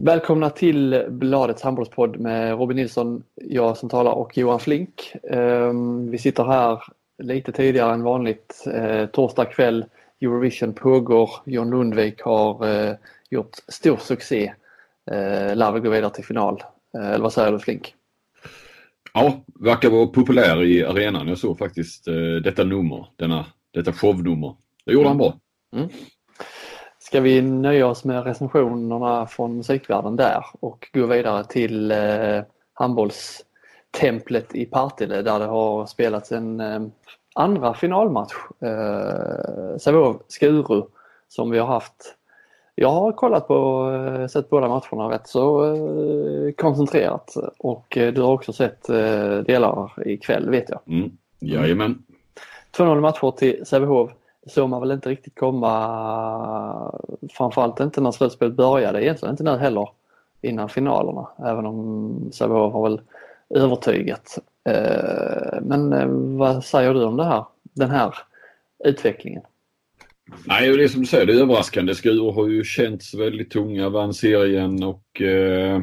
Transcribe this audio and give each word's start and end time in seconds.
Välkomna 0.00 0.50
till 0.50 1.06
Bladets 1.08 1.62
handbollspodd 1.62 2.20
med 2.20 2.58
Robin 2.58 2.76
Nilsson, 2.76 3.22
jag 3.34 3.76
som 3.76 3.88
talar 3.88 4.12
och 4.12 4.38
Johan 4.38 4.60
Flink. 4.60 5.12
Ehm, 5.30 6.10
vi 6.10 6.18
sitter 6.18 6.44
här 6.44 6.82
lite 7.22 7.52
tidigare 7.52 7.94
än 7.94 8.02
vanligt. 8.02 8.64
Eh, 8.74 9.06
torsdag 9.06 9.44
kväll, 9.44 9.84
Eurovision 10.20 10.72
pågår. 10.72 11.30
John 11.44 11.70
Lundvik 11.70 12.22
har 12.22 12.68
eh, 12.68 12.94
gjort 13.30 13.56
stor 13.68 13.96
succé. 13.96 14.52
Eh, 15.10 15.56
lär 15.56 15.78
gå 15.78 15.90
vidare 15.90 16.10
till 16.10 16.24
final. 16.24 16.62
Eller 16.94 17.18
vad 17.18 17.32
säger 17.32 17.52
du 17.52 17.58
Flink? 17.58 17.94
Ja, 19.14 19.44
verkar 19.60 19.90
vara 19.90 20.06
populär 20.06 20.62
i 20.62 20.84
arenan. 20.84 21.28
Jag 21.28 21.38
såg 21.38 21.58
faktiskt 21.58 22.04
detta 22.44 22.64
nummer, 22.64 23.06
denna, 23.16 23.46
detta 23.70 23.92
shownummer. 23.92 24.56
Det 24.84 24.92
gjorde 24.92 25.08
han 25.08 25.18
bra. 25.18 25.34
Mm. 25.76 25.88
Ska 27.08 27.20
vi 27.20 27.42
nöja 27.42 27.86
oss 27.86 28.04
med 28.04 28.24
recensionerna 28.24 29.26
från 29.26 29.56
musikvärlden 29.56 30.16
där 30.16 30.44
och 30.60 30.88
gå 30.92 31.06
vidare 31.06 31.44
till 31.44 31.90
eh, 31.90 32.42
handbollstemplet 32.74 34.54
i 34.54 34.64
Partille 34.66 35.22
där 35.22 35.38
det 35.38 35.44
har 35.44 35.86
spelats 35.86 36.32
en 36.32 36.60
eh, 36.60 36.80
andra 37.34 37.74
finalmatch. 37.74 38.34
Eh, 38.60 39.76
Sävehof-Skuru 39.78 40.82
som 41.28 41.50
vi 41.50 41.58
har 41.58 41.66
haft. 41.66 42.16
Jag 42.74 42.90
har 42.90 43.12
kollat 43.12 43.48
på, 43.48 44.28
sett 44.30 44.50
båda 44.50 44.68
matcherna 44.68 45.14
rätt 45.14 45.28
så 45.28 45.74
eh, 45.74 46.52
koncentrerat 46.52 47.34
och 47.58 47.96
eh, 47.96 48.12
du 48.12 48.20
har 48.20 48.32
också 48.32 48.52
sett 48.52 48.88
eh, 48.88 49.38
delar 49.38 50.08
ikväll 50.08 50.50
vet 50.50 50.68
jag. 50.68 50.80
Mm. 50.86 51.10
Jajamän. 51.38 52.02
2-0 52.76 53.00
matcher 53.00 53.30
till 53.30 53.66
Sävehof 53.66 54.10
såg 54.48 54.68
man 54.68 54.80
väl 54.80 54.90
inte 54.90 55.08
riktigt 55.08 55.38
komma, 55.38 57.00
framförallt 57.32 57.80
inte 57.80 58.00
när 58.00 58.10
slutspelet 58.10 58.56
började, 58.56 59.04
egentligen 59.04 59.32
inte 59.32 59.44
nu 59.44 59.56
heller 59.56 59.88
innan 60.42 60.68
finalerna, 60.68 61.28
även 61.38 61.66
om 61.66 62.30
Sävehof 62.32 62.72
har 62.72 62.82
väl 62.82 63.00
övertygat. 63.54 64.38
Eh, 64.68 65.58
men 65.62 65.92
eh, 65.92 66.06
vad 66.38 66.64
säger 66.64 66.94
du 66.94 67.04
om 67.04 67.16
det 67.16 67.24
här, 67.24 67.44
den 67.72 67.90
här 67.90 68.14
utvecklingen? 68.84 69.42
Nej, 70.44 70.76
det 70.76 70.84
är 70.84 70.88
som 70.88 71.00
du 71.00 71.06
säger, 71.06 71.26
det 71.26 71.32
är 71.32 71.42
överraskande. 71.42 71.94
Skruv 71.94 72.34
har 72.34 72.48
ju 72.48 72.64
känts 72.64 73.14
väldigt 73.14 73.50
tunga, 73.50 73.88
vann 73.88 74.14
serien 74.14 74.82
och 74.82 75.22
eh, 75.22 75.82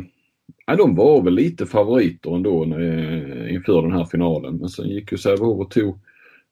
de 0.77 0.95
var 0.95 1.21
väl 1.21 1.33
lite 1.33 1.65
favoriter 1.65 2.35
ändå 2.35 2.63
eh, 2.63 3.53
inför 3.53 3.81
den 3.81 3.91
här 3.91 4.05
finalen. 4.05 4.55
Men 4.55 4.69
sen 4.69 4.89
gick 4.89 5.11
ju 5.11 5.17
Sävehof 5.17 5.59
och 5.59 5.71
tog 5.71 5.99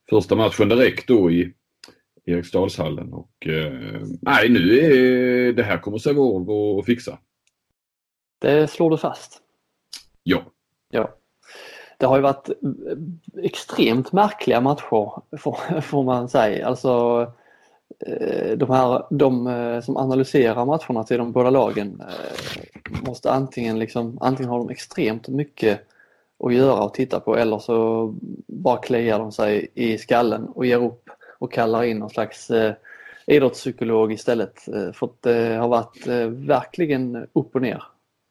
första 0.09 0.35
matchen 0.35 0.69
direkt 0.69 1.07
då 1.07 1.31
i 1.31 1.53
Eriksdalshallen 2.25 3.13
och 3.13 3.47
eh, 3.47 4.01
nej 4.21 4.49
nu 4.49 4.79
är 4.79 5.53
det 5.53 5.63
här 5.63 5.77
kommer 5.77 5.97
Sävehof 5.97 6.79
att 6.79 6.85
fixa. 6.85 7.17
Det 8.39 8.67
slår 8.67 8.89
du 8.89 8.97
fast? 8.97 9.41
Ja. 10.23 10.43
Ja. 10.89 11.15
Det 11.97 12.05
har 12.05 12.15
ju 12.15 12.21
varit 12.21 12.49
extremt 13.43 14.11
märkliga 14.11 14.61
matcher 14.61 15.21
får, 15.37 15.81
får 15.81 16.03
man 16.03 16.29
säga. 16.29 16.67
Alltså 16.67 17.21
eh, 17.99 18.57
de, 18.57 18.69
här, 18.69 19.05
de 19.09 19.47
eh, 19.47 19.81
som 19.81 19.97
analyserar 19.97 20.65
matcherna 20.65 21.03
till 21.03 21.17
de 21.17 21.31
båda 21.31 21.49
lagen 21.49 22.01
eh, 22.01 23.01
måste 23.07 23.31
antingen 23.31 23.79
liksom, 23.79 24.17
antingen 24.21 24.49
har 24.49 24.57
de 24.57 24.69
extremt 24.69 25.27
mycket 25.27 25.79
att 26.39 26.53
göra 26.53 26.83
och 26.83 26.93
titta 26.93 27.19
på 27.19 27.37
eller 27.37 27.59
så 27.59 28.07
bara 28.47 28.77
kliar 28.77 29.19
de 29.19 29.31
sig 29.31 29.67
i 29.73 29.97
skallen 29.97 30.45
och 30.45 30.65
ger 30.65 30.83
upp 30.83 31.09
och 31.43 31.51
kallar 31.51 31.83
in 31.83 31.99
någon 31.99 32.09
slags 32.09 32.51
eh, 32.51 32.73
idrottspsykolog 33.25 34.13
istället. 34.13 34.67
Eh, 34.67 34.91
för 34.91 35.05
att 35.05 35.25
eh, 35.25 35.33
det 35.33 35.55
har 35.55 35.67
varit 35.67 36.07
eh, 36.07 36.27
verkligen 36.27 37.27
upp 37.33 37.55
och 37.55 37.61
ner. 37.61 37.83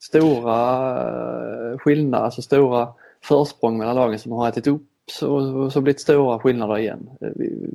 Stora 0.03 1.73
eh, 1.73 1.79
skillnader, 1.79 2.25
alltså 2.25 2.43
stora 2.43 2.89
försprång 3.23 3.79
mellan 3.79 3.97
lagen 3.97 4.19
som 4.19 4.33
har 4.33 4.49
ätit 4.49 4.67
upp 4.67 4.87
och 5.23 5.73
så 5.73 5.81
blivit 5.81 6.01
stora 6.01 6.39
skillnader 6.39 6.79
igen. 6.79 7.11
Eh, 7.21 7.29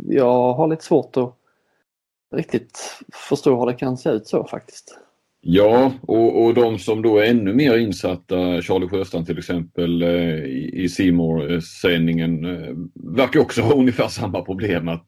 jag 0.07 0.53
har 0.53 0.67
lite 0.67 0.83
svårt 0.83 1.17
att 1.17 1.33
riktigt 2.35 2.99
förstå 3.13 3.59
hur 3.59 3.65
det 3.65 3.73
kan 3.73 3.97
se 3.97 4.09
ut 4.09 4.27
så 4.27 4.43
faktiskt. 4.43 4.99
Ja, 5.49 5.93
och, 6.01 6.45
och 6.45 6.53
de 6.53 6.79
som 6.79 7.01
då 7.01 7.17
är 7.17 7.25
ännu 7.25 7.53
mer 7.53 7.77
insatta, 7.77 8.61
Charlie 8.61 8.87
Sjöstrand 8.87 9.25
till 9.25 9.37
exempel 9.37 10.01
eh, 10.01 10.45
i 10.73 10.89
simor 10.89 11.59
sändningen 11.59 12.45
eh, 12.45 12.75
verkar 13.15 13.39
också 13.39 13.61
ha 13.61 13.73
ungefär 13.79 14.07
samma 14.07 14.41
problem 14.41 14.87
att, 14.87 15.05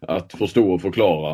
att 0.00 0.32
förstå 0.32 0.72
och 0.72 0.82
förklara. 0.82 1.30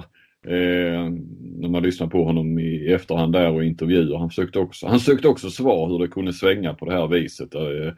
Eh, 0.46 1.10
när 1.58 1.68
man 1.68 1.82
lyssnar 1.82 2.06
på 2.06 2.24
honom 2.24 2.58
i 2.58 2.92
efterhand 2.92 3.32
där 3.32 3.52
och 3.52 3.64
intervjuer. 3.64 4.18
Han 4.18 4.30
sökte 4.30 4.58
också, 4.58 4.86
han 4.86 5.00
sökte 5.00 5.28
också 5.28 5.50
svar 5.50 5.88
hur 5.88 5.98
det 5.98 6.08
kunde 6.08 6.32
svänga 6.32 6.74
på 6.74 6.84
det 6.84 6.92
här 6.92 7.06
viset. 7.06 7.54
Eh, 7.54 7.92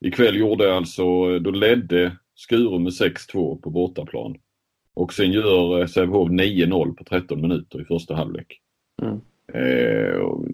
ikväll 0.00 0.36
gjorde 0.36 0.74
alltså, 0.74 1.38
då 1.38 1.50
ledde 1.50 2.16
Skuru 2.34 2.78
med 2.78 2.92
6-2 2.92 3.60
på 3.60 3.70
bortaplan. 3.70 4.36
Och 4.94 5.12
sen 5.12 5.32
gör 5.32 5.80
eh, 5.80 5.86
Sävehof 5.86 6.28
9-0 6.28 6.94
på 6.94 7.04
13 7.04 7.40
minuter 7.40 7.82
i 7.82 7.84
första 7.84 8.14
halvlek. 8.14 8.60
Mm. 9.02 9.20
Eh, 9.54 10.14
och, 10.14 10.46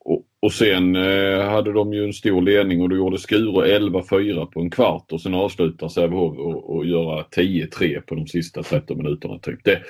och, 0.00 0.24
och, 0.40 0.52
sen 0.52 0.96
eh, 0.96 1.48
hade 1.50 1.72
de 1.72 1.92
ju 1.92 2.04
en 2.04 2.12
stor 2.12 2.42
ledning 2.42 2.82
och 2.82 2.88
då 2.88 2.96
gjorde 2.96 3.18
Skure 3.18 3.78
11-4 3.78 4.46
på 4.46 4.60
en 4.60 4.70
kvart 4.70 5.12
och 5.12 5.20
sen 5.20 5.34
avslutar 5.34 5.88
Sävehof 5.88 6.38
och, 6.38 6.76
och 6.76 6.86
göra 6.86 7.22
10-3 7.22 8.00
på 8.00 8.14
de 8.14 8.26
sista 8.26 8.62
13 8.62 8.96
minuterna. 8.96 9.38
Typ. 9.38 9.64
Det, 9.64 9.82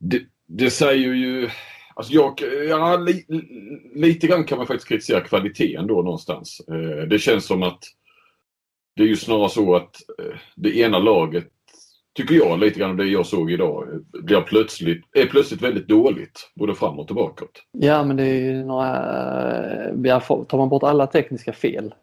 det, 0.00 0.22
det 0.48 0.70
säger 0.70 1.14
ju 1.14 1.48
Alltså 1.94 2.12
jag, 2.12 2.40
ja, 2.68 2.96
li, 2.96 3.24
lite 3.94 4.26
grann 4.26 4.44
kan 4.44 4.58
man 4.58 4.66
faktiskt 4.66 4.88
kritisera 4.88 5.20
kvaliteten 5.20 5.86
då 5.86 5.94
någonstans. 5.94 6.60
Eh, 6.68 7.08
det 7.08 7.18
känns 7.18 7.46
som 7.46 7.62
att 7.62 7.84
det 8.96 9.02
är 9.02 9.06
ju 9.06 9.16
snarare 9.16 9.48
så 9.48 9.74
att 9.74 9.96
eh, 10.18 10.38
det 10.56 10.78
ena 10.78 10.98
laget 10.98 11.48
tycker 12.14 12.34
jag, 12.34 12.58
lite 12.58 12.80
grann 12.80 12.90
av 12.90 12.96
det 12.96 13.06
jag 13.06 13.26
såg 13.26 13.50
idag, 13.50 13.84
blir 14.22 14.40
plötsligt, 14.40 15.04
är 15.12 15.26
plötsligt 15.26 15.62
väldigt 15.62 15.88
dåligt. 15.88 16.50
Både 16.54 16.74
fram 16.74 16.98
och 16.98 17.06
tillbaka. 17.06 17.44
Ja 17.72 18.04
men 18.04 18.16
det 18.16 18.24
är 18.24 18.40
ju 18.40 18.64
några, 18.64 20.20
tar 20.20 20.56
man 20.56 20.68
bort 20.68 20.82
alla 20.82 21.06
tekniska 21.06 21.52
fel, 21.52 21.94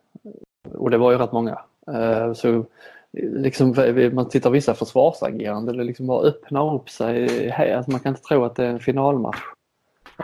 och 0.73 0.89
det 0.89 0.97
var 0.97 1.11
ju 1.11 1.17
rätt 1.17 1.31
många, 1.31 1.59
eh, 1.91 2.33
så 2.33 2.65
liksom, 3.13 3.75
man 4.13 4.29
tittar 4.29 4.49
vissa 4.49 4.73
försvarsagerande, 4.73 5.77
det 5.77 5.83
liksom 5.83 6.07
bara 6.07 6.27
öppnar 6.27 6.75
upp 6.75 6.89
sig. 6.89 7.51
Alltså 7.51 7.91
man 7.91 7.99
kan 7.99 8.09
inte 8.09 8.21
tro 8.21 8.43
att 8.43 8.55
det 8.55 8.65
är 8.65 8.69
en 8.69 8.79
finalmatch. 8.79 9.39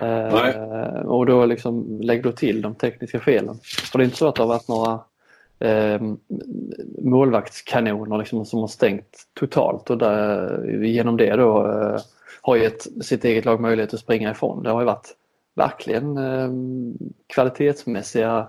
Eh, 0.01 0.34
Nej. 0.34 0.56
Och 1.06 1.25
då 1.25 1.45
liksom 1.45 2.01
lägger 2.01 2.24
du 2.24 2.31
till 2.31 2.62
de 2.62 2.75
tekniska 2.75 3.19
felen. 3.19 3.56
För 3.91 3.97
det 3.97 4.03
är 4.03 4.06
inte 4.06 4.18
så 4.18 4.28
att 4.28 4.35
det 4.35 4.41
har 4.41 4.47
varit 4.47 4.68
några 4.68 5.00
eh, 5.59 6.01
målvaktskanoner 7.01 8.17
liksom, 8.17 8.45
som 8.45 8.59
har 8.59 8.67
stängt 8.67 9.27
totalt 9.33 9.89
och 9.89 9.97
där, 9.97 10.63
genom 10.83 11.17
det 11.17 11.35
då 11.35 11.71
eh, 11.71 11.99
har 12.41 12.55
gett 12.55 13.05
sitt 13.05 13.25
eget 13.25 13.45
lag 13.45 13.59
möjlighet 13.59 13.94
att 13.94 13.99
springa 13.99 14.31
ifrån. 14.31 14.63
Det 14.63 14.69
har 14.69 14.81
ju 14.81 14.85
varit 14.85 15.15
verkligen 15.55 16.17
eh, 16.17 16.49
kvalitetsmässiga 17.27 18.47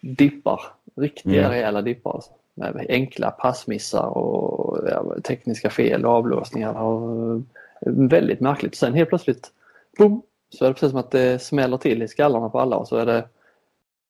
dippar, 0.00 0.60
riktiga 0.96 1.40
mm. 1.40 1.50
rejäla 1.50 1.82
dippar. 1.82 2.14
Alltså. 2.14 2.30
Med 2.54 2.86
enkla 2.88 3.30
passmissar 3.30 4.06
och 4.06 4.88
ja, 4.88 5.14
tekniska 5.24 5.70
fel 5.70 6.04
och 6.04 6.12
avblåsningar. 6.12 6.74
Och, 6.74 7.42
väldigt 7.86 8.40
märkligt. 8.40 8.74
Sen 8.74 8.94
helt 8.94 9.08
plötsligt, 9.08 9.50
boom, 9.98 10.22
så 10.50 10.64
är 10.64 10.68
det 10.68 10.74
precis 10.74 10.90
som 10.90 11.00
att 11.00 11.10
det 11.10 11.42
smäller 11.42 11.76
till 11.76 12.02
i 12.02 12.08
skallarna 12.08 12.48
på 12.48 12.60
alla 12.60 12.76
och 12.76 12.88
så 12.88 12.96
är 12.96 13.06
det 13.06 13.24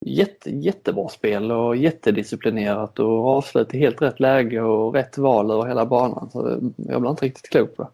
jätte, 0.04 0.50
jättebra 0.50 1.08
spel 1.08 1.52
och 1.52 1.76
jättedisciplinerat 1.76 2.98
och 2.98 3.28
avslut 3.28 3.74
i 3.74 3.78
helt 3.78 4.02
rätt 4.02 4.20
läge 4.20 4.60
och 4.60 4.94
rätt 4.94 5.18
val 5.18 5.50
över 5.50 5.66
hela 5.66 5.86
banan. 5.86 6.30
Så 6.30 6.72
jag 6.76 7.00
blir 7.00 7.10
inte 7.10 7.24
riktigt 7.24 7.50
klok 7.50 7.76
på 7.76 7.82
det. 7.82 7.88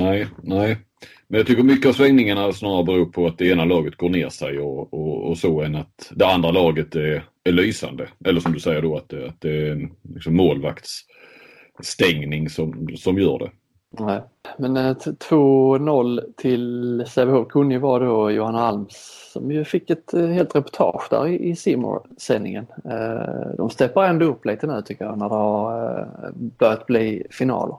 Nej, 0.00 0.26
nej. 0.42 0.78
Men 1.28 1.38
jag 1.38 1.46
tycker 1.46 1.62
mycket 1.62 1.88
av 1.88 1.92
svängningarna 1.92 2.52
snarare 2.52 2.84
beror 2.84 3.06
på 3.06 3.26
att 3.26 3.38
det 3.38 3.46
ena 3.46 3.64
laget 3.64 3.96
går 3.96 4.08
ner 4.08 4.28
sig 4.28 4.58
och, 4.58 4.94
och, 4.94 5.28
och 5.28 5.38
så 5.38 5.62
än 5.62 5.76
att 5.76 6.12
det 6.14 6.26
andra 6.26 6.50
laget 6.50 6.96
är, 6.96 7.24
är 7.44 7.52
lysande. 7.52 8.08
Eller 8.24 8.40
som 8.40 8.52
du 8.52 8.60
säger 8.60 8.82
då 8.82 8.96
att 8.96 9.08
det, 9.08 9.28
att 9.28 9.40
det 9.40 9.50
är 9.50 9.72
en 9.72 9.90
liksom 10.14 10.36
målvaktsstängning 10.36 12.50
som, 12.50 12.88
som 12.96 13.18
gör 13.18 13.38
det. 13.38 13.50
Nej. 13.98 14.22
Men 14.58 14.76
2-0 14.76 16.18
eh, 16.18 16.24
till 16.36 17.04
Sävehof 17.08 17.48
kunde 17.48 17.74
ju 17.74 17.80
vara 17.80 18.04
då 18.04 18.30
Johanna 18.30 18.60
Alms 18.60 19.30
som 19.32 19.50
ju 19.50 19.64
fick 19.64 19.90
ett 19.90 20.14
eh, 20.14 20.26
helt 20.26 20.56
reportage 20.56 21.06
där 21.10 21.26
i, 21.26 21.50
i 21.50 21.56
sändningen 22.18 22.66
eh, 22.84 23.56
De 23.56 23.70
steppar 23.70 24.04
ändå 24.04 24.26
upp 24.26 24.44
lite 24.44 24.66
nu 24.66 24.82
tycker 24.82 25.04
jag 25.04 25.18
när 25.18 25.28
det 25.28 25.34
har 25.34 26.08
börjat 26.58 26.86
bli 26.86 27.26
finaler. 27.30 27.76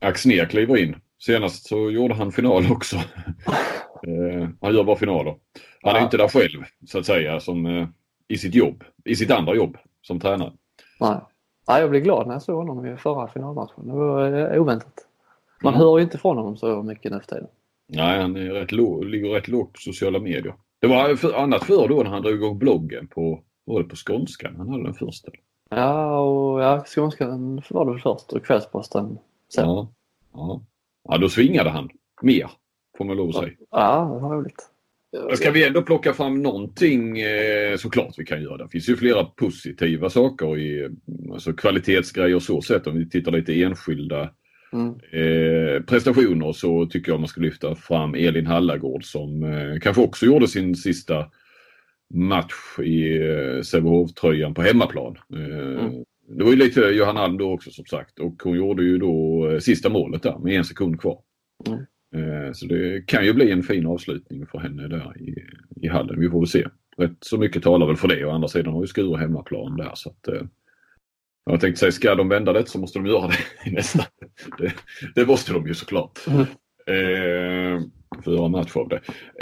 Axnér 0.00 0.44
kliver 0.44 0.76
in. 0.76 0.96
Senast 1.18 1.68
så 1.68 1.90
gjorde 1.90 2.14
han 2.14 2.32
final 2.32 2.72
också. 2.72 2.96
han 4.60 4.74
gör 4.74 4.84
bara 4.84 4.96
finaler. 4.96 5.34
Han 5.82 5.94
är 5.94 5.98
ja. 5.98 6.04
inte 6.04 6.16
där 6.16 6.28
själv 6.28 6.64
så 6.86 6.98
att 6.98 7.06
säga 7.06 7.40
som 7.40 7.88
i 8.28 8.38
sitt 8.38 8.54
jobb, 8.54 8.84
i 9.04 9.16
sitt 9.16 9.30
andra 9.30 9.54
jobb 9.54 9.76
som 10.02 10.20
tränare. 10.20 10.52
Nej. 11.00 11.16
Nej, 11.68 11.80
jag 11.80 11.90
blev 11.90 12.02
glad 12.02 12.26
när 12.26 12.34
jag 12.34 12.42
såg 12.42 12.56
honom 12.56 12.86
i 12.86 12.96
förra 12.96 13.28
finalmatchen. 13.28 13.88
Det 13.88 13.92
var 13.92 14.58
oväntat. 14.58 15.07
Man 15.62 15.74
mm. 15.74 15.80
hör 15.80 16.00
inte 16.00 16.18
från 16.18 16.36
honom 16.36 16.56
så 16.56 16.82
mycket 16.82 17.12
nu 17.12 17.20
för 17.20 17.26
tiden. 17.26 17.46
Nej, 17.88 18.20
han 18.20 18.36
är 18.36 18.50
rätt 18.50 18.72
låg, 18.72 19.04
ligger 19.04 19.28
rätt 19.28 19.48
lågt 19.48 19.72
på 19.72 19.78
sociala 19.80 20.18
medier. 20.18 20.54
Det 20.80 20.86
var 20.86 21.16
för, 21.16 21.32
annat 21.32 21.64
förr 21.64 21.88
då 21.88 22.02
när 22.02 22.10
han 22.10 22.22
drog 22.22 22.34
igång 22.34 22.58
bloggen 22.58 23.06
på, 23.06 23.42
var 23.64 23.82
det 23.82 23.88
på 23.88 23.96
skånskan 23.96 24.56
han 24.56 24.68
hade 24.68 24.84
den 24.84 24.94
första? 24.94 25.30
Ja, 25.70 26.20
och 26.20 26.62
ja, 26.62 26.84
skånskan 26.86 27.62
var 27.70 27.84
det 27.84 27.90
väl 27.90 28.00
först 28.00 28.32
och 28.32 28.46
Kvällsposten 28.46 29.18
sen. 29.54 29.64
Ja, 29.64 29.92
ja. 30.32 30.62
ja, 31.08 31.18
då 31.18 31.28
svingade 31.28 31.70
han 31.70 31.88
mer 32.22 32.50
får 32.98 33.04
man 33.04 33.16
lov 33.16 33.28
att 33.28 33.34
säga. 33.34 33.52
Ja, 33.70 34.10
det 34.14 34.20
var 34.20 34.36
roligt. 34.36 34.70
Ska 35.34 35.50
vi 35.50 35.66
ändå 35.66 35.82
plocka 35.82 36.12
fram 36.12 36.42
någonting 36.42 37.20
eh, 37.20 37.76
såklart 37.76 38.14
vi 38.18 38.24
kan 38.24 38.42
göra. 38.42 38.56
Det 38.56 38.68
finns 38.68 38.88
ju 38.88 38.96
flera 38.96 39.24
positiva 39.24 40.10
saker 40.10 40.58
i 40.58 40.88
alltså 41.32 41.52
kvalitetsgrejer 41.52 42.38
så 42.38 42.62
sett. 42.62 42.86
Om 42.86 42.98
vi 42.98 43.10
tittar 43.10 43.32
lite 43.32 43.62
enskilda 43.62 44.30
mm. 44.72 44.88
eh, 44.88 45.82
prestationer 45.82 46.52
så 46.52 46.86
tycker 46.86 47.12
jag 47.12 47.20
man 47.20 47.28
ska 47.28 47.40
lyfta 47.40 47.74
fram 47.74 48.14
Elin 48.14 48.46
Hallagård 48.46 49.04
som 49.04 49.42
eh, 49.42 49.78
kanske 49.80 50.02
också 50.02 50.26
gjorde 50.26 50.48
sin 50.48 50.74
sista 50.74 51.26
match 52.14 52.78
i 52.82 53.16
eh, 53.16 53.62
Sävehof-tröjan 53.62 54.54
på 54.54 54.62
hemmaplan. 54.62 55.18
Eh, 55.34 55.84
mm. 55.84 56.04
Det 56.28 56.44
var 56.44 56.50
ju 56.50 56.56
lite 56.56 56.80
Johan 56.80 57.16
Alm 57.16 57.38
då 57.38 57.52
också 57.52 57.70
som 57.70 57.84
sagt 57.84 58.18
och 58.18 58.42
hon 58.44 58.56
gjorde 58.56 58.82
ju 58.82 58.98
då 58.98 59.46
sista 59.60 59.88
målet 59.88 60.22
där 60.22 60.38
med 60.38 60.56
en 60.56 60.64
sekund 60.64 61.00
kvar. 61.00 61.18
Mm. 61.66 62.54
Så 62.54 62.66
det 62.66 63.06
kan 63.06 63.24
ju 63.24 63.32
bli 63.32 63.50
en 63.50 63.62
fin 63.62 63.86
avslutning 63.86 64.46
för 64.46 64.58
henne 64.58 64.88
där 64.88 65.22
i, 65.22 65.44
i 65.76 65.88
hallen. 65.88 66.20
Vi 66.20 66.30
får 66.30 66.40
väl 66.40 66.48
se. 66.48 66.66
Rätt 66.96 67.16
så 67.20 67.38
mycket 67.38 67.62
talar 67.62 67.86
väl 67.86 67.96
för 67.96 68.08
det. 68.08 68.24
Å 68.24 68.30
andra 68.30 68.48
sidan 68.48 68.72
har 68.72 68.80
ju 68.80 68.86
Skuru 68.86 69.16
hemmaplan 69.16 69.76
där. 69.76 69.92
Så 69.94 70.08
att, 70.10 70.28
jag 71.44 71.60
tänkte 71.60 71.80
säga, 71.80 71.92
ska 71.92 72.14
de 72.14 72.28
vända 72.28 72.52
det 72.52 72.68
så 72.68 72.78
måste 72.78 72.98
de 72.98 73.06
göra 73.06 73.28
det 73.28 73.36
i 73.70 73.72
nästa. 73.72 74.04
Det, 74.58 74.74
det 75.14 75.26
måste 75.26 75.52
de 75.52 75.66
ju 75.66 75.74
såklart. 75.74 76.18
Mm. 76.26 76.40
Eh, 76.86 77.82
för 78.24 78.30
att 78.30 78.38
göra 78.38 78.48
match 78.48 78.76
av 78.76 78.88
det. 78.88 79.00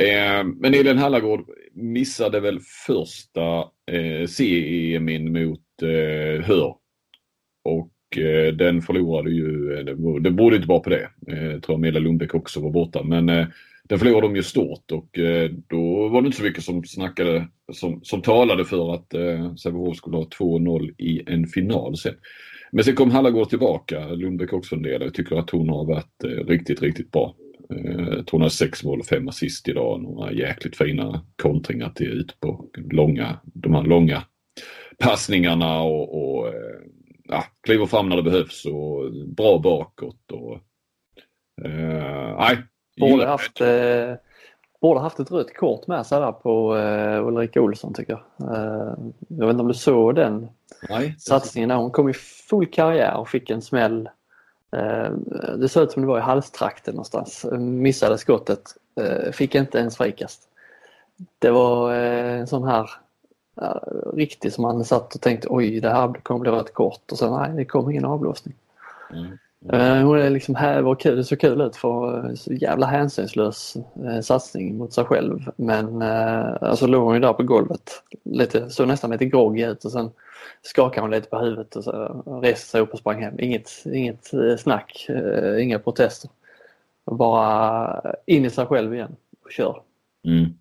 Eh, 0.08 0.44
men 0.44 0.75
Elin 0.75 0.98
Hallagård 0.98 1.40
missade 1.75 2.40
väl 2.40 2.60
första 2.87 3.58
eh, 3.93 4.26
CEM 4.26 5.32
mot 5.32 5.82
eh, 5.82 6.44
Hör. 6.44 6.75
Och 7.64 7.90
Eh, 8.11 8.55
den 8.55 8.82
förlorade 8.82 9.31
ju, 9.31 9.79
eh, 9.79 9.85
det 10.20 10.31
berodde 10.31 10.56
inte 10.56 10.69
bara 10.69 10.81
på 10.81 10.91
det. 10.91 11.08
Eh, 11.29 11.44
jag 11.44 11.55
eh, 11.55 11.61
tror 11.61 11.75
Amelia 11.75 12.00
Lundbäck 12.00 12.35
också 12.35 12.61
var 12.61 12.70
borta. 12.70 13.03
Men 13.03 13.26
den 13.88 13.99
förlorade 13.99 14.26
de 14.26 14.37
ju 14.37 14.43
stort 14.43 14.93
och 14.93 15.19
då 15.67 16.08
var 16.08 16.23
det 16.23 16.26
inte 16.26 16.38
så 16.38 16.44
mycket 16.44 16.64
som 16.64 16.85
snackade, 16.85 17.49
som, 17.73 18.00
som 18.03 18.23
talade 18.23 18.64
för 18.64 18.94
att 18.94 19.14
Sävehof 19.61 19.97
skulle 19.97 20.17
ha 20.17 20.25
2-0 20.25 20.94
i 20.99 21.23
en 21.26 21.47
final 21.47 21.97
sen. 21.97 22.14
Men 22.73 22.85
sen 22.85 22.94
kom 22.94 23.11
Hallagård 23.11 23.49
tillbaka, 23.49 24.08
Lundbäck 24.08 24.53
också 24.53 24.75
en 24.75 24.82
del. 24.82 25.03
Jag 25.03 25.14
tycker 25.14 25.37
att 25.37 25.50
hon 25.50 25.69
har 25.69 25.85
varit 25.85 26.25
riktigt, 26.49 26.82
riktigt 26.82 27.11
bra. 27.11 27.35
Jag 27.69 28.26
tror 28.26 28.31
hon 28.31 28.43
har 28.43 28.49
sex 28.49 28.85
mål 28.85 29.00
och 29.00 29.06
fem 29.06 29.29
assist 29.29 29.69
idag. 29.69 30.03
Några 30.03 30.32
jäkligt 30.32 30.76
fina 30.76 31.26
kontringar 31.43 31.91
till 31.91 32.06
ut 32.06 32.41
på 32.41 32.64
långa, 32.91 33.38
de 33.44 33.75
här 33.75 33.82
långa 33.82 34.23
passningarna 34.99 35.81
och, 35.81 36.38
och 36.38 36.55
ja, 37.28 37.44
kliver 37.61 37.87
fram 37.87 38.08
när 38.08 38.17
det 38.17 38.23
behövs 38.23 38.64
och 38.64 39.12
bra 39.26 39.58
bakåt. 39.58 40.32
Och, 40.32 40.52
eh, 41.64 42.37
nej, 42.38 42.62
borde 43.00 43.26
haft, 43.26 43.61
eh, 43.61 44.14
borde 44.81 45.00
haft 45.00 45.20
ett 45.20 45.31
rött 45.31 45.55
kort 45.55 45.87
med 45.87 46.06
sig 46.06 46.20
där 46.20 46.32
på 46.32 46.76
eh, 46.76 47.26
Ulrika 47.26 47.61
Olsson 47.61 47.94
tycker 47.94 48.12
jag. 48.12 48.50
Eh, 48.50 48.93
jag 49.28 49.46
vet 49.46 49.50
inte 49.50 49.62
om 49.62 49.69
du 49.69 49.75
såg 49.75 50.14
den 50.14 50.49
nej, 50.88 51.14
satsningen 51.19 51.69
där. 51.69 51.76
Hon 51.76 51.90
kom 51.90 52.08
i 52.08 52.14
full 52.14 52.67
karriär 52.67 53.17
och 53.17 53.29
fick 53.29 53.50
en 53.50 53.62
smäll. 53.62 54.08
Eh, 54.76 55.11
det 55.58 55.69
såg 55.69 55.82
ut 55.82 55.93
som 55.93 56.02
det 56.02 56.08
var 56.08 56.19
i 56.19 56.22
halstrakten 56.22 56.94
någonstans. 56.94 57.46
Missade 57.58 58.19
skottet. 58.19 58.62
Eh, 59.00 59.32
fick 59.32 59.55
inte 59.55 59.79
ens 59.79 59.96
frikast. 59.96 60.43
Det 61.38 61.50
var 61.50 61.94
eh, 61.94 62.40
en 62.40 62.46
sån 62.46 62.64
här 62.64 62.90
riktigt 64.14 64.55
som 64.55 64.62
man 64.62 64.85
satt 64.85 65.14
och 65.14 65.20
tänkte 65.20 65.49
oj 65.50 65.81
det 65.81 65.91
här 65.91 66.12
kommer 66.12 66.41
bli 66.41 66.50
rött 66.50 66.75
kort 66.75 67.12
och 67.12 67.19
sen 67.19 67.32
nej 67.32 67.53
det 67.56 67.64
kom 67.64 67.91
ingen 67.91 68.05
avblåsning. 68.05 68.55
Mm. 69.12 69.38
Mm. 69.73 70.06
Hon 70.06 70.19
är 70.19 70.31
liksom 70.31 70.55
här 70.55 70.82
var 70.82 70.94
kul, 70.94 71.17
det 71.17 71.25
såg 71.25 71.41
kul 71.41 71.61
ut 71.61 71.76
för 71.76 72.35
så 72.35 72.53
jävla 72.53 72.87
hänsynslös 72.87 73.76
eh, 74.05 74.20
satsning 74.20 74.76
mot 74.79 74.93
sig 74.93 75.05
själv. 75.05 75.50
Men 75.56 76.03
eh, 76.03 76.56
alltså 76.61 76.87
låg 76.87 77.05
hon 77.05 77.14
ju 77.14 77.20
där 77.20 77.32
på 77.32 77.43
golvet. 77.43 78.03
Lite, 78.23 78.70
såg 78.70 78.88
nästan 78.88 79.11
lite 79.11 79.25
groggy 79.25 79.64
ut 79.64 79.85
och 79.85 79.93
sen 79.93 80.11
skakade 80.62 81.00
hon 81.00 81.11
lite 81.11 81.29
på 81.29 81.38
huvudet 81.38 81.76
och 81.76 81.85
så 81.85 82.25
reste 82.43 82.69
sig 82.69 82.81
upp 82.81 82.93
och 82.93 82.99
sprang 82.99 83.23
hem. 83.23 83.41
Inget, 83.41 83.70
inget 83.93 84.31
snack, 84.58 85.06
inga 85.61 85.79
protester. 85.79 86.31
Bara 87.05 88.00
in 88.26 88.44
i 88.44 88.50
sig 88.50 88.67
själv 88.67 88.94
igen 88.94 89.17
och 89.44 89.53
kör. 89.53 89.82
Mm. 90.25 90.55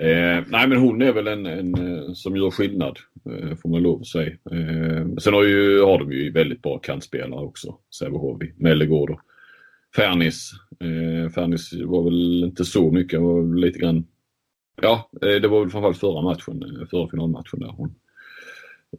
Eh, 0.00 0.44
nej 0.48 0.68
men 0.68 0.78
hon 0.78 1.02
är 1.02 1.12
väl 1.12 1.26
en, 1.26 1.46
en 1.46 1.74
eh, 1.74 2.12
som 2.12 2.36
gör 2.36 2.50
skillnad 2.50 2.98
eh, 3.26 3.56
får 3.56 3.68
man 3.68 3.82
lov 3.82 4.00
att 4.00 4.06
säga. 4.06 4.30
Eh, 4.30 5.06
sen 5.22 5.34
har, 5.34 5.44
ju, 5.44 5.82
har 5.82 5.98
de 5.98 6.12
ju 6.12 6.32
väldigt 6.32 6.62
bra 6.62 6.78
kantspelare 6.78 7.44
också. 7.44 7.78
Sävehof, 7.98 8.42
Mellegård 8.56 9.10
och 9.10 9.20
Fernis. 9.96 10.52
Eh, 10.80 11.32
Fernis 11.32 11.72
var 11.72 12.02
väl 12.02 12.44
inte 12.44 12.64
så 12.64 12.90
mycket, 12.90 13.20
var 13.20 13.56
lite 13.56 13.78
grann 13.78 14.04
Ja, 14.82 15.10
eh, 15.22 15.40
det 15.40 15.48
var 15.48 15.60
väl 15.60 15.70
framförallt 15.70 15.98
förra 15.98 16.22
matchen, 16.22 16.62
eh, 16.62 16.86
förra 16.86 17.08
finalmatchen 17.08 17.60
där 17.60 17.74
hon 17.76 17.94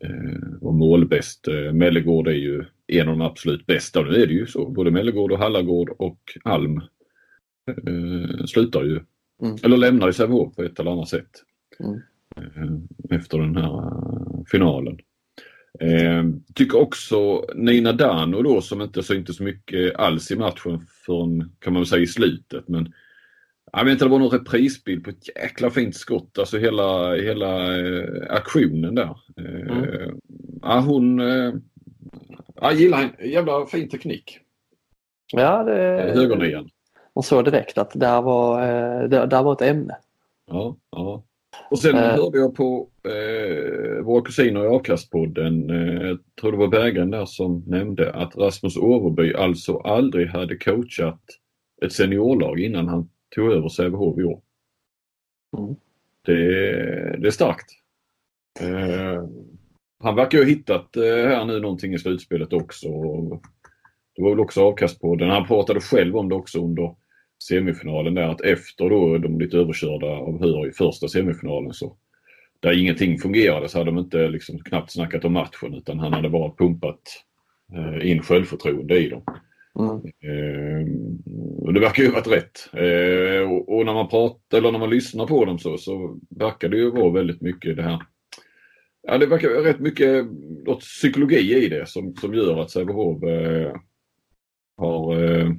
eh, 0.01 0.59
var 0.61 0.71
målbäst. 0.71 1.47
Mellegård 1.73 2.27
är 2.27 2.31
ju 2.31 2.63
en 2.87 3.09
av 3.09 3.17
de 3.17 3.21
absolut 3.21 3.65
bästa. 3.65 4.01
Nu 4.01 4.21
är 4.21 4.27
det 4.27 4.33
ju 4.33 4.47
så. 4.47 4.69
Både 4.69 4.91
Mellegård 4.91 5.31
och 5.31 5.39
Hallagård 5.39 5.89
och 5.89 6.19
Alm 6.43 6.81
slutar 8.45 8.83
ju 8.83 8.99
Mm. 9.41 9.57
Eller 9.63 9.77
lämnar 9.77 10.07
ju 10.07 10.13
Sävehof 10.13 10.55
på 10.55 10.63
ett 10.63 10.79
eller 10.79 10.91
annat 10.91 11.09
sätt. 11.09 11.29
Mm. 11.79 12.01
Eh, 12.35 13.17
efter 13.17 13.37
den 13.37 13.55
här 13.55 13.77
eh, 13.77 14.43
finalen. 14.51 14.97
Eh, 15.79 16.23
tycker 16.55 16.77
också 16.77 17.45
Nina 17.55 17.93
Dano 17.93 18.41
då 18.41 18.61
som 18.61 18.81
inte 18.81 19.03
syntes 19.03 19.37
så 19.37 19.43
mycket 19.43 19.95
alls 19.95 20.31
i 20.31 20.35
matchen 20.35 20.81
från 21.05 21.51
kan 21.59 21.73
man 21.73 21.85
säga 21.85 22.01
i 22.01 22.07
slutet 22.07 22.67
men 22.67 22.93
jag 23.73 23.85
vet 23.85 23.91
inte, 23.91 24.05
det 24.05 24.09
var 24.09 24.19
någon 24.19 24.39
reprisbild 24.39 25.03
på 25.03 25.09
ett 25.09 25.27
jäkla 25.35 25.69
fint 25.69 25.95
skott. 25.95 26.37
Alltså 26.39 26.57
hela, 26.57 27.15
hela 27.15 27.79
eh, 27.79 28.07
aktionen 28.29 28.95
där. 28.95 29.17
Eh, 29.37 29.77
mm. 29.77 30.19
ja, 30.61 30.79
hon 30.79 31.19
eh, 31.19 31.53
jag 32.55 32.73
gillar 32.73 33.15
en 33.17 33.29
jävla 33.29 33.65
fin 33.65 33.89
teknik. 33.89 34.39
Ja, 35.33 35.63
det... 35.63 36.11
Högernian 36.15 36.69
man 37.15 37.23
såg 37.23 37.45
direkt 37.45 37.77
att 37.77 37.91
där 37.93 38.21
var, 38.21 38.61
eh, 38.61 39.09
där, 39.09 39.27
där 39.27 39.43
var 39.43 39.53
ett 39.53 39.61
ämne. 39.61 39.97
Ja, 40.45 40.77
ja. 40.89 41.23
Och 41.71 41.79
sen 41.79 41.95
uh, 41.95 42.01
hörde 42.01 42.37
jag 42.37 42.55
på 42.55 42.89
eh, 43.03 44.03
våra 44.03 44.21
kusiner 44.21 44.63
i 44.63 44.67
Avkastpodden, 44.67 45.69
eh, 45.69 46.07
jag 46.07 46.19
tror 46.41 46.51
det 46.51 46.57
var 46.57 46.67
Berggren 46.67 47.11
där 47.11 47.25
som 47.25 47.63
nämnde 47.67 48.13
att 48.13 48.35
Rasmus 48.35 48.77
Åverby 48.77 49.33
alltså 49.33 49.77
aldrig 49.77 50.27
hade 50.27 50.57
coachat 50.57 51.21
ett 51.85 51.93
seniorlag 51.93 52.59
innan 52.59 52.87
han 52.87 53.09
tog 53.35 53.51
över 53.51 53.69
Sävehof 53.69 54.19
i 54.19 54.23
år. 54.23 54.41
Mm. 55.57 55.75
Det, 56.25 56.33
det, 57.17 57.27
är 57.27 57.31
starkt. 57.31 57.71
Eh, 58.59 59.23
han 59.99 60.15
verkar 60.15 60.37
ju 60.37 60.43
ha 60.43 60.49
hittat 60.49 60.97
eh, 60.97 61.03
här 61.03 61.45
nu 61.45 61.59
någonting 61.59 61.93
i 61.93 61.99
slutspelet 61.99 62.53
också. 62.53 62.87
Det 64.15 64.21
var 64.21 64.29
väl 64.29 64.39
också 64.39 64.61
Avkastpodden. 64.61 65.29
Han 65.29 65.47
pratade 65.47 65.79
själv 65.79 66.17
om 66.17 66.29
det 66.29 66.35
också 66.35 66.59
under 66.59 66.95
semifinalen 67.41 68.15
där 68.15 68.27
att 68.27 68.41
efter 68.41 68.89
då 68.89 69.17
de 69.17 69.37
blivit 69.37 69.53
överkörda 69.53 70.07
av 70.07 70.39
Hör 70.39 70.67
i 70.67 70.71
första 70.71 71.07
semifinalen 71.07 71.73
så 71.73 71.97
där 72.59 72.79
ingenting 72.79 73.17
fungerade 73.17 73.69
så 73.69 73.77
hade 73.77 73.91
de 73.91 73.97
inte 73.97 74.29
liksom 74.29 74.59
knappt 74.59 74.91
snackat 74.91 75.25
om 75.25 75.33
matchen 75.33 75.73
utan 75.73 75.99
han 75.99 76.13
hade 76.13 76.29
bara 76.29 76.55
pumpat 76.55 77.01
eh, 77.73 78.11
in 78.11 78.21
självförtroende 78.21 78.99
i 78.99 79.09
dem. 79.09 79.23
Mm. 79.79 79.95
Eh, 79.95 80.87
och 81.65 81.73
det 81.73 81.79
verkar 81.79 82.03
ju 82.03 82.09
ha 82.09 82.15
varit 82.15 82.27
rätt. 82.27 82.69
Eh, 82.73 83.51
och, 83.51 83.77
och, 83.77 83.85
när 83.85 83.93
man 83.93 84.07
pratar 84.09 84.57
eller 84.57 84.71
när 84.71 84.79
man 84.79 84.89
lyssnar 84.89 85.27
på 85.27 85.45
dem 85.45 85.59
så, 85.59 85.77
så 85.77 86.19
verkar 86.29 86.69
det 86.69 86.77
ju 86.77 86.91
vara 86.91 87.11
väldigt 87.11 87.41
mycket 87.41 87.75
det 87.75 87.83
här 87.83 87.99
Ja 89.07 89.17
det 89.17 89.25
verkar 89.25 89.49
rätt 89.49 89.79
mycket 89.79 90.25
något 90.65 90.79
psykologi 90.79 91.65
i 91.65 91.69
det 91.69 91.89
som, 91.89 92.15
som 92.15 92.33
gör 92.33 92.61
att 92.61 92.71
Sävehof 92.71 93.23
eh, 93.23 93.73
har 94.77 95.23
Eh, 95.23 95.51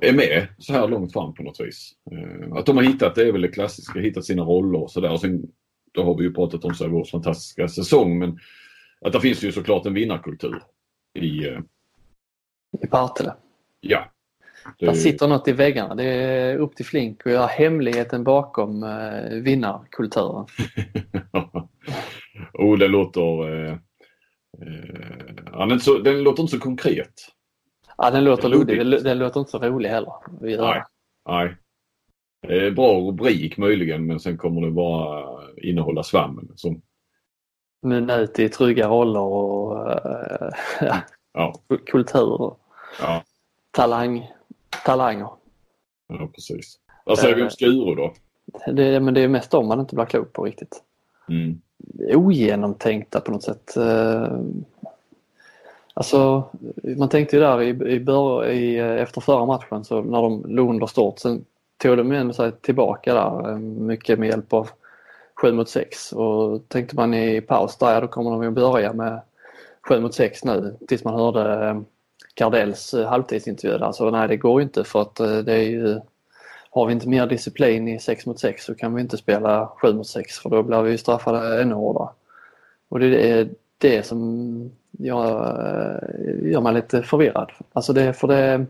är 0.00 0.12
med 0.12 0.46
så 0.58 0.72
här 0.72 0.88
långt 0.88 1.12
fram 1.12 1.34
på 1.34 1.42
något 1.42 1.60
vis. 1.60 1.92
Eh, 2.10 2.52
att 2.52 2.66
de 2.66 2.76
har 2.76 2.84
hittat, 2.84 3.14
det 3.14 3.28
är 3.28 3.32
väl 3.32 3.40
det 3.40 3.48
klassiska, 3.48 4.00
hittat 4.00 4.24
sina 4.24 4.42
roller 4.42 4.82
och 4.82 4.90
sådär. 4.90 5.16
Sen, 5.16 5.42
då 5.92 6.04
har 6.04 6.18
vi 6.18 6.24
ju 6.24 6.34
pratat 6.34 6.64
om 6.64 6.74
Sävehofs 6.74 7.10
fantastiska 7.10 7.68
säsong 7.68 8.18
men 8.18 8.38
att 9.00 9.12
det 9.12 9.20
finns 9.20 9.44
ju 9.44 9.52
såklart 9.52 9.86
en 9.86 9.94
vinnarkultur 9.94 10.62
i... 11.18 11.46
Eh, 11.48 11.60
I 12.82 12.86
Partille? 12.86 13.34
Ja. 13.80 14.10
Det... 14.78 14.86
Där 14.86 14.92
sitter 14.92 15.28
något 15.28 15.48
i 15.48 15.52
väggarna. 15.52 15.94
Det 15.94 16.04
är 16.04 16.56
upp 16.56 16.76
till 16.76 16.86
Flink 16.86 17.26
och 17.26 17.32
göra 17.32 17.46
hemligheten 17.46 18.24
bakom 18.24 18.82
eh, 18.82 19.30
vinnarkulturen. 19.30 20.46
oh, 22.52 22.78
det 22.78 22.88
låter... 22.88 23.54
Eh, 23.54 23.72
eh, 24.62 25.68
den, 25.68 25.80
så, 25.80 25.98
den 25.98 26.22
låter 26.22 26.42
inte 26.42 26.56
så 26.56 26.62
konkret. 26.62 27.14
Ja, 28.02 28.10
den 28.10 28.24
låter 28.24 28.48
luddig. 28.48 28.78
Den, 28.78 28.90
den 28.90 29.18
låter 29.18 29.40
inte 29.40 29.50
så 29.50 29.58
rolig 29.58 29.88
heller. 29.88 30.12
Nej. 30.40 30.82
Nej. 31.28 31.56
Eh, 32.48 32.72
bra 32.72 33.00
rubrik 33.00 33.56
möjligen 33.56 34.06
men 34.06 34.20
sen 34.20 34.38
kommer 34.38 34.60
det 34.60 34.70
bara 34.70 35.24
innehålla 35.56 36.02
svammel. 36.02 36.44
Som... 36.54 36.82
Mynna 37.82 38.16
ut 38.16 38.38
i 38.38 38.48
trygga 38.48 38.88
roller 38.88 39.20
och 39.20 39.90
äh, 40.82 40.96
ja. 41.32 41.54
kultur 41.86 42.40
och 42.40 42.60
ja. 43.00 43.22
talang, 43.70 44.30
talanger. 44.84 45.28
Ja 46.08 46.30
precis. 46.34 46.78
Vad 47.04 47.18
säger 47.18 47.36
vi 47.36 47.42
om 47.42 47.50
Skuru 47.50 47.94
då? 47.94 48.14
Det, 48.72 49.00
men 49.00 49.14
det 49.14 49.20
är 49.20 49.28
mest 49.28 49.54
om 49.54 49.68
man 49.68 49.80
inte 49.80 49.94
blir 49.94 50.04
klok 50.04 50.32
på 50.32 50.44
riktigt. 50.44 50.82
Mm. 51.28 51.60
Ogenomtänkta 52.14 53.20
på 53.20 53.32
något 53.32 53.42
sätt. 53.42 53.76
Alltså, 55.94 56.44
man 56.96 57.08
tänkte 57.08 57.36
ju 57.36 57.42
där 57.42 57.62
i, 57.62 57.68
i, 57.68 57.94
i, 58.52 58.78
eh, 58.78 59.02
efter 59.02 59.20
förra 59.20 59.46
matchen 59.46 59.84
så 59.84 60.02
när 60.02 60.22
de 60.22 60.44
låg 60.48 60.70
under 60.70 60.86
stort. 60.86 61.18
Sen 61.18 61.44
tog 61.82 61.96
de 61.96 62.12
ändå 62.12 62.32
sig 62.32 62.52
tillbaka 62.52 63.14
där 63.14 63.50
eh, 63.50 63.58
mycket 63.58 64.18
med 64.18 64.28
hjälp 64.28 64.52
av 64.52 64.70
7 65.34 65.52
mot 65.52 65.68
6 65.68 66.12
och 66.12 66.68
tänkte 66.68 66.96
man 66.96 67.14
i 67.14 67.40
paus 67.40 67.76
där, 67.76 67.92
ja 67.92 68.00
då 68.00 68.08
kommer 68.08 68.30
de 68.30 68.42
ju 68.42 68.50
börja 68.50 68.92
med 68.92 69.20
7 69.88 70.00
mot 70.00 70.14
6 70.14 70.44
nu 70.44 70.76
tills 70.88 71.04
man 71.04 71.14
hörde 71.14 71.68
eh, 71.68 71.80
Kardells 72.34 72.94
halvtidsintervju 73.08 73.78
där. 73.78 73.92
Så 73.92 74.10
nej 74.10 74.28
det 74.28 74.36
går 74.36 74.60
ju 74.60 74.64
inte 74.64 74.84
för 74.84 75.02
att 75.02 75.14
det 75.16 75.52
är 75.52 75.70
ju 75.70 76.00
har 76.70 76.86
vi 76.86 76.92
inte 76.92 77.08
mer 77.08 77.26
disciplin 77.26 77.88
i 77.88 77.98
6 77.98 78.26
mot 78.26 78.40
6 78.40 78.64
så 78.64 78.74
kan 78.74 78.94
vi 78.94 79.02
inte 79.02 79.16
spela 79.16 79.66
7 79.66 79.92
mot 79.94 80.06
6 80.06 80.38
för 80.38 80.50
då 80.50 80.62
blir 80.62 80.82
vi 80.82 80.98
straffade 80.98 81.62
ännu 81.62 81.74
hårdare. 81.74 82.08
Och 82.88 82.98
det 82.98 83.30
är 83.30 83.48
det 83.80 84.06
som 84.06 84.70
jag, 84.90 85.28
gör 86.42 86.60
mig 86.60 86.74
lite 86.74 87.02
förvirrad. 87.02 87.52
Alltså 87.72 87.92
det, 87.92 88.12
för 88.12 88.28
det, 88.28 88.66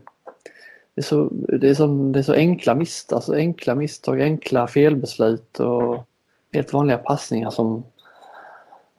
det, 0.95 1.01
är, 1.01 1.03
så, 1.03 1.29
det, 1.31 1.69
är, 1.69 1.73
så, 1.73 1.87
det 1.87 2.19
är 2.19 2.23
så 2.23 2.33
enkla 2.33 2.75
misstag, 2.75 3.15
alltså 3.15 3.33
enkla 3.35 3.75
misstag, 3.75 4.21
enkla 4.21 4.67
felbeslut 4.67 5.59
och 5.59 6.07
helt 6.53 6.73
vanliga 6.73 6.97
passningar 6.97 7.49
som, 7.49 7.83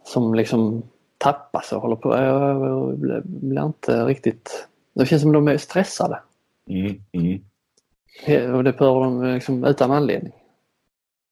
som 0.04 0.34
liksom 0.34 0.82
tappas 1.18 1.72
och 1.72 1.82
håller 1.82 1.96
på. 1.96 2.16
Jag 2.16 2.98
blir 3.24 3.66
inte 3.66 4.04
riktigt... 4.04 4.68
Det 4.94 5.06
känns 5.06 5.22
som 5.22 5.32
de 5.32 5.48
är 5.48 5.58
stressade. 5.58 6.20
Mm, 6.68 7.02
mm. 7.12 8.54
Och 8.54 8.64
det 8.64 8.72
behöver 8.72 9.00
de 9.00 9.24
liksom 9.24 9.64
utan 9.64 9.90
anledning. 9.90 10.32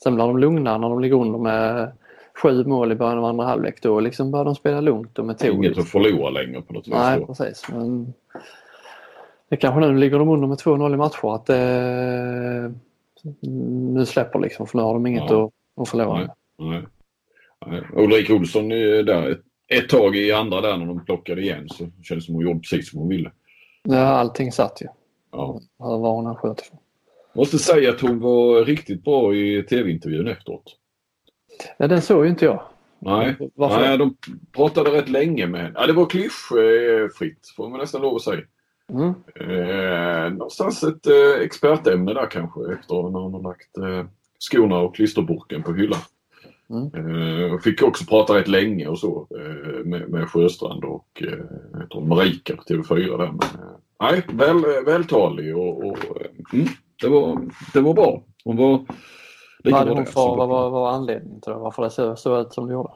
Sen 0.02 0.14
blir 0.14 0.25
de 0.25 0.38
lugna 0.38 0.78
när 0.78 0.88
de 0.88 1.00
ligger 1.00 1.16
under 1.16 1.38
med 1.38 1.92
sju 2.42 2.64
mål 2.64 2.92
i 2.92 2.94
början 2.94 3.18
av 3.18 3.25
andra 3.25 3.44
halvlek. 3.44 3.82
Då 3.82 4.00
liksom 4.00 4.30
börjar 4.30 4.44
de 4.44 4.54
spela 4.54 4.80
lugnt 4.80 5.18
och 5.18 5.25
metodiskt. 5.26 5.56
Inget 5.56 5.78
att 5.78 5.88
förlora 5.88 6.30
längre 6.30 6.62
på 6.62 6.73
något 6.73 6.88
vis. 6.88 6.94
Nej, 6.94 7.26
precis. 7.26 7.66
Men 7.68 8.14
det 9.49 9.56
kanske 9.56 9.80
nu 9.80 9.99
ligger 9.99 10.18
de 10.18 10.28
under 10.28 10.49
med 10.49 10.59
2-0 10.59 10.94
i 10.94 10.97
matcher 10.97 11.35
att 11.35 11.47
det, 11.47 12.75
nu 13.92 14.06
släpper 14.06 14.38
liksom 14.38 14.66
för 14.66 14.78
nu 14.78 14.85
har 14.85 14.94
de 14.94 15.06
inget 15.06 15.30
ja. 15.30 15.44
att, 15.44 15.82
att 15.82 15.88
förlora. 15.88 16.18
Nej, 16.18 16.28
nej. 16.59 16.82
nej. 17.66 17.82
Ulrik 17.92 18.30
Olsson 18.30 18.73
är 18.73 19.02
där 19.02 19.30
ett, 19.30 19.40
ett 19.68 19.88
tag 19.88 20.16
i 20.16 20.32
andra 20.32 20.61
där 20.61 20.76
när 20.76 20.87
de 20.87 21.04
plockade 21.04 21.40
igen 21.40 21.68
så 21.68 21.76
kändes 21.78 22.09
det 22.09 22.20
som 22.20 22.35
hon 22.35 22.44
gjorde 22.44 22.61
precis 22.61 22.90
som 22.90 23.00
hon 23.00 23.09
ville. 23.09 23.32
Ja, 23.82 23.99
allting 23.99 24.52
satt 24.52 24.82
ju. 24.82 24.87
Ja. 25.32 25.61
Var 25.76 26.12
hon 26.12 26.26
än 26.26 26.35
sköt 26.35 26.61
ifrån. 26.61 26.78
Måste 27.35 27.59
säga 27.59 27.90
att 27.90 28.00
hon 28.00 28.20
var 28.20 28.64
riktigt 28.64 29.04
bra 29.04 29.35
i 29.35 29.62
tv-intervjun 29.62 30.26
efteråt. 30.26 30.76
Ja, 31.79 31.88
den 31.88 32.02
såg 32.02 32.25
ju 32.25 32.31
inte 32.31 32.45
jag. 32.45 32.62
Nej, 32.99 33.37
Varför? 33.55 33.81
Nej 33.81 33.99
de 33.99 34.17
pratade 34.52 34.90
rätt 34.90 35.09
länge 35.09 35.47
med 35.47 35.61
henne. 35.61 35.75
Ja, 35.75 35.87
det 35.87 35.93
var 35.93 36.07
klyschfritt 36.07 37.52
får 37.57 37.69
man 37.69 37.81
nästan 37.81 38.02
lov 38.02 38.17
att 38.17 38.23
säga. 38.23 38.43
Mm. 38.93 39.14
Eh, 39.35 40.33
någonstans 40.33 40.83
ett 40.83 41.07
eh, 41.07 41.43
expertämne 41.45 42.14
där 42.14 42.31
kanske 42.31 42.61
efter 42.73 42.95
när 42.95 43.21
hon 43.21 43.35
har 43.35 43.43
lagt 43.43 43.79
eh, 43.79 44.07
skorna 44.38 44.79
och 44.79 44.95
klisterburken 44.95 45.62
på 45.62 45.73
hyllan. 45.73 46.00
Mm. 46.71 47.52
Eh, 47.52 47.59
fick 47.59 47.83
också 47.83 48.05
prata 48.05 48.35
rätt 48.35 48.49
länge 48.49 48.87
och 48.87 48.99
så 48.99 49.26
eh, 49.40 49.85
med, 49.85 50.11
med 50.11 50.29
Sjöstrand 50.29 50.85
och 50.85 51.23
eh, 51.23 52.00
Marika 52.00 52.57
på 52.57 52.62
TV4 52.62 53.19
där. 53.19 53.26
Men, 53.26 53.40
eh, 53.40 53.76
nej, 54.00 54.23
väl, 54.33 54.85
vältalig 54.85 55.57
och, 55.57 55.85
och 55.85 55.99
mm, 56.52 56.67
det, 57.02 57.09
var, 57.09 57.40
det 57.73 57.81
var 57.81 57.95
bra. 57.95 58.23
Hon 58.45 58.57
var 58.57 58.85
hade 59.64 59.90
hon 59.90 60.07
för, 60.07 60.37
vad 60.37 60.49
var, 60.49 60.71
var 60.71 60.90
anledningen 60.90 61.40
till 61.40 61.52
det? 61.52 61.59
Varför 61.59 61.83
det 61.83 61.90
såg 61.90 62.19
så 62.19 62.40
ut 62.40 62.52
som 62.52 62.67
det 62.67 62.73
gjorde? 62.73 62.93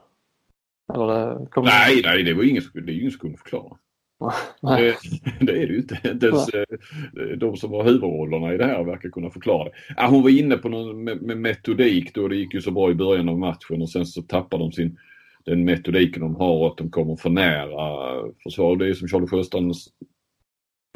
Eller 0.94 1.06
det 1.06 1.47
kom 1.50 1.64
nej, 1.64 2.00
nej, 2.04 2.23
det 2.23 2.35
var 2.35 2.42
ingen, 2.42 2.62
det 2.75 2.92
är 2.92 3.00
ingen 3.00 3.11
som 3.11 3.21
kunde 3.21 3.38
förklara. 3.38 3.76
det, 4.61 4.97
det, 5.40 5.52
är 5.52 5.66
det 5.66 5.73
ju 5.73 5.76
inte. 5.76 5.99
Eh, 6.04 7.38
de 7.38 7.56
som 7.56 7.73
har 7.73 7.85
huvudrollerna 7.85 8.54
i 8.54 8.56
det 8.56 8.64
här 8.64 8.85
verkar 8.85 9.09
kunna 9.09 9.30
förklara 9.30 9.64
det. 9.64 10.06
Hon 10.06 10.23
var 10.23 10.30
inne 10.30 10.56
på 10.56 10.68
någon 10.68 11.04
med, 11.04 11.23
med 11.23 11.38
metodik 11.38 12.14
då. 12.14 12.28
Det 12.28 12.37
gick 12.37 12.54
ju 12.54 12.61
så 12.61 12.71
bra 12.71 12.90
i 12.90 12.94
början 12.94 13.28
av 13.28 13.38
matchen 13.38 13.83
och 13.83 13.90
sen 13.90 14.06
så 14.06 14.23
tappar 14.23 14.59
de 14.59 14.73
sin 14.73 14.99
den 15.44 15.64
metodiken 15.64 16.23
de 16.23 16.37
har 16.37 16.66
att 16.66 16.76
de 16.76 16.90
kommer 16.90 17.16
för 17.16 17.30
nära 17.30 18.33
försvar. 18.42 18.76
Det 18.76 18.88
är 18.88 18.94
som 18.94 19.09
Charlie 19.09 19.26
Sjöstrands 19.26 19.88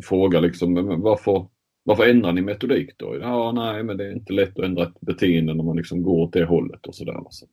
fråga 0.02 0.40
liksom. 0.40 1.00
Varför, 1.02 1.46
varför 1.88 2.08
ändrar 2.08 2.32
ni 2.32 2.40
metodik 2.40 2.90
då? 2.96 3.16
Ja, 3.20 3.52
nej, 3.52 3.82
men 3.82 3.96
det 3.96 4.06
är 4.06 4.12
inte 4.12 4.32
lätt 4.32 4.58
att 4.58 4.64
ändra 4.64 4.82
ett 4.82 5.00
beteende 5.00 5.54
när 5.54 5.64
man 5.64 5.76
liksom 5.76 6.02
går 6.02 6.22
åt 6.22 6.32
det 6.32 6.44
hållet 6.44 6.86
och 6.86 6.94
sådär. 6.94 7.22
Så 7.30 7.46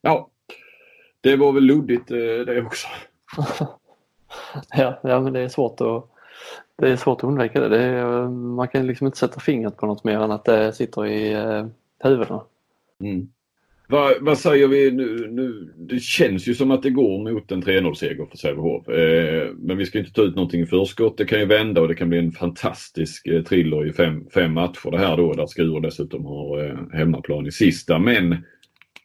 ja, 0.00 0.30
det 1.20 1.36
var 1.36 1.52
väl 1.52 1.64
luddigt 1.64 2.10
eh, 2.10 2.16
det 2.16 2.62
också. 2.66 2.88
ja, 4.76 5.00
ja, 5.02 5.20
men 5.20 5.32
det 5.32 5.40
är 5.40 5.48
svårt 5.48 5.80
att 5.80 6.10
det 6.76 6.90
är 6.90 6.96
svårt 6.96 7.18
att 7.18 7.24
undvika 7.24 7.60
det. 7.60 7.68
det 7.68 7.82
är, 7.82 8.28
man 8.28 8.68
kan 8.68 8.86
liksom 8.86 9.06
inte 9.06 9.18
sätta 9.18 9.40
fingret 9.40 9.76
på 9.76 9.86
något 9.86 10.04
mer 10.04 10.18
än 10.18 10.30
att 10.30 10.44
det 10.44 10.72
sitter 10.72 11.06
i 11.06 11.32
eh, 11.32 11.66
huvudena. 11.98 12.44
Mm. 13.00 13.28
Vad, 13.90 14.14
vad 14.20 14.38
säger 14.38 14.68
vi 14.68 14.90
nu, 14.90 15.28
nu? 15.30 15.74
Det 15.76 16.00
känns 16.00 16.48
ju 16.48 16.54
som 16.54 16.70
att 16.70 16.82
det 16.82 16.90
går 16.90 17.32
mot 17.32 17.52
en 17.52 17.62
3-0-seger 17.62 18.26
för 18.30 18.36
Sävehof. 18.36 18.88
Eh, 18.88 19.48
men 19.58 19.76
vi 19.76 19.86
ska 19.86 19.98
inte 19.98 20.12
ta 20.12 20.22
ut 20.22 20.34
någonting 20.34 20.60
i 20.60 20.66
förskott. 20.66 21.18
Det 21.18 21.24
kan 21.24 21.40
ju 21.40 21.46
vända 21.46 21.80
och 21.80 21.88
det 21.88 21.94
kan 21.94 22.08
bli 22.08 22.18
en 22.18 22.32
fantastisk 22.32 23.26
eh, 23.26 23.42
thriller 23.42 23.86
i 23.86 23.92
fem, 23.92 24.26
fem 24.34 24.52
matcher 24.52 24.90
det 24.90 24.98
här 24.98 25.16
då 25.16 25.32
där 25.32 25.46
Skuru 25.46 25.80
dessutom 25.80 26.24
har 26.24 26.64
eh, 26.64 26.98
hemmaplan 26.98 27.46
i 27.46 27.52
sista. 27.52 27.98
Men 27.98 28.36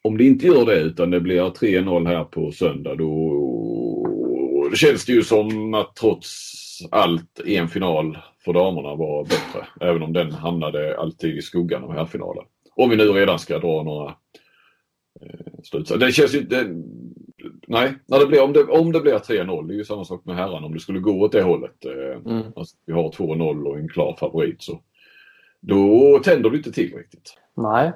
om 0.01 0.17
det 0.17 0.23
inte 0.23 0.47
gör 0.47 0.65
det 0.65 0.79
utan 0.79 1.11
det 1.11 1.19
blir 1.19 1.41
3-0 1.41 2.07
här 2.07 2.23
på 2.23 2.51
söndag 2.51 2.95
då 2.95 3.39
känns 4.75 5.05
det 5.05 5.13
ju 5.13 5.23
som 5.23 5.73
att 5.73 5.95
trots 5.95 6.29
allt 6.91 7.39
en 7.45 7.67
final 7.67 8.17
för 8.45 8.53
damerna 8.53 8.95
var 8.95 9.23
bättre. 9.23 9.87
Även 9.89 10.03
om 10.03 10.13
den 10.13 10.31
hamnade 10.31 10.97
alltid 10.97 11.37
i 11.37 11.41
skuggan 11.41 11.83
av 11.83 11.93
herrfinalen. 11.93 12.43
Om 12.75 12.89
vi 12.89 12.95
nu 12.95 13.03
redan 13.03 13.39
ska 13.39 13.59
dra 13.59 13.83
några 13.83 14.13
slutsats. 15.65 15.99
Det 15.99 16.11
känns 16.11 16.33
ju 16.33 16.39
inte... 16.39 16.75
Nej, 17.67 17.93
när 18.05 18.19
det 18.19 18.25
blir, 18.25 18.43
om, 18.43 18.53
det, 18.53 18.63
om 18.63 18.91
det 18.91 18.99
blir 18.99 19.13
3-0, 19.13 19.67
det 19.67 19.73
är 19.73 19.77
ju 19.77 19.85
samma 19.85 20.05
sak 20.05 20.25
med 20.25 20.35
herrarna. 20.35 20.65
Om 20.65 20.73
det 20.73 20.79
skulle 20.79 20.99
gå 20.99 21.21
åt 21.21 21.31
det 21.31 21.41
hållet. 21.41 21.85
Eh, 21.85 22.31
mm. 22.31 22.43
Alltså, 22.55 22.75
vi 22.85 22.93
har 22.93 23.11
2-0 23.11 23.63
och 23.65 23.77
en 23.77 23.89
klar 23.89 24.15
favorit 24.19 24.61
så 24.61 24.79
då 25.59 26.19
tänder 26.23 26.49
du 26.49 26.57
inte 26.57 26.71
till 26.71 26.93
riktigt. 26.97 27.37
Nej, 27.53 27.91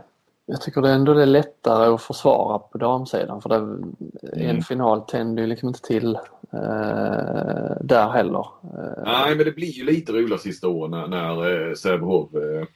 jag 0.45 0.62
tycker 0.62 0.81
det 0.81 0.89
ändå 0.89 1.12
är 1.12 1.25
lättare 1.25 1.93
att 1.93 2.01
försvara 2.01 2.59
på 2.59 2.77
damsidan 2.77 3.41
för 3.41 3.50
det, 3.50 3.55
mm. 3.55 4.55
en 4.55 4.62
final 4.62 5.01
tänder 5.01 5.43
ju 5.43 5.50
liksom 5.50 5.67
inte 5.67 5.81
till 5.81 6.15
eh, 6.53 7.81
där 7.81 8.09
heller. 8.09 8.45
Eh. 8.63 9.03
Nej, 9.05 9.36
men 9.36 9.45
det 9.45 9.51
blir 9.51 9.71
ju 9.71 9.83
lite 9.83 10.12
roligt 10.12 10.41
sista 10.41 10.67
åren 10.67 10.91
när, 10.91 11.07
när 11.07 11.67
eh, 11.69 11.74
Sävehof 11.74 12.33
eh, 12.33 12.41
Eh, 12.41 12.67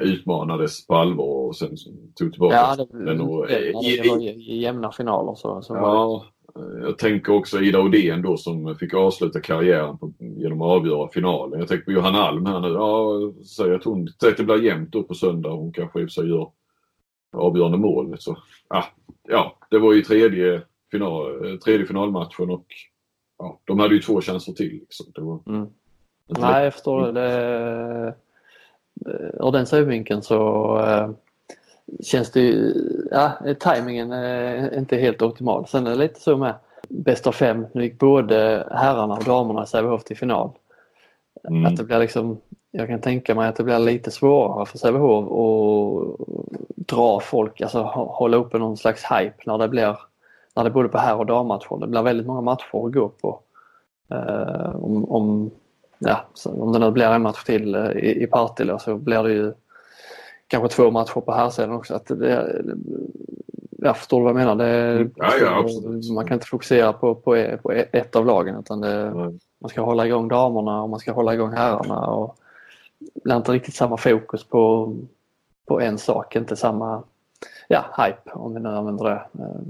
utmanades 0.00 0.86
på 0.86 0.94
allvar 0.94 1.46
och 1.46 1.56
sen 1.56 1.76
tog 2.14 2.32
tillbaka 2.32 2.56
ja, 2.56 2.76
det, 2.76 3.04
den. 3.04 3.20
Och, 3.20 3.46
det, 3.46 3.68
i, 3.68 4.00
det 4.02 4.08
var 4.08 4.18
jämna 4.38 4.92
finaler 4.92 5.34
så, 5.34 5.62
så 5.62 5.74
ja, 5.74 6.24
eh, 6.56 6.82
jag 6.82 6.98
tänker 6.98 7.32
också 7.32 7.60
Ida 7.60 7.80
Odén 7.80 8.22
då 8.22 8.36
som 8.36 8.76
fick 8.76 8.94
avsluta 8.94 9.40
karriären 9.40 9.98
på, 9.98 10.12
genom 10.18 10.62
att 10.62 10.68
avgöra 10.68 11.08
finalen. 11.08 11.58
Jag 11.58 11.68
tänker 11.68 11.84
på 11.84 11.92
Johanna 11.92 12.18
Alm 12.18 12.46
här 12.46 12.60
nu. 12.60 12.68
Ja, 12.68 13.20
säger 13.44 13.74
att 13.74 13.84
hon, 13.84 14.08
säg 14.20 14.30
att 14.30 14.36
det 14.36 14.44
blir 14.44 14.64
jämnt 14.64 14.92
då 14.92 15.02
på 15.02 15.14
söndag. 15.14 15.50
Hon 15.50 15.72
kanske 15.72 16.00
i 16.00 16.04
och 16.04 16.08
för 16.08 16.22
sig 16.22 16.28
gör 16.28 16.50
avgörande 17.32 17.78
mål. 17.78 18.16
Så, 18.18 18.36
ja, 18.68 18.84
ja, 19.28 19.56
det 19.70 19.78
var 19.78 19.92
ju 19.92 20.02
tredje, 20.02 20.62
final, 20.90 21.46
eh, 21.46 21.56
tredje 21.56 21.86
finalmatchen 21.86 22.50
och 22.50 22.66
ja, 23.38 23.60
de 23.64 23.78
hade 23.78 23.94
ju 23.94 24.00
två 24.00 24.20
chanser 24.20 24.52
till. 24.52 24.72
Liksom. 24.72 25.06
Det 25.14 25.20
var 25.20 25.40
mm. 25.46 25.66
Nej, 26.38 26.64
jag 26.64 26.72
förstår 26.72 27.12
det. 27.12 27.32
Eh, 28.06 28.14
ur 29.40 29.52
den 29.52 29.66
synvinkeln 29.66 30.22
så 30.22 30.78
äh, 30.78 31.10
känns 32.02 32.30
det 32.30 32.40
ju, 32.40 32.74
ja, 33.10 33.32
tajmingen 33.60 34.12
är 34.12 34.78
inte 34.78 34.96
helt 34.96 35.22
optimal. 35.22 35.66
Sen 35.66 35.86
är 35.86 35.90
det 35.90 35.96
lite 35.96 36.20
så 36.20 36.36
med 36.36 36.54
bäst 36.88 37.26
av 37.26 37.32
fem. 37.32 37.66
Nu 37.72 37.82
gick 37.82 37.98
både 37.98 38.66
herrarna 38.70 39.14
och 39.14 39.24
damerna 39.24 39.62
i 39.62 39.66
Sävehof 39.66 40.04
till 40.04 40.16
final. 40.16 40.50
Mm. 41.48 41.66
Att 41.66 41.76
det 41.76 41.84
blir 41.84 41.98
liksom, 41.98 42.40
jag 42.70 42.88
kan 42.88 43.00
tänka 43.00 43.34
mig 43.34 43.48
att 43.48 43.56
det 43.56 43.64
blir 43.64 43.78
lite 43.78 44.10
svårare 44.10 44.66
för 44.66 44.78
Sävehof 44.78 45.24
att 45.24 46.26
dra 46.86 47.20
folk, 47.20 47.60
alltså 47.60 47.82
hålla 47.92 48.36
uppe 48.36 48.58
någon 48.58 48.76
slags 48.76 49.04
hype 49.04 49.42
när 49.46 49.58
det 49.58 49.68
blir 49.68 49.96
när 50.56 50.64
det 50.64 50.70
både 50.70 50.88
på 50.88 50.98
herr 50.98 51.16
och 51.16 51.26
dammatcher. 51.26 51.80
Det 51.80 51.86
blir 51.86 52.02
väldigt 52.02 52.26
många 52.26 52.40
matcher 52.40 52.86
att 52.86 52.92
gå 52.92 53.08
på. 53.08 53.40
Uh, 54.14 54.84
om, 54.84 55.10
om 55.10 55.50
ja, 56.00 56.26
om 56.44 56.72
det 56.72 56.78
nu 56.78 56.90
blir 56.90 57.06
en 57.06 57.22
match 57.22 57.44
till 57.44 57.74
eh, 57.74 57.90
i, 57.90 58.22
i 58.22 58.26
Partille 58.26 58.78
så 58.78 58.96
blir 58.96 59.22
det 59.22 59.32
ju 59.32 59.52
kanske 60.46 60.76
två 60.76 60.90
matcher 60.90 61.20
på 61.20 61.32
här 61.32 61.50
sidan 61.50 61.72
också. 61.72 61.94
Att 61.94 62.06
det, 62.06 62.62
jag 63.82 63.96
förstår 63.96 64.20
vad 64.20 64.28
jag 64.28 64.36
menar. 64.36 64.54
Det, 64.54 64.90
mm. 64.90 65.10
ja, 65.16 65.32
ja, 65.40 65.66
man 66.14 66.26
kan 66.26 66.34
inte 66.34 66.46
fokusera 66.46 66.92
på, 66.92 67.14
på, 67.14 67.56
på 67.62 67.72
ett 67.72 68.16
av 68.16 68.26
lagen 68.26 68.58
utan 68.58 68.80
det, 68.80 69.12
man 69.58 69.68
ska 69.68 69.80
hålla 69.80 70.06
igång 70.06 70.28
damerna 70.28 70.82
och 70.82 70.90
man 70.90 71.00
ska 71.00 71.12
hålla 71.12 71.34
igång 71.34 71.52
herrarna. 71.52 72.06
Och 72.06 72.36
det 72.98 73.20
blir 73.24 73.36
inte 73.36 73.52
riktigt 73.52 73.74
samma 73.74 73.96
fokus 73.96 74.44
på, 74.44 74.94
på 75.66 75.80
en 75.80 75.98
sak, 75.98 76.36
inte 76.36 76.56
samma 76.56 77.02
ja, 77.68 77.84
hype 77.96 78.30
om 78.32 78.54
vi 78.54 78.60
nu 78.60 78.68
använder 78.68 79.04
det. 79.04 79.22
Eh, 79.38 79.60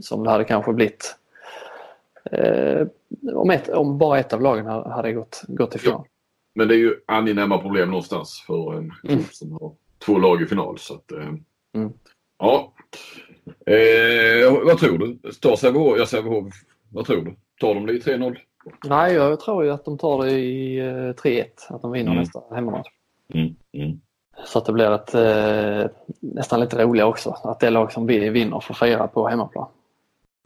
som 0.00 0.24
det 0.24 0.30
hade 0.30 0.44
kanske 0.44 0.72
blivit 0.72 1.16
eh, 2.32 2.86
om, 3.34 3.50
ett, 3.50 3.68
om 3.68 3.98
bara 3.98 4.18
ett 4.18 4.32
av 4.32 4.42
lagen 4.42 4.66
hade 4.66 5.12
gått, 5.12 5.42
gått 5.48 5.70
till 5.70 5.80
final. 5.80 6.02
Ja. 6.04 6.10
Men 6.54 6.68
det 6.68 6.74
är 6.74 6.78
ju 6.78 6.94
angenäma 7.06 7.58
problem 7.58 7.88
någonstans 7.88 8.44
för 8.46 8.74
en 8.74 8.90
klubb 8.90 9.12
mm. 9.12 9.24
som 9.30 9.52
har 9.52 9.72
två 9.98 10.18
lag 10.18 10.42
i 10.42 10.46
final. 10.46 10.78
Så 10.78 10.94
att, 10.94 11.12
eh, 11.12 11.28
mm. 11.74 11.92
Ja. 12.38 12.72
Eh, 13.66 14.64
vad 14.64 14.78
tror 14.78 14.98
du? 14.98 15.18
Tar 15.40 15.56
Sävehof? 15.56 15.98
Ja, 15.98 16.06
Sävehof. 16.06 16.54
Vad 16.92 17.06
tror 17.06 17.22
du? 17.22 17.36
Tar 17.60 17.74
de 17.74 17.86
det 17.86 17.92
i 17.92 17.98
3-0? 17.98 18.36
Nej, 18.84 19.14
jag 19.14 19.40
tror 19.40 19.64
ju 19.64 19.70
att 19.70 19.84
de 19.84 19.98
tar 19.98 20.24
det 20.24 20.30
i 20.30 20.80
3-1. 20.80 21.38
Eh, 21.38 21.74
att 21.74 21.82
de 21.82 21.92
vinner 21.92 22.10
mm. 22.10 22.20
nästa 22.20 22.42
hemmamatch. 22.54 22.88
Mm. 23.34 23.54
Mm. 23.72 24.00
Så 24.44 24.58
att 24.58 24.64
det 24.64 24.72
blir 24.72 24.94
ett, 24.94 25.14
eh, 25.14 25.90
nästan 26.20 26.60
lite 26.60 26.82
roligare 26.82 27.08
också. 27.08 27.30
Att 27.30 27.60
det 27.60 27.70
lag 27.70 27.92
som 27.92 28.06
vinner 28.06 28.60
får 28.60 28.74
fira 28.74 29.06
på 29.06 29.28
hemmaplan. 29.28 29.68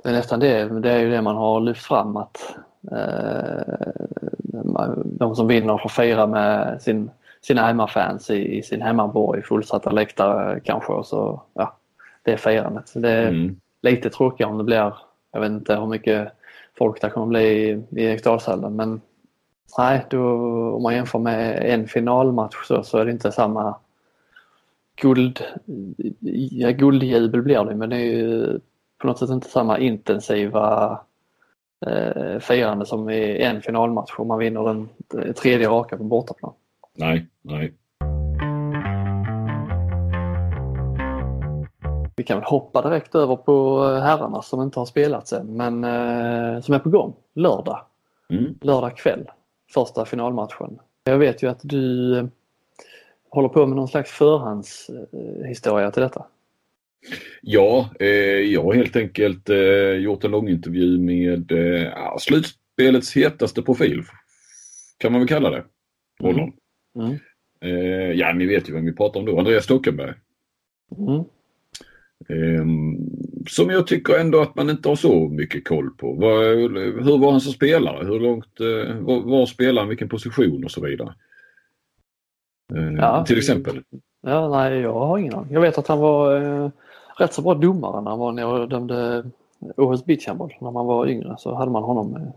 Det 0.03 0.09
är 0.09 0.13
nästan 0.13 0.41
det, 0.41 0.81
det 0.81 0.91
är 0.91 0.99
ju 0.99 1.11
det 1.11 1.23
man 1.23 1.37
har 1.37 1.61
lyft 1.61 1.83
fram 1.83 2.17
att 2.17 2.57
eh, 2.93 3.89
de 5.05 5.37
som 5.37 5.47
vinner 5.47 5.79
får 5.79 5.89
fira 5.89 6.27
med 6.27 6.83
sin, 6.83 7.11
sina 7.41 7.67
hemmafans 7.67 8.31
i, 8.31 8.59
i 8.59 8.63
sin 8.63 8.83
hemmaborg, 8.83 9.43
fullsatta 9.43 9.91
läktare 9.91 10.61
kanske 10.61 10.93
och 10.93 11.07
så, 11.07 11.43
ja, 11.55 11.77
det 12.23 12.37
firandet. 12.37 12.89
Så 12.89 12.99
det 12.99 13.11
är 13.11 13.29
mm. 13.29 13.57
lite 13.83 14.11
tråkigare 14.11 14.51
om 14.51 14.59
det 14.59 14.65
blir, 14.65 14.95
jag 15.33 15.41
vet 15.41 15.51
inte 15.51 15.77
hur 15.77 15.87
mycket 15.87 16.33
folk 16.79 17.01
det 17.01 17.11
kommer 17.11 17.27
bli 17.27 17.45
i, 17.45 17.83
i 17.91 18.05
Eriksdalshallen 18.05 18.77
men 18.77 19.01
nej, 19.79 20.07
då, 20.11 20.23
om 20.75 20.83
man 20.83 20.95
jämför 20.95 21.19
med 21.19 21.73
en 21.75 21.89
finalmatch 21.89 22.57
så, 22.67 22.83
så 22.83 22.99
är 22.99 23.05
det 23.05 23.11
inte 23.11 23.33
samma 23.33 23.75
guld, 25.01 25.45
ja, 26.51 26.71
guldjubel 26.71 27.43
blir 27.43 27.65
det 27.65 27.75
men 27.75 27.91
det 27.91 27.97
är 27.97 28.17
ju 28.17 28.61
på 29.01 29.07
något 29.07 29.19
sätt 29.19 29.31
inte 29.31 29.49
samma 29.49 29.79
intensiva 29.79 30.99
eh, 31.87 32.39
firande 32.39 32.87
som 32.87 33.11
i 33.11 33.43
en 33.43 33.63
finalmatch 33.63 34.15
om 34.19 34.29
man 34.29 34.39
vinner 34.39 34.65
den 34.65 34.89
tredje 35.35 35.69
raka 35.69 35.97
på 35.97 36.05
bortaplan. 36.05 36.53
Nej, 36.95 37.27
nej. 37.43 37.75
Vi 42.17 42.25
kan 42.25 42.39
väl 42.39 42.47
hoppa 42.47 42.83
direkt 42.83 43.15
över 43.15 43.37
på 43.37 43.85
herrarna 43.85 44.43
som 44.43 44.63
inte 44.63 44.79
har 44.79 44.87
spelat 44.87 45.33
än 45.33 45.57
men 45.57 45.85
eh, 45.85 46.61
som 46.61 46.75
är 46.75 46.79
på 46.79 46.91
gång 46.91 47.15
lördag. 47.35 47.81
Mm. 48.31 48.59
Lördag 48.61 48.97
kväll, 48.97 49.31
första 49.75 50.05
finalmatchen. 50.05 50.79
Jag 51.05 51.19
vet 51.19 51.43
ju 51.43 51.51
att 51.51 51.61
du 51.63 52.19
eh, 52.19 52.25
håller 53.31 53.49
på 53.49 53.67
med 53.67 53.77
någon 53.77 53.89
slags 53.89 54.11
förhandshistoria 54.11 55.91
till 55.91 56.03
detta. 56.03 56.27
Ja, 57.43 57.91
eh, 58.01 58.09
jag 58.53 58.63
har 58.63 58.75
helt 58.75 58.97
enkelt 58.97 59.51
eh, 59.51 59.93
gjort 59.93 60.25
en 60.25 60.31
långintervju 60.31 60.99
med 60.99 61.53
eh, 61.53 62.17
slutspelets 62.19 63.17
hetaste 63.17 63.63
profil. 63.63 64.03
Kan 64.99 65.13
man 65.13 65.21
väl 65.21 65.29
kalla 65.29 65.51
det. 65.51 65.65
Mm. 66.23 66.53
Mm. 66.97 67.19
Eh, 67.61 68.13
ja, 68.13 68.33
ni 68.33 68.47
vet 68.47 68.69
ju 68.69 68.73
vem 68.73 68.85
vi 68.85 68.93
pratar 68.93 69.21
om 69.21 69.27
då. 69.27 69.39
Andreas 69.39 69.65
Stockenberg. 69.65 70.15
Mm. 70.99 71.25
Ehm, 72.29 72.97
som 73.49 73.71
jag 73.71 73.87
tycker 73.87 74.19
ändå 74.19 74.41
att 74.41 74.55
man 74.55 74.71
inte 74.71 74.89
har 74.89 74.97
så 74.97 75.29
mycket 75.29 75.69
koll 75.69 75.91
på. 75.91 76.13
Var, 76.13 76.45
hur 77.03 77.19
var 77.19 77.31
han 77.31 77.41
som 77.41 77.53
spelare? 77.53 78.07
Hur 78.07 78.21
långt, 78.21 78.61
eh, 78.61 78.97
var, 78.97 79.21
var 79.21 79.47
spelade 79.47 79.81
han? 79.81 79.89
Vilken 79.89 80.09
position 80.09 80.65
och 80.65 80.71
så 80.71 80.81
vidare. 80.81 81.15
Ehm, 82.75 82.97
ja, 82.97 83.25
till 83.27 83.39
exempel. 83.39 83.83
Ja, 84.23 84.49
nej, 84.49 84.81
jag 84.81 84.93
har 84.93 85.19
ingen 85.19 85.35
aning. 85.35 85.53
Jag 85.53 85.61
vet 85.61 85.79
att 85.79 85.89
han 85.89 85.99
var 85.99 86.37
eh, 86.37 86.71
rätt 87.19 87.35
så 87.35 87.43
bra 87.43 87.55
domare 87.55 88.01
när 88.01 88.11
han 88.11 88.19
var 88.19 88.33
nere 88.33 88.47
och 88.47 88.69
dömde 88.69 89.25
OS 89.77 90.05
beachhandboll. 90.05 90.55
När 90.61 90.71
man 90.71 90.87
var 90.87 91.07
yngre 91.07 91.35
så 91.39 91.55
hade 91.55 91.71
man 91.71 91.83
honom. 91.83 92.33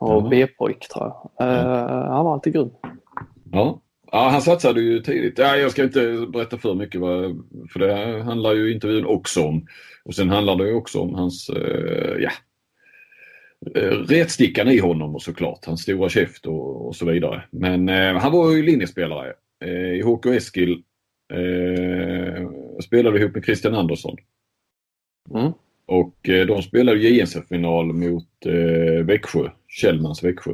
Han 0.00 0.08
var 0.08 0.18
mm. 0.18 0.30
B-pojk 0.30 0.88
tror 0.88 1.12
jag. 1.36 1.48
Mm. 1.48 1.66
Han 1.88 2.24
var 2.24 2.32
alltid 2.32 2.52
grym. 2.52 2.70
Ja. 3.52 3.80
ja, 4.12 4.28
han 4.28 4.42
satsade 4.42 4.80
ju 4.80 5.00
tidigt. 5.00 5.38
Ja, 5.38 5.56
jag 5.56 5.70
ska 5.70 5.84
inte 5.84 6.26
berätta 6.32 6.58
för 6.58 6.74
mycket 6.74 7.00
för 7.72 7.78
det 7.78 8.22
handlar 8.22 8.52
ju 8.52 8.72
intervjun 8.72 9.06
också 9.06 9.42
om. 9.42 9.66
Och 10.04 10.14
sen 10.14 10.30
handlar 10.30 10.56
det 10.56 10.72
också 10.72 11.00
om 11.00 11.14
hans, 11.14 11.48
eh, 11.48 12.16
ja, 12.18 12.30
eh, 13.74 13.90
retstickan 13.90 14.68
i 14.68 14.78
honom 14.78 15.14
och 15.14 15.22
såklart. 15.22 15.64
Hans 15.66 15.82
stora 15.82 16.08
käft 16.08 16.46
och, 16.46 16.86
och 16.86 16.96
så 16.96 17.06
vidare. 17.06 17.42
Men 17.50 17.88
eh, 17.88 18.14
han 18.14 18.32
var 18.32 18.50
ju 18.50 18.62
linjespelare 18.62 19.32
eh, 19.64 19.92
i 19.92 20.02
HK 20.02 20.26
Eskil 20.26 20.82
eh, 21.32 22.48
spelade 22.80 23.18
ihop 23.18 23.34
med 23.34 23.44
Christian 23.44 23.74
Andersson. 23.74 24.16
Mm. 25.34 25.52
Och 25.86 26.28
eh, 26.28 26.46
de 26.46 26.62
spelade 26.62 26.98
JNCF-final 26.98 27.92
mot 27.92 28.46
eh, 28.46 29.04
Växjö, 29.04 29.48
Kjellmans 29.68 30.24
Växjö. 30.24 30.52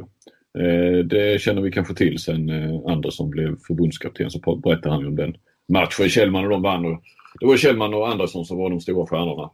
Eh, 0.59 1.05
det 1.05 1.41
känner 1.41 1.61
vi 1.61 1.71
kanske 1.71 1.93
till 1.93 2.19
sen 2.19 2.49
eh, 2.49 2.79
Andersson 2.85 3.29
blev 3.29 3.57
förbundskapten 3.67 4.31
så 4.31 4.55
berättade 4.55 4.95
han 4.95 5.07
om 5.07 5.15
den 5.15 5.37
matchen. 5.67 6.09
Kjellman 6.09 6.43
och 6.43 6.49
de 6.49 6.61
vann. 6.61 6.85
Och, 6.85 7.03
det 7.39 7.45
var 7.45 7.57
Kjellman 7.57 7.93
och 7.93 8.09
Andersson 8.09 8.45
som 8.45 8.57
var 8.57 8.69
de 8.69 8.79
stora 8.79 9.07
stjärnorna. 9.07 9.49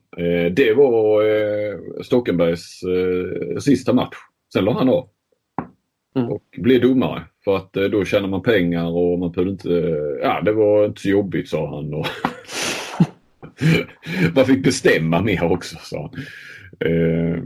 Det 0.51 0.73
var 0.73 1.23
eh, 1.23 1.77
Stockenbergs 2.01 2.81
sista 3.59 3.93
match. 3.93 4.15
Sen 4.53 4.65
la 4.65 4.73
han 4.73 4.89
av. 4.89 5.09
Mm. 6.15 6.31
Och 6.31 6.43
blev 6.57 6.81
domare. 6.81 7.23
För 7.43 7.55
att 7.55 7.73
då 7.73 8.05
tjänar 8.05 8.27
man 8.27 8.41
pengar 8.41 8.85
och 8.85 9.19
man 9.19 9.31
behövde 9.31 9.51
inte... 9.51 9.69
Ja, 10.21 10.41
det 10.41 10.51
var 10.51 10.85
inte 10.85 11.01
så 11.01 11.09
jobbigt 11.09 11.49
sa 11.49 11.75
han. 11.75 11.93
Och 11.93 12.05
man 14.35 14.45
fick 14.45 14.63
bestämma 14.63 15.21
mer 15.21 15.43
också 15.43 15.77
sa 15.81 16.11
han. 16.11 16.23
Eh, 16.89 17.43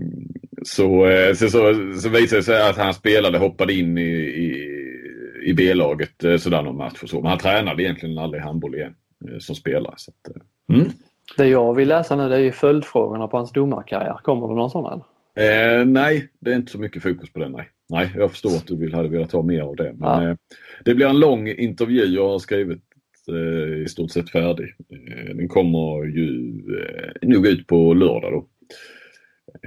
så, 0.63 1.05
eh, 1.05 1.33
så, 1.33 1.49
så, 1.49 1.73
så 2.01 2.09
visade 2.09 2.39
det 2.39 2.43
sig 2.43 2.69
att 2.69 2.77
han 2.77 2.93
spelade, 2.93 3.37
hoppade 3.37 3.73
in 3.73 3.97
i, 3.97 4.11
i, 4.19 4.69
i 5.45 5.53
B-laget 5.53 6.41
sådär 6.41 6.61
någon 6.61 6.77
match 6.77 7.03
och 7.03 7.09
så. 7.09 7.21
Men 7.21 7.29
han 7.29 7.39
tränade 7.39 7.83
egentligen 7.83 8.17
aldrig 8.17 8.43
handboll 8.43 8.75
igen 8.75 8.93
som 9.39 9.55
spelare. 9.55 9.93
Så 9.97 10.11
att, 10.11 10.35
mm. 10.73 10.89
Det 11.37 11.47
jag 11.47 11.73
vill 11.73 11.87
läsa 11.87 12.15
nu 12.15 12.29
det 12.29 12.35
är 12.35 12.39
ju 12.39 12.51
följdfrågorna 12.51 13.27
på 13.27 13.37
hans 13.37 13.51
domarkarriär. 13.51 14.19
Kommer 14.23 14.47
det 14.47 14.55
någon 14.55 14.69
sån? 14.69 15.01
Eh, 15.35 15.85
nej, 15.85 16.29
det 16.39 16.51
är 16.51 16.55
inte 16.55 16.71
så 16.71 16.79
mycket 16.79 17.03
fokus 17.03 17.33
på 17.33 17.39
den. 17.39 17.51
Nej, 17.51 17.69
nej 17.89 18.11
jag 18.15 18.31
förstår 18.31 18.49
att 18.49 18.67
du 18.67 18.75
vill, 18.75 18.93
hade 18.93 19.09
velat 19.09 19.31
ha 19.31 19.41
mer 19.41 19.61
av 19.61 19.75
det. 19.75 19.93
Men, 19.97 20.23
ja. 20.23 20.29
eh, 20.29 20.35
det 20.85 20.95
blir 20.95 21.07
en 21.07 21.19
lång 21.19 21.47
intervju. 21.47 22.05
Jag 22.05 22.29
har 22.29 22.39
skrivit 22.39 22.77
eh, 22.77 22.88
i 23.85 23.89
stort 23.89 24.11
sett 24.11 24.29
färdig. 24.29 24.75
Eh, 24.89 25.35
den 25.35 25.47
kommer 25.47 26.05
ju 26.05 26.51
eh, 26.79 27.29
nog 27.29 27.47
ut 27.47 27.67
på 27.67 27.93
lördag 27.93 28.31
då. 28.31 28.47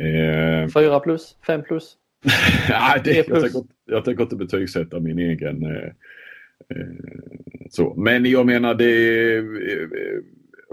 Eh, 0.03 0.69
Fyra 0.69 1.01
plus? 1.01 1.37
Fem 1.47 1.62
plus? 1.62 1.97
nej, 2.69 3.01
det, 3.05 3.29
jag, 3.29 3.41
tänker, 3.41 3.62
jag 3.85 4.05
tänker 4.05 4.23
inte 4.23 4.37
betygsätta 4.37 5.01
min 5.01 5.19
egen 5.19 5.67
så. 7.71 7.95
Men 7.95 8.25
jag 8.25 8.47
menar 8.47 8.75
det 8.75 9.43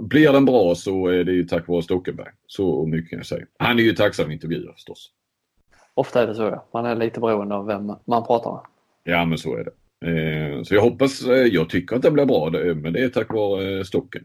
blir 0.02 0.34
den 0.34 0.46
bra 0.46 0.76
så 0.76 1.08
är 1.08 1.24
det 1.24 1.32
ju 1.32 1.44
tack 1.44 1.68
vare 1.68 1.82
Stockenberg. 1.82 2.32
Så 2.48 2.86
mycket 2.86 3.10
kan 3.10 3.20
jag 3.20 3.26
säga. 3.26 3.46
Han 3.58 3.80
är 3.80 3.84
ju 3.84 3.94
tacksam 3.94 4.32
intervjuer 4.32 4.74
förstås. 4.74 5.12
Ofta 5.94 6.24
är 6.24 6.28
det 6.28 6.36
så 6.36 6.44
ja. 6.44 6.68
Man 6.74 6.86
är 6.86 6.96
lite 6.96 7.20
beroende 7.20 7.56
av 7.56 7.66
vem 7.66 7.94
man 8.06 8.26
pratar 8.26 8.52
med. 8.52 8.62
Ja 9.04 9.26
men 9.26 9.38
så 9.38 9.56
är 9.56 9.64
det. 9.64 9.72
Eh, 10.06 10.64
så 10.64 10.76
jag 10.76 10.82
hoppas, 10.82 11.28
eh, 11.28 11.46
jag 11.46 11.70
tycker 11.70 11.96
att 11.96 12.02
det 12.02 12.12
blir 12.12 12.26
bra 12.26 12.50
men 12.76 12.94
det 12.94 13.00
är 13.00 13.10
tack 13.10 13.34
vare 13.34 13.78
eh, 13.78 13.84
Stocken. 13.84 14.24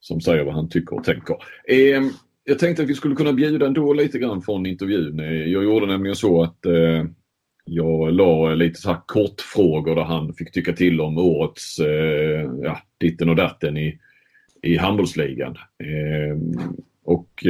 Som 0.00 0.20
säger 0.20 0.44
vad 0.44 0.54
han 0.54 0.68
tycker 0.68 0.96
och 0.96 1.04
tänker. 1.04 1.36
Ehm, 1.68 2.10
jag 2.44 2.58
tänkte 2.58 2.82
att 2.82 2.88
vi 2.88 2.94
skulle 2.94 3.14
kunna 3.14 3.32
bjuda 3.32 3.66
ändå 3.66 3.92
lite 3.92 4.18
grann 4.18 4.42
från 4.42 4.66
intervjun. 4.66 5.18
Jag 5.50 5.64
gjorde 5.64 5.86
nämligen 5.86 6.16
så 6.16 6.42
att 6.42 6.58
jag 7.64 8.12
la 8.12 8.54
lite 8.54 8.80
så 8.80 8.90
här 8.90 9.00
kortfrågor 9.06 9.94
där 9.94 10.02
han 10.02 10.34
fick 10.34 10.52
tycka 10.52 10.72
till 10.72 11.00
om 11.00 11.18
årets, 11.18 11.78
ja, 12.62 12.78
ditten 12.98 13.28
och 13.28 13.36
datten 13.36 13.76
i 13.76 13.98
i 14.62 14.76
handbollsligan. 14.76 15.56
Ehm, 15.84 16.52
och 17.04 17.44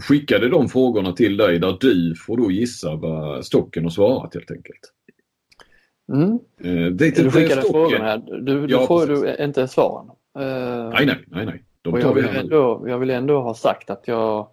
skickade 0.00 0.48
de 0.48 0.68
frågorna 0.68 1.12
till 1.12 1.36
dig 1.36 1.58
där 1.58 1.76
du 1.80 2.14
får 2.26 2.36
då 2.36 2.50
gissa 2.50 2.96
vad 2.96 3.46
Stocken 3.46 3.82
har 3.82 3.90
svarat 3.90 4.34
helt 4.34 4.50
enkelt. 4.50 4.93
Mm. 6.08 6.38
Eh, 6.58 6.92
det, 6.92 7.16
du 7.16 7.30
skickade 7.30 7.62
frågorna, 7.62 8.16
du, 8.16 8.66
du 8.66 8.74
ja, 8.74 8.86
får 8.86 9.06
du 9.06 9.36
inte 9.44 9.68
svaren. 9.68 10.10
Uh, 10.38 10.90
nej, 10.90 11.06
nej, 11.06 11.24
nej. 11.26 11.46
nej. 11.46 11.62
De 11.82 12.00
jag, 12.00 12.14
vill 12.14 12.28
ändå, 12.36 12.84
jag 12.88 12.98
vill 12.98 13.10
ändå 13.10 13.40
ha 13.40 13.54
sagt 13.54 13.90
att 13.90 14.08
jag, 14.08 14.46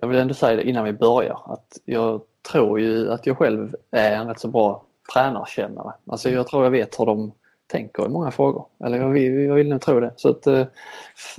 jag 0.00 0.08
vill 0.08 0.18
ändå 0.18 0.34
säga 0.34 0.56
det 0.56 0.68
innan 0.68 0.84
vi 0.84 0.92
börjar, 0.92 1.40
att 1.44 1.78
jag 1.84 2.20
tror 2.52 2.80
ju 2.80 3.12
att 3.12 3.26
jag 3.26 3.38
själv 3.38 3.74
är 3.90 4.12
en 4.12 4.28
rätt 4.28 4.40
så 4.40 4.48
bra 4.48 4.84
tränarkännare. 5.12 5.92
Alltså 6.06 6.30
jag 6.30 6.46
tror 6.46 6.64
jag 6.64 6.70
vet 6.70 7.00
hur 7.00 7.06
de 7.06 7.32
tänker 7.66 8.06
i 8.06 8.08
många 8.08 8.30
frågor. 8.30 8.66
Eller 8.84 8.98
jag 8.98 9.08
vill, 9.08 9.40
jag 9.40 9.54
vill 9.54 9.68
nog 9.68 9.80
tro 9.80 10.00
det. 10.00 10.12
Så 10.16 10.30
att, 10.30 10.46
eh, 10.46 10.66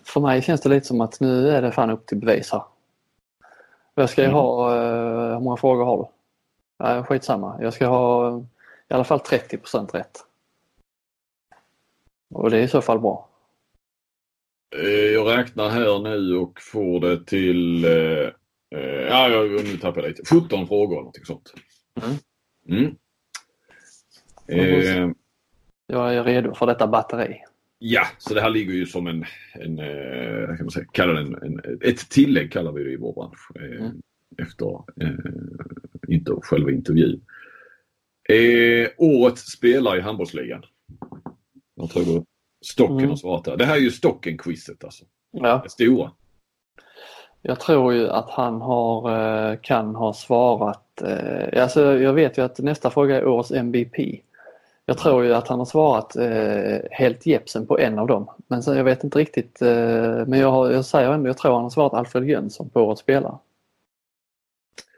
för 0.05 0.19
mig 0.19 0.41
känns 0.41 0.61
det 0.61 0.69
lite 0.69 0.87
som 0.87 1.01
att 1.01 1.19
nu 1.19 1.49
är 1.49 1.61
det 1.61 1.71
fan 1.71 1.89
upp 1.89 2.05
till 2.05 2.17
bevis 2.17 2.51
här. 2.51 2.63
Jag 3.95 4.09
ska 4.09 4.23
mm. 4.23 4.33
ha, 4.33 4.75
eh, 4.75 5.33
hur 5.33 5.39
många 5.39 5.57
frågor 5.57 5.85
har 5.85 5.97
du? 5.97 6.05
Nej, 6.85 7.03
skitsamma. 7.03 7.57
Jag 7.61 7.73
ska 7.73 7.87
ha 7.87 8.41
i 8.91 8.93
alla 8.93 9.03
fall 9.03 9.19
30% 9.19 9.91
rätt. 9.91 10.17
Och 12.29 12.49
det 12.49 12.57
är 12.57 12.63
i 12.63 12.67
så 12.67 12.81
fall 12.81 12.99
bra. 12.99 13.29
Eh, 14.75 14.89
jag 14.89 15.37
räknar 15.37 15.69
här 15.69 15.99
nu 15.99 16.35
och 16.37 16.61
får 16.61 16.99
det 16.99 17.25
till, 17.25 17.83
ja 19.09 19.47
nu 19.63 19.77
tappar 19.77 20.01
jag 20.01 20.09
lite, 20.09 20.35
17 20.35 20.67
frågor 20.67 20.93
eller 20.93 21.01
någonting 21.01 21.25
sånt. 21.25 21.53
Mm. 22.01 22.17
Mm. 22.67 22.95
Eh, 24.47 25.11
jag 25.87 26.15
är 26.15 26.23
redo 26.23 26.53
för 26.53 26.65
detta 26.65 26.87
batteri. 26.87 27.41
Ja, 27.79 28.07
så 28.17 28.33
det 28.33 28.41
här 28.41 28.49
ligger 28.49 28.73
ju 28.73 28.85
som 28.85 29.07
en, 29.07 29.25
en 29.53 29.79
eh, 29.79 30.47
kan 30.47 30.65
man 30.65 30.71
säga, 30.71 30.85
kallar 30.91 31.15
en, 31.15 31.35
en, 31.35 31.79
ett 31.81 32.09
tillägg 32.09 32.51
kallar 32.51 32.71
vi 32.71 32.83
det 32.83 32.91
i 32.91 32.97
vår 32.97 33.13
bransch. 33.13 33.51
Eh, 33.55 33.85
mm. 33.85 34.01
Efter 34.37 34.83
eh, 35.01 35.09
inte 36.07 36.31
själva 36.41 36.71
intervjun. 36.71 37.21
Eh, 38.31 38.89
årets 38.97 39.51
spelare 39.51 39.97
i 39.97 40.01
handbollsligan. 40.01 40.65
Jag 41.75 41.89
tror 41.89 42.03
du 42.03 42.23
Stocken 42.65 42.97
mm. 42.97 43.09
har 43.09 43.17
svarat 43.17 43.45
där. 43.45 43.57
Det 43.57 43.65
här 43.65 43.75
är 43.75 43.79
ju 43.79 43.91
Stocken-quizet 43.91 44.83
alltså. 44.83 45.05
Ja. 45.31 45.61
Det 45.63 45.69
stora. 45.69 46.11
Jag 47.41 47.59
tror 47.59 47.93
ju 47.93 48.09
att 48.09 48.29
han 48.29 48.61
har, 48.61 49.11
eh, 49.51 49.57
kan 49.61 49.95
ha 49.95 50.13
svarat, 50.13 51.01
alltså 51.57 51.99
jag 51.99 52.13
vet 52.13 52.37
ju 52.37 52.41
att 52.41 52.59
nästa 52.59 52.89
fråga 52.89 53.17
är 53.17 53.27
årets 53.27 53.51
MVP. 53.51 54.21
Jag 54.85 54.97
tror 54.97 55.23
ju 55.23 55.33
att 55.33 55.47
han 55.47 55.59
har 55.59 55.65
svarat 55.65 56.15
eh, 56.15 56.77
helt 56.91 57.25
Jepsen 57.25 57.67
på 57.67 57.79
en 57.79 57.99
av 57.99 58.07
dem. 58.07 58.29
Men 58.47 58.63
sen, 58.63 58.77
jag 58.77 58.83
vet 58.83 59.03
inte 59.03 59.19
riktigt. 59.19 59.61
Eh, 59.61 60.25
men 60.27 60.39
jag, 60.39 60.51
har, 60.51 60.71
jag 60.71 60.85
säger 60.85 61.11
ändå, 61.11 61.29
jag 61.29 61.37
tror 61.37 61.53
han 61.53 61.63
har 61.63 61.69
svarat 61.69 61.93
Alfred 61.93 62.29
Jönsson 62.29 62.69
på 62.69 62.81
årets 62.81 63.01
spelare. 63.01 63.37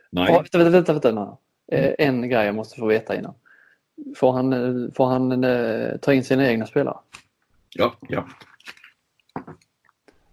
Nej. 0.09 0.31
Oh, 0.31 0.35
vänta, 0.35 0.57
vänta, 0.57 0.93
vänta, 0.93 1.11
vänta. 1.11 1.37
Eh, 1.73 1.93
en 1.97 2.29
grej 2.29 2.45
jag 2.45 2.55
måste 2.55 2.79
få 2.79 2.85
veta 2.85 3.15
innan. 3.15 3.33
Får 4.15 4.31
han, 4.31 4.53
eh, 4.53 4.93
får 4.93 5.05
han 5.05 5.43
eh, 5.43 5.97
ta 5.97 6.13
in 6.13 6.23
sina 6.23 6.47
egna 6.47 6.65
spelare? 6.65 6.97
Ja, 7.75 7.95
ja. 8.09 8.27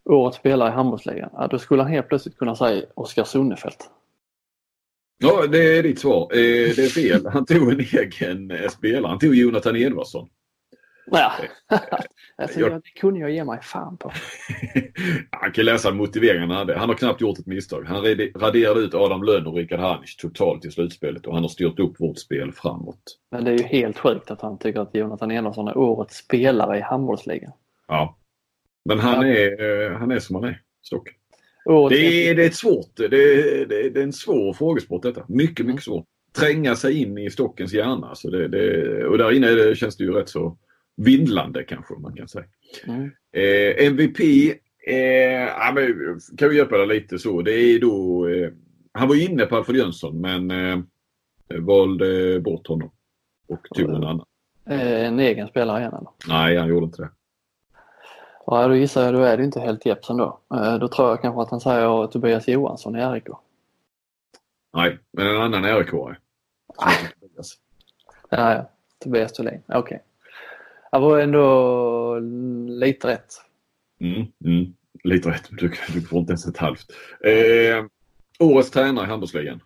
Årets 0.05 0.37
spelare 0.37 0.69
i 0.69 0.73
handbollsligan. 0.73 1.31
Ja, 1.33 1.47
då 1.47 1.59
skulle 1.59 1.83
han 1.83 1.93
helt 1.93 2.09
plötsligt 2.09 2.39
kunna 2.39 2.57
säga 2.57 2.87
Oskar 2.95 3.25
Sonnefelt. 3.25 3.91
Ja, 5.19 5.47
det 5.47 5.79
är 5.79 5.83
ditt 5.83 5.99
svar. 5.99 6.29
Det 6.31 6.79
är 6.79 6.89
fel. 6.89 7.27
Han 7.27 7.47
tog 7.47 7.73
en 7.73 7.81
egen 7.81 8.71
spelare. 8.71 9.11
Han 9.11 9.19
tog 9.19 9.35
Jonathan 9.35 9.77
Edvardsson. 9.77 10.29
Ja, 11.11 11.33
alltså, 12.37 12.61
jag... 12.61 12.73
det 12.73 13.01
kunde 13.01 13.21
jag 13.21 13.31
ge 13.31 13.45
mig 13.45 13.59
fan 13.63 13.97
på. 13.97 14.13
han 15.31 15.53
kan 15.53 15.65
läsa 15.65 15.91
motiveringarna 15.91 16.55
han 16.55 16.69
hade. 16.69 16.79
Han 16.79 16.89
har 16.89 16.97
knappt 16.97 17.21
gjort 17.21 17.39
ett 17.39 17.47
misstag. 17.47 17.85
Han 17.85 18.05
raderade 18.37 18.81
ut 18.81 18.95
Adam 18.95 19.23
Lönn 19.23 19.47
och 19.47 19.55
Rickard 19.55 19.81
Hanic 19.81 20.17
totalt 20.17 20.65
i 20.65 20.71
slutspelet 20.71 21.27
och 21.27 21.35
han 21.35 21.43
har 21.43 21.49
styrt 21.49 21.79
upp 21.79 22.01
vårt 22.01 22.19
spel 22.19 22.53
framåt. 22.53 23.03
Men 23.31 23.45
det 23.45 23.51
är 23.51 23.59
ju 23.59 23.65
helt 23.65 23.99
sjukt 23.99 24.31
att 24.31 24.41
han 24.41 24.59
tycker 24.59 24.81
att 24.81 24.95
Jonathan 24.95 25.31
Edvardsson 25.31 25.69
är 25.69 25.79
årets 25.79 26.17
spelare 26.17 26.79
i 26.79 26.81
handbollsligan. 26.81 27.53
Ja. 27.89 28.17
Men 28.85 28.99
han. 28.99 29.27
Är, 29.27 29.91
eh, 29.91 29.99
han 29.99 30.11
är 30.11 30.19
som 30.19 30.37
han 30.37 30.45
är, 30.45 30.61
Stocken. 30.83 31.15
Det 31.65 32.29
är, 32.29 32.35
det 32.35 32.43
är 32.43 32.47
ett 32.47 32.55
svårt, 32.55 32.97
det 32.97 33.05
är, 33.05 33.67
det 33.67 34.01
är 34.01 34.03
en 34.03 34.13
svår 34.13 34.53
frågesport 34.53 35.03
detta. 35.03 35.25
Mycket, 35.29 35.67
mycket 35.67 35.83
svårt. 35.83 36.05
Tränga 36.39 36.77
sig 36.77 37.03
in 37.03 37.19
i 37.19 37.31
stockens 37.31 37.73
hjärna. 37.73 38.15
Så 38.15 38.31
det, 38.31 38.49
det, 38.49 39.07
och 39.07 39.19
där 39.19 39.33
inne 39.33 39.51
det, 39.51 39.77
känns 39.77 39.97
det 39.97 40.05
ju 40.05 40.13
rätt 40.13 40.29
så 40.29 40.57
vindlande 41.05 41.65
kanske 41.65 41.95
man 41.95 42.17
kan 42.17 42.29
säga. 42.29 42.45
Mm. 42.87 43.11
Eh, 43.33 43.87
MVP, 43.87 44.21
eh, 44.87 44.95
ja, 45.47 45.73
men, 45.75 46.21
kan 46.39 46.49
vi 46.49 46.57
hjälpa 46.57 46.77
dig 46.79 46.87
lite 46.87 47.19
så. 47.19 47.43
Det 47.43 47.53
är 47.53 47.81
då, 47.81 48.29
eh, 48.29 48.51
han 48.93 49.09
var 49.09 49.31
inne 49.31 49.47
på 49.47 49.57
Alfred 49.57 49.77
Jönsson 49.77 50.21
men 50.21 50.51
eh, 50.51 50.79
valde 51.59 52.41
bort 52.41 52.67
honom 52.67 52.91
och 53.49 53.67
tog 53.75 53.91
en 53.91 54.05
annan. 54.05 54.27
Eh, 54.67 55.07
en 55.07 55.21
egen 55.21 55.49
spelare 55.49 55.81
igen 55.81 55.93
eller? 55.93 56.11
Nej, 56.29 56.57
han 56.57 56.69
gjorde 56.69 56.87
inte 56.87 57.03
det. 57.03 57.11
Ja, 58.47 58.69
då 58.69 58.77
gissar 58.77 59.05
jag 59.05 59.15
då 59.15 59.21
är 59.21 59.37
det 59.37 59.45
inte 59.45 59.61
helt 59.61 59.87
Jeppsen 59.87 60.17
då. 60.17 60.41
Eh, 60.55 60.79
då 60.79 60.89
tror 60.89 61.09
jag 61.09 61.23
kanske 61.23 61.43
att 61.43 61.51
han 61.51 61.61
säger 61.61 62.07
Tobias 62.07 62.49
Johansson 62.49 62.97
i 62.97 63.05
RIK. 63.05 63.29
Nej, 64.75 64.99
men 65.13 65.27
en 65.27 65.43
annan 65.43 65.65
RIK-are. 65.65 66.17
Ja, 68.31 68.55
ja. 68.55 68.71
Tobias 68.99 69.33
Thulin. 69.33 69.63
Okej. 69.67 69.79
Okay. 69.79 69.99
Det 70.93 70.99
var 70.99 71.19
ändå 71.19 72.19
lite 72.69 73.09
rätt. 73.09 73.33
Mm, 74.01 74.27
mm. 74.45 74.75
Lite 75.05 75.31
rätt. 75.31 75.49
Du, 75.51 75.73
du 75.95 76.01
får 76.01 76.19
inte 76.19 76.31
ens 76.31 76.47
ett 76.47 76.57
halvt. 76.57 76.87
Eh, 77.25 77.85
årets 78.39 78.71
tränare 78.71 79.05
i 79.07 79.09
handbollsligan? 79.09 79.61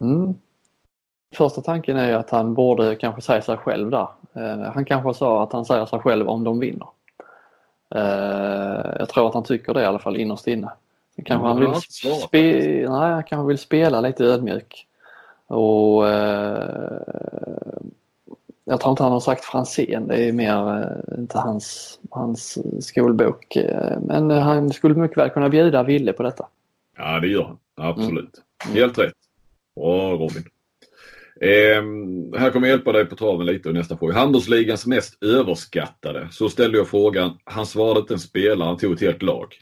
Mm. 0.00 0.34
Första 1.34 1.60
tanken 1.60 1.96
är 1.96 2.08
ju 2.08 2.14
att 2.14 2.30
han 2.30 2.54
borde 2.54 2.96
kanske 2.96 3.22
säga 3.22 3.42
sig 3.42 3.56
själv 3.56 3.90
där. 3.90 4.08
Eh, 4.32 4.72
han 4.72 4.84
kanske 4.84 5.14
sa 5.14 5.42
att 5.42 5.52
han 5.52 5.64
säger 5.64 5.86
sig 5.86 5.98
själv 5.98 6.28
om 6.28 6.44
de 6.44 6.60
vinner. 6.60 6.88
Eh, 7.94 8.94
jag 8.98 9.08
tror 9.08 9.28
att 9.28 9.34
han 9.34 9.44
tycker 9.44 9.74
det 9.74 9.82
i 9.82 9.86
alla 9.86 9.98
fall 9.98 10.16
innerst 10.16 10.46
inne. 10.46 10.70
Kanske 11.24 11.48
han, 11.48 11.60
vill 11.60 11.74
spe 12.20 12.42
nej, 12.88 13.12
han 13.12 13.24
kanske 13.24 13.48
vill 13.48 13.58
spela 13.58 14.00
lite 14.00 14.24
ödmjuk. 14.24 14.86
Och 15.46 16.08
eh, 16.08 17.00
Jag 18.64 18.80
tror 18.80 18.90
inte 18.90 19.02
han 19.02 19.12
har 19.12 19.20
sagt 19.20 19.44
Franzén, 19.44 20.06
det 20.08 20.28
är 20.28 20.32
mer 20.32 20.80
eh, 20.80 21.18
inte 21.18 21.38
hans, 21.38 21.98
hans 22.10 22.58
skolbok. 22.86 23.56
Eh, 23.56 24.00
men 24.00 24.30
han 24.30 24.72
skulle 24.72 24.94
mycket 24.94 25.18
väl 25.18 25.30
kunna 25.30 25.48
bjuda 25.48 25.82
Ville 25.82 26.12
på 26.12 26.22
detta. 26.22 26.46
Ja 26.96 27.20
det 27.20 27.28
gör 27.28 27.44
han, 27.44 27.58
absolut. 27.74 28.42
Mm. 28.64 28.76
Helt 28.76 28.98
rätt. 28.98 29.12
Bra 29.76 30.12
Robin. 30.12 30.44
Eh, 31.40 31.82
här 32.40 32.50
kommer 32.50 32.68
jag 32.68 32.76
hjälpa 32.76 32.92
dig 32.92 33.04
på 33.04 33.16
traven 33.16 33.46
lite 33.46 33.68
och 33.68 33.74
nästa 33.74 33.96
fråga. 33.96 34.14
Handbollsligans 34.14 34.86
mest 34.86 35.22
överskattade. 35.22 36.28
Så 36.30 36.48
ställde 36.48 36.78
jag 36.78 36.88
frågan. 36.88 37.38
Han 37.44 37.66
svarade 37.66 38.00
inte 38.00 38.14
en 38.14 38.20
spelare, 38.20 38.68
han 38.68 38.76
tog 38.76 38.92
ett 38.92 39.00
helt 39.00 39.22
lag. 39.22 39.54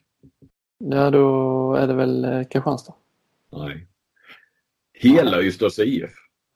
Ja, 0.79 1.11
då 1.11 1.75
är 1.75 1.87
det 1.87 1.95
väl 1.95 2.25
eh, 2.25 2.43
Kristianstad. 2.45 2.95
Nej. 3.53 3.87
Hela 4.93 5.43
Ystads 5.43 5.79
IF. 5.79 6.11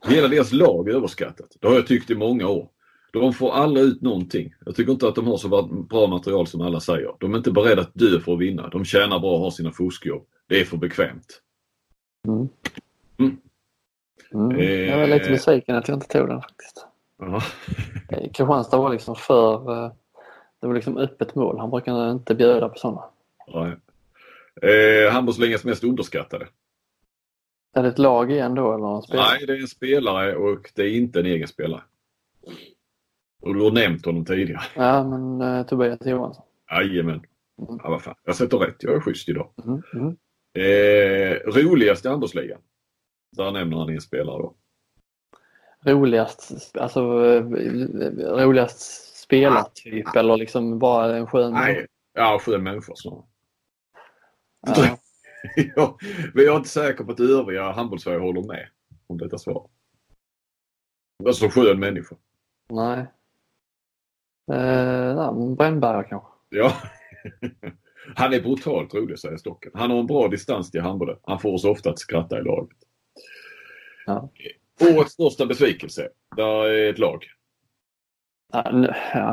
Hela 0.09 0.29
deras 0.29 0.53
lag 0.53 0.89
är 0.89 0.95
överskattat. 0.95 1.57
Det 1.61 1.69
har 1.69 1.75
jag 1.75 1.87
tyckt 1.87 2.11
i 2.11 2.15
många 2.15 2.49
år. 2.49 2.69
De 3.13 3.33
får 3.33 3.53
aldrig 3.53 3.87
ut 3.87 4.03
någonting. 4.03 4.55
Jag 4.67 4.77
tycker 4.77 4.93
inte 4.93 5.09
att 5.09 5.15
de 5.15 5.27
har 5.27 5.37
så 5.37 5.49
bra 5.89 6.07
material 6.07 6.47
som 6.47 6.61
alla 6.61 6.81
säger. 6.81 7.15
De 7.21 7.33
är 7.33 7.39
inte 7.39 7.51
beredda 7.51 7.83
att 7.83 7.95
dö 7.95 8.21
för 8.21 8.33
att 8.33 8.39
vinna. 8.39 8.69
De 8.69 8.85
tjänar 8.85 9.19
bra 9.19 9.33
och 9.33 9.41
har 9.41 9.51
sina 9.51 9.73
fuskjobb. 9.73 10.27
Det 10.47 10.61
är 10.61 10.65
för 10.65 10.77
bekvämt. 10.77 11.41
Mm. 12.29 12.49
Mm. 13.19 13.37
Mm. 14.35 14.89
Jag 14.89 14.99
var 14.99 15.07
lite 15.07 15.27
eh. 15.27 15.33
besviken 15.33 15.77
att 15.77 15.89
jag 15.89 15.97
inte 15.97 16.09
tog 16.09 16.29
den 16.29 16.41
faktiskt. 16.41 16.87
Ja. 17.19 17.43
Eh, 18.09 18.31
Kristianstad 18.33 18.77
var 18.77 18.93
liksom 18.93 19.17
för... 19.17 19.85
Eh, 19.85 19.93
det 20.61 20.67
var 20.67 20.75
liksom 20.75 20.97
öppet 20.97 21.35
mål. 21.35 21.59
Han 21.59 21.71
brukar 21.71 22.11
inte 22.11 22.35
bjuda 22.35 22.69
på 22.69 22.79
sådana. 22.79 23.05
Nej. 23.55 23.77
Eh, 24.73 25.13
handbollsligans 25.13 25.65
mest 25.65 25.85
underskattade? 25.85 26.47
Är 27.77 27.83
det 27.83 27.89
ett 27.89 27.99
lag 27.99 28.33
igen 28.33 28.55
då 28.55 28.75
eller 28.75 28.97
en 28.97 29.03
spelare? 29.03 29.27
Nej, 29.31 29.47
det 29.47 29.53
är 29.53 29.61
en 29.61 29.69
spelare 29.69 30.37
och 30.37 30.71
det 30.75 30.83
är 30.83 30.97
inte 30.97 31.21
en 31.21 31.27
egen 31.27 31.49
spelare. 31.49 31.83
Och 33.43 33.55
du 33.55 33.63
har 33.63 33.71
nämnt 33.71 34.07
honom 34.07 34.25
tidigare. 34.25 34.63
Ja, 34.77 35.05
men 35.05 35.41
eh, 35.41 35.67
Tobias 35.67 36.07
Johansson. 36.07 36.45
Jajamän. 36.71 37.15
Mm. 37.15 37.81
Ja, 37.83 37.91
vad 37.91 38.03
fan. 38.03 38.15
Jag 38.25 38.37
sätter 38.37 38.59
rätt. 38.59 38.83
Jag 38.83 38.95
är 38.95 39.01
schysst 39.01 39.29
idag. 39.29 39.51
Mm. 39.65 39.83
Mm. 39.95 40.17
Eh, 40.55 41.37
roligaste 41.47 42.09
handbollsligan? 42.09 42.61
Där 43.37 43.51
nämner 43.51 43.77
han 43.77 43.89
en 43.89 44.01
spelare 44.01 44.39
då. 44.39 44.55
Roligast, 45.85 46.77
alltså 46.77 47.01
roligast 48.19 48.81
spelartyp 49.17 50.07
ah. 50.07 50.19
eller 50.19 50.37
liksom 50.37 50.79
bara 50.79 51.17
en 51.17 51.27
skön 51.27 51.53
Nej, 51.53 51.87
ja 52.15 52.39
skön 52.43 52.63
människa 52.63 52.93
snarare. 52.97 53.23
Ja. 54.67 54.99
ja, 55.77 55.99
men 56.35 56.45
jag 56.45 56.53
är 56.53 56.57
inte 56.57 56.69
säker 56.69 57.05
på 57.05 57.13
att 57.13 57.21
övriga 57.21 57.73
handbollssverige 57.73 58.19
håller 58.19 58.43
med 58.43 58.69
om 59.07 59.19
detta 59.19 59.39
svar. 59.39 59.69
Alltså 61.27 61.49
skön 61.49 61.81
människa. 61.81 62.17
Nej. 62.69 63.07
Eh, 64.53 65.55
Brännberga 65.57 66.03
kanske? 66.03 66.29
Ja. 66.49 66.73
Han 68.15 68.33
är 68.33 68.41
brutalt 68.41 68.95
rolig 68.95 69.19
säger 69.19 69.37
Stocken. 69.37 69.73
Han 69.75 69.91
har 69.91 69.99
en 69.99 70.07
bra 70.07 70.29
distans 70.29 70.71
till 70.71 70.81
handbollen. 70.81 71.17
Han 71.23 71.39
får 71.39 71.55
oss 71.55 71.65
ofta 71.65 71.91
att 71.91 71.99
skratta 71.99 72.39
i 72.39 72.43
laget. 72.43 72.77
Ja. 74.07 74.31
Årets 74.81 75.13
största 75.13 75.47
besvikelse. 75.47 76.09
Det 76.37 76.43
är 76.43 76.91
ett 76.91 76.99
lag. 76.99 77.25
Ja, 78.53 78.63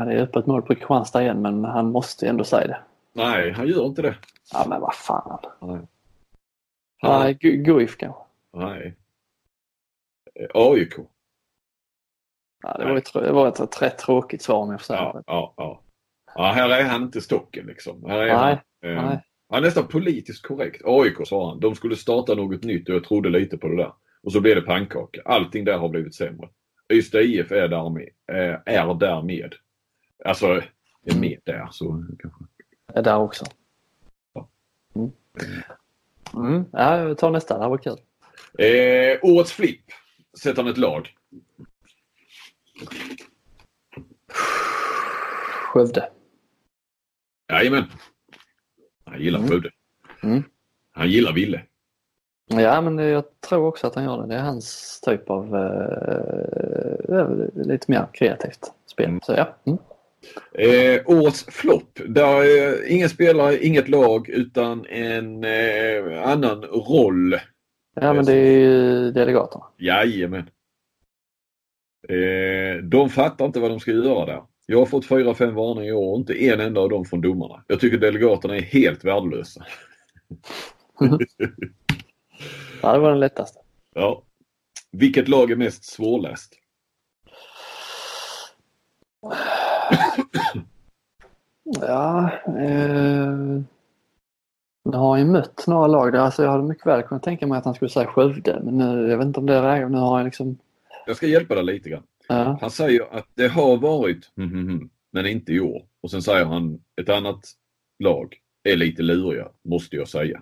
det 0.05 0.13
är 0.13 0.21
öppet 0.21 0.45
mål 0.45 0.61
på 0.61 0.75
Kristianstad 0.75 1.21
igen 1.21 1.41
men 1.41 1.65
han 1.65 1.91
måste 1.91 2.27
ändå 2.27 2.43
säga 2.43 2.67
det. 2.67 2.79
Nej, 3.13 3.51
han 3.51 3.67
gör 3.67 3.85
inte 3.85 4.01
det. 4.01 4.15
Ja 4.53 4.65
men 4.69 4.81
vad 4.81 4.95
fan. 4.95 5.39
Nej, 5.61 5.79
Nej 7.03 7.33
Guif 7.41 7.97
kanske. 7.97 8.21
Nej. 8.53 8.95
AIK. 10.53 10.93
Ja, 12.63 12.77
det, 12.77 12.85
var 12.85 12.97
ett, 12.97 13.13
det 13.13 13.31
var 13.31 13.47
ett 13.47 13.81
rätt 13.81 13.97
tråkigt 13.97 14.41
svar 14.41 14.57
om 14.57 14.71
jag 14.71 14.79
får 14.81 14.85
säga 14.85 14.99
Ja, 14.99 15.23
ja, 15.27 15.53
ja. 15.57 15.81
ja, 16.35 16.43
här 16.51 16.69
är 16.69 16.83
han 16.83 17.01
inte 17.03 17.21
stocken 17.21 17.65
liksom. 17.65 18.05
Här 18.05 18.17
är 18.19 18.25
Nej, 18.25 18.35
han, 18.35 18.51
eh, 18.91 19.03
nej. 19.05 19.25
han 19.49 19.57
är 19.57 19.61
nästan 19.61 19.87
politiskt 19.87 20.45
korrekt. 20.47 20.81
AIK 20.85 21.27
sa 21.27 21.49
han. 21.49 21.59
De 21.59 21.75
skulle 21.75 21.95
starta 21.95 22.35
något 22.35 22.63
nytt 22.63 22.89
och 22.89 22.95
jag 22.95 23.03
trodde 23.03 23.29
lite 23.29 23.57
på 23.57 23.67
det 23.67 23.77
där. 23.77 23.93
Och 24.23 24.31
så 24.31 24.41
blev 24.41 24.55
det 24.55 24.61
pannkaka. 24.61 25.21
Allting 25.25 25.65
där 25.65 25.77
har 25.77 25.89
blivit 25.89 26.15
sämre. 26.15 26.49
Ystad 26.93 27.21
IF 27.21 27.51
är 27.51 27.67
där 27.67 27.89
med. 27.89 28.09
eh, 28.31 28.59
Är 28.65 28.93
där 28.93 29.21
med. 29.21 29.53
Alltså, 30.25 30.47
är 31.05 31.19
med 31.19 31.39
där 31.43 31.67
så 31.71 32.05
kanske. 32.19 32.43
Är 32.93 33.01
där 33.03 33.17
också. 33.17 33.45
Ja. 34.33 34.49
Mm. 34.95 35.11
Mm. 36.47 36.65
Ja, 36.71 36.97
jag 36.97 37.17
tar 37.17 37.31
nästa. 37.31 37.57
Det 37.57 37.63
här 37.63 37.69
var 37.69 37.77
kul. 37.77 37.97
Eh, 38.57 39.19
årets 39.21 39.51
flipp. 39.51 39.85
Sätter 40.41 40.63
han 40.63 40.71
ett 40.71 40.77
lag. 40.77 41.09
Skövde. 45.73 46.09
Jajamän. 47.49 47.83
Han 49.05 49.19
gillar 49.21 49.39
Mm. 49.39 49.51
Skövde. 49.51 49.69
Mm. 50.23 50.43
Han 50.91 51.09
gillar 51.09 51.33
Ville. 51.33 51.61
Ja, 52.45 52.81
men 52.81 52.97
jag 52.97 53.23
tror 53.39 53.65
också 53.65 53.87
att 53.87 53.95
han 53.95 54.03
gör 54.03 54.21
det. 54.21 54.27
Det 54.27 54.35
är 54.35 54.41
hans 54.41 55.01
typ 55.01 55.29
av 55.29 55.55
eh, 55.55 57.27
lite 57.65 57.91
mer 57.91 58.07
kreativt 58.13 58.71
spel. 58.85 59.05
Mm. 59.09 59.21
Så 59.23 59.31
ja. 59.33 59.55
Mm. 59.65 59.79
Eh, 60.51 61.01
årets 61.05 61.45
flopp. 61.45 61.99
Där 62.07 62.43
är 62.43 62.91
ingen 62.91 63.09
spelare, 63.09 63.65
inget 63.65 63.89
lag 63.89 64.29
utan 64.29 64.85
en 64.85 65.43
eh, 65.43 66.29
annan 66.29 66.63
roll. 66.63 67.35
Ja, 67.95 68.13
men 68.13 68.25
det 68.25 68.33
är 68.33 68.59
ju 68.59 69.11
delegaterna. 69.11 69.65
Jajamän. 69.77 70.49
Eh, 72.09 72.83
de 72.83 73.09
fattar 73.09 73.45
inte 73.45 73.59
vad 73.59 73.71
de 73.71 73.79
ska 73.79 73.91
göra 73.91 74.25
där. 74.25 74.43
Jag 74.65 74.79
har 74.79 74.85
fått 74.85 75.05
fyra, 75.05 75.33
fem 75.33 75.55
varningar 75.55 75.89
i 75.89 75.93
år 75.93 76.13
och 76.13 76.19
inte 76.19 76.33
en 76.33 76.59
enda 76.59 76.81
av 76.81 76.89
dem 76.89 77.05
från 77.05 77.21
domarna. 77.21 77.63
Jag 77.67 77.79
tycker 77.79 77.97
delegaterna 77.97 78.55
är 78.55 78.61
helt 78.61 79.03
värdelösa. 79.03 79.65
Ja, 82.81 82.93
det 82.93 82.99
var 82.99 83.09
den 83.09 83.19
lättaste. 83.19 83.59
Ja. 83.95 84.23
Vilket 84.91 85.27
lag 85.27 85.51
är 85.51 85.55
mest 85.55 85.85
svårläst? 85.85 86.53
Ja, 91.81 92.29
eh, 92.47 93.31
nu 94.85 94.97
har 94.97 95.17
ju 95.17 95.25
mött 95.25 95.67
några 95.67 95.87
lag 95.87 96.11
där. 96.13 96.19
Alltså 96.19 96.43
jag 96.43 96.51
hade 96.51 96.63
mycket 96.63 96.85
väl 96.85 97.03
kunnat 97.03 97.23
tänka 97.23 97.47
mig 97.47 97.57
att 97.57 97.65
han 97.65 97.73
skulle 97.73 97.89
säga 97.89 98.07
Skövde. 98.07 98.61
Men 98.63 98.77
nu, 98.77 99.09
jag 99.09 99.17
vet 99.17 99.27
inte 99.27 99.39
om 99.39 99.45
det 99.45 99.61
räcker. 99.61 99.89
Nu 99.89 99.97
har 99.97 100.19
jag 100.19 100.25
liksom... 100.25 100.57
Jag 101.05 101.15
ska 101.15 101.27
hjälpa 101.27 101.55
dig 101.55 101.63
lite 101.63 101.89
grann. 101.89 102.03
Ja, 102.27 102.57
Han 102.61 102.71
säger 102.71 103.17
att 103.17 103.27
det 103.33 103.47
har 103.47 103.77
varit 103.77 104.31
mm, 104.37 104.49
mm, 104.53 104.69
mm, 104.69 104.89
men 105.11 105.25
inte 105.25 105.53
i 105.53 105.59
år. 105.59 105.83
Och 106.01 106.11
sen 106.11 106.21
säger 106.21 106.45
han 106.45 106.79
ett 107.01 107.09
annat 107.09 107.39
lag 107.99 108.35
är 108.63 108.75
lite 108.75 109.01
luriga, 109.01 109.47
måste 109.63 109.95
jag 109.95 110.07
säga. 110.07 110.41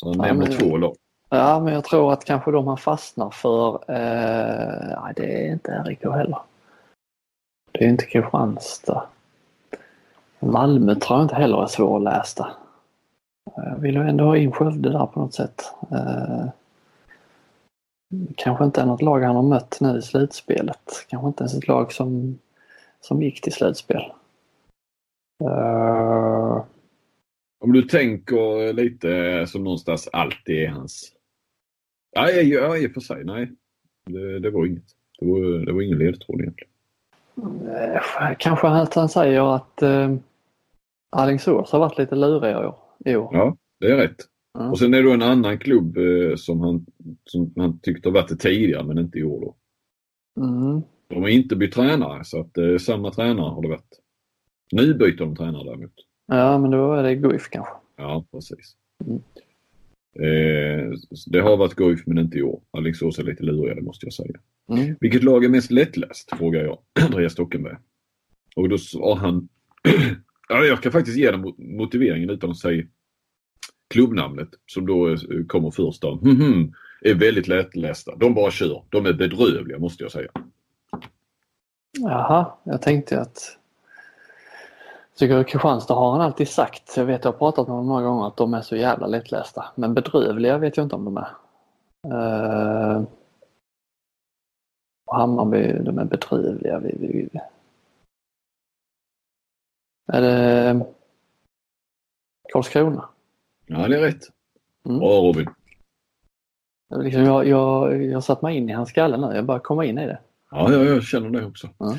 Så 0.00 0.06
han 0.08 0.14
Ja, 0.16 0.22
nämner 0.22 0.48
men- 0.48 0.58
två 0.58 0.76
lag. 0.76 0.96
ja, 1.28 1.60
men 1.60 1.74
jag 1.74 1.84
tror 1.84 2.12
att 2.12 2.24
kanske 2.24 2.50
de 2.50 2.66
han 2.66 2.76
fastnar 2.78 3.30
för... 3.30 3.74
Eh, 3.88 5.00
nej, 5.02 5.12
det 5.16 5.46
är 5.46 5.52
inte 5.52 5.82
RIK 5.86 6.02
heller. 6.04 6.38
Det 7.72 7.84
är 7.84 7.88
inte 7.88 8.04
Kristianstad. 8.04 9.06
Malmö 10.40 10.94
tror 10.94 11.18
jag 11.18 11.24
inte 11.24 11.34
heller 11.34 11.62
är 11.62 11.66
svårlästa. 11.66 12.50
Jag 13.56 13.78
vill 13.78 13.94
ju 13.94 14.00
ändå 14.00 14.24
ha 14.24 14.36
in 14.36 14.52
Skövde 14.52 14.92
där 14.92 15.06
på 15.06 15.20
något 15.20 15.34
sätt. 15.34 15.62
Eh, 15.92 16.48
kanske 18.36 18.64
inte 18.64 18.80
är 18.80 18.86
något 18.86 19.02
lag 19.02 19.20
han 19.20 19.36
har 19.36 19.42
mött 19.42 19.78
nu 19.80 19.98
i 19.98 20.02
slutspelet. 20.02 21.06
Kanske 21.08 21.28
inte 21.28 21.42
ens 21.42 21.54
ett 21.54 21.68
lag 21.68 21.92
som, 21.92 22.38
som 23.00 23.22
gick 23.22 23.40
till 23.40 23.52
slutspel. 23.52 24.02
Eh, 25.44 26.64
Om 27.60 27.72
du 27.72 27.82
tänker 27.82 28.72
lite 28.72 29.16
eh, 29.16 29.44
som 29.46 29.64
någonstans 29.64 30.08
alltid 30.12 30.56
är 30.56 30.68
hans... 30.68 31.12
Ja, 32.10 32.30
ja 32.30 32.76
i 32.76 32.86
och 32.86 32.92
för 32.92 33.00
sig. 33.00 33.24
Nej, 33.24 33.50
det, 34.06 34.38
det 34.38 34.50
var 34.50 34.66
inget. 34.66 34.84
Det 35.18 35.26
var, 35.26 35.66
det 35.66 35.72
var 35.72 35.82
ingen 35.82 35.98
ledtråd 35.98 36.40
egentligen 36.40 36.69
eh, 37.42 38.36
kanske 38.38 38.68
att 38.68 38.94
han 38.94 39.08
säger 39.08 39.54
att 39.56 39.82
eh, 39.82 40.14
Alingsås 41.16 41.72
har 41.72 41.78
varit 41.78 41.98
lite 41.98 42.14
luriga 42.14 42.62
i 42.62 42.66
år. 42.66 42.76
i 43.04 43.16
år. 43.16 43.30
Ja, 43.32 43.56
det 43.80 43.86
är 43.86 43.96
rätt. 43.96 44.16
Ja. 44.58 44.70
Och 44.70 44.78
sen 44.78 44.94
är 44.94 45.02
det 45.02 45.12
en 45.12 45.22
annan 45.22 45.58
klubb 45.58 45.96
eh, 45.96 46.36
som, 46.36 46.60
han, 46.60 46.86
som 47.24 47.52
han 47.56 47.78
tyckte 47.80 48.08
har 48.08 48.14
varit 48.14 48.28
det 48.28 48.36
tidigare 48.36 48.84
men 48.84 48.98
inte 48.98 49.18
i 49.18 49.24
år 49.24 49.40
då. 49.40 49.56
Mm. 50.42 50.82
De 51.08 51.22
har 51.22 51.28
inte 51.28 51.56
bytt 51.56 51.74
tränare 51.74 52.24
så 52.24 52.40
att 52.40 52.58
eh, 52.58 52.76
samma 52.76 53.10
tränare 53.10 53.50
har 53.50 53.62
det 53.62 53.68
varit. 53.68 54.00
Nu 54.72 54.94
byter 54.94 55.16
de 55.16 55.36
tränare 55.36 55.64
däremot. 55.64 55.94
Ja, 56.26 56.58
men 56.58 56.70
då 56.70 56.92
är 56.92 57.02
det 57.02 57.14
Guif 57.14 57.48
kanske. 57.50 57.72
Ja, 57.96 58.24
precis. 58.32 58.76
Mm. 59.04 59.22
Eh, 60.18 60.90
det 61.26 61.40
har 61.40 61.56
varit 61.56 61.74
Guif 61.74 62.06
men 62.06 62.18
inte 62.18 62.38
i 62.38 62.42
år. 62.42 62.62
Alingsås 62.70 63.18
är 63.18 63.22
lite 63.24 63.42
luriga, 63.42 63.74
det 63.74 63.82
måste 63.82 64.06
jag 64.06 64.12
säga. 64.12 64.38
Mm. 64.70 64.96
Vilket 65.00 65.22
lag 65.24 65.44
är 65.44 65.48
mest 65.48 65.70
lättläst? 65.70 66.30
frågar 66.38 66.64
jag 66.64 66.78
Andreas 67.00 67.32
Stockenberg. 67.32 67.76
Och 68.56 68.68
då 68.68 68.78
sa 68.78 69.14
han... 69.14 69.48
ja, 70.48 70.64
jag 70.64 70.82
kan 70.82 70.92
faktiskt 70.92 71.16
ge 71.16 71.30
den 71.30 71.44
mo- 71.44 71.76
motiveringen 71.76 72.30
utan 72.30 72.50
att 72.50 72.58
säga 72.58 72.84
klubbnamnet 73.94 74.48
som 74.66 74.86
då 74.86 75.16
kommer 75.48 75.70
först. 75.70 76.02
Då. 76.02 76.14
Mhm, 76.22 76.72
är 77.02 77.14
väldigt 77.14 77.48
lättlästa. 77.48 78.16
De 78.16 78.34
bara 78.34 78.50
kör. 78.50 78.84
De 78.88 79.06
är 79.06 79.12
bedrövliga 79.12 79.78
måste 79.78 80.04
jag 80.04 80.12
säga. 80.12 80.30
Jaha, 81.98 82.52
jag 82.64 82.82
tänkte 82.82 83.20
att 83.20 83.58
tycker 85.20 85.44
Kristianstad 85.44 85.94
har 85.94 86.12
han 86.12 86.20
alltid 86.20 86.48
sagt. 86.48 86.96
Jag 86.96 87.04
vet 87.04 87.24
jag 87.24 87.32
har 87.32 87.38
pratat 87.38 87.68
med 87.68 87.76
dem 87.76 87.86
några 87.86 88.02
gånger 88.02 88.26
att 88.26 88.36
de 88.36 88.54
är 88.54 88.60
så 88.60 88.76
jävla 88.76 89.06
lättlästa. 89.06 89.64
Men 89.74 89.94
bedrövliga 89.94 90.58
vet 90.58 90.76
jag 90.76 90.86
inte 90.86 90.96
om 90.96 91.04
de 91.04 91.16
är. 91.16 91.30
Uh, 92.06 93.04
och 95.06 95.16
Hammarby, 95.16 95.72
de 95.72 95.98
är 95.98 96.04
bedrövliga. 96.04 96.78
Vi, 96.78 96.96
vi, 96.98 97.28
vi. 97.32 97.40
Är 100.12 100.20
det 100.20 100.86
Karlskrona? 102.52 103.08
Ja, 103.66 103.88
det 103.88 103.96
är 103.96 104.00
rätt. 104.00 104.22
Mm. 104.84 104.98
Bra 104.98 105.08
Robin. 105.08 105.48
Det 106.88 106.94
är 106.94 107.02
Liksom 107.02 107.22
jag, 107.22 107.46
jag, 107.46 108.04
jag 108.04 108.24
satt 108.24 108.42
mig 108.42 108.56
in 108.56 108.70
i 108.70 108.72
hans 108.72 108.88
skalle 108.88 109.16
nu. 109.16 109.36
Jag 109.36 109.44
bara 109.44 109.60
komma 109.60 109.84
in 109.84 109.98
i 109.98 110.06
det. 110.06 110.18
Ja, 110.50 110.72
ja, 110.72 110.84
jag 110.84 111.02
känner 111.02 111.30
det 111.30 111.46
också. 111.46 111.68
Ja. 111.78 111.96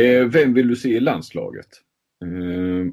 Eh, 0.00 0.26
vem 0.26 0.54
vill 0.54 0.68
du 0.68 0.76
se 0.76 0.88
i 0.88 1.00
landslaget? 1.00 1.83
Eh, 2.24 2.86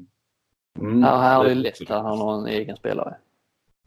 mm, 0.80 1.00
Ja, 1.02 1.16
här 1.16 1.36
har 1.36 1.44
det- 1.44 1.48
vi 1.50 1.54
lätt 1.54 1.80
att 1.80 1.88
han 1.88 2.18
har 2.18 2.38
en 2.40 2.46
egen 2.46 2.76
spelare. 2.76 3.14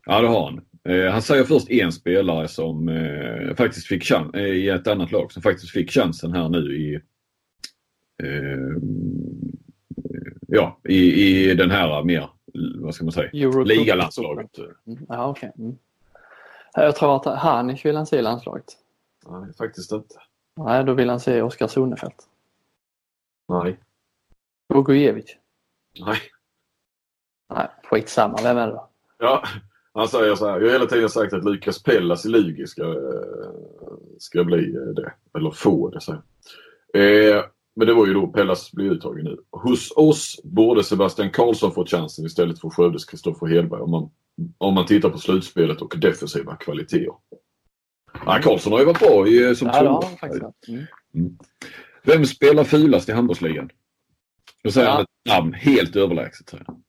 Ja, 0.05 0.21
det 0.21 0.27
har 0.27 0.45
han. 0.51 0.61
Eh, 0.95 1.11
han 1.11 1.21
säger 1.21 1.43
först 1.43 1.69
en 1.69 1.91
spelare 1.91 2.47
som 2.47 2.89
eh, 2.89 3.55
faktiskt 3.55 3.87
fick 3.87 4.03
chans, 4.03 4.33
eh, 4.35 4.41
i 4.45 4.69
ett 4.69 4.87
annat 4.87 5.11
lag, 5.11 5.31
som 5.31 5.41
faktiskt 5.41 5.71
fick 5.71 5.91
chansen 5.91 6.33
här 6.33 6.49
nu 6.49 6.75
i 6.77 6.95
eh, 8.23 8.77
ja, 10.47 10.79
i, 10.83 11.23
i 11.51 11.55
den 11.55 11.71
här 11.71 12.03
mer, 12.03 12.29
vad 12.79 12.95
ska 12.95 13.03
man 13.05 13.11
säga, 13.11 13.29
ligalandslaget. 13.65 14.57
Mm, 14.87 15.05
Ja, 15.09 15.27
okej. 15.29 15.51
Mm. 15.57 15.75
Jag 16.73 16.95
tror 16.95 17.15
att 17.15 17.25
Hanic 17.39 17.85
vill 17.85 17.95
han 17.95 18.05
se 18.05 18.17
i 18.17 18.21
landslaget. 18.21 18.65
Nej, 19.29 19.53
faktiskt 19.53 19.91
inte. 19.91 20.15
Nej, 20.57 20.83
då 20.83 20.93
vill 20.93 21.09
han 21.09 21.19
se 21.19 21.41
Oskar 21.41 21.67
Sonefelt. 21.67 22.15
Nej. 23.49 23.77
Bogujevic. 24.73 25.35
Nej. 26.05 26.17
Nej, 27.53 27.67
skitsamma. 27.83 28.37
Vem 28.43 28.57
är 28.57 28.67
det 28.67 28.73
då? 28.73 28.89
Ja, 29.19 29.43
han 29.93 30.07
säger 30.07 30.35
så 30.35 30.45
här. 30.49 30.59
Jag 30.59 30.65
har 30.67 30.71
hela 30.71 30.85
tiden 30.85 31.09
sagt 31.09 31.33
att 31.33 31.45
Lukas 31.45 31.83
Pellas 31.83 32.25
i 32.25 32.29
Lugi 32.29 32.67
ska, 32.67 32.83
eh, 32.83 33.93
ska 34.19 34.43
bli 34.43 34.75
eh, 34.75 34.81
det. 34.95 35.13
Eller 35.37 35.51
få 35.51 35.89
det, 35.89 36.01
säger 36.01 36.21
eh, 37.37 37.43
Men 37.75 37.87
det 37.87 37.93
var 37.93 38.07
ju 38.07 38.13
då 38.13 38.27
Pellas 38.27 38.71
blir 38.71 38.91
uttagen 38.91 39.23
nu. 39.25 39.37
Hos 39.51 39.91
oss 39.95 40.41
borde 40.43 40.83
Sebastian 40.83 41.31
Karlsson 41.31 41.71
få 41.71 41.85
chansen 41.85 42.25
istället 42.25 42.59
för 42.61 42.69
Skövdes 42.69 43.05
Kristoffer 43.05 43.47
Hedberg 43.47 43.81
om 43.81 43.91
man, 43.91 44.09
om 44.57 44.73
man 44.73 44.85
tittar 44.85 45.09
på 45.09 45.17
slutspelet 45.17 45.81
och 45.81 45.93
defensiva 45.97 46.55
kvaliteter. 46.55 47.07
Ja, 48.25 48.39
Karlsson 48.43 48.71
har 48.73 48.79
ju 48.79 48.85
varit 48.85 48.99
bra 48.99 49.27
i, 49.27 49.47
eh, 49.47 49.53
som 49.53 49.67
Ja, 49.67 49.79
tvåa. 50.01 50.01
faktiskt. 50.01 50.43
Mm. 50.67 51.37
Vem 52.03 52.25
spelar 52.25 52.63
fulast 52.63 53.09
i 53.09 53.11
handbollsligan? 53.11 53.69
Då 54.65 54.71
säger 54.71 54.87
Ja. 54.87 54.93
han 54.93 55.01
ett 55.01 55.07
namn 55.29 55.53
helt 55.53 55.95
överlägset. 55.95 56.49
Säger 56.49 56.63
han. 56.67 56.83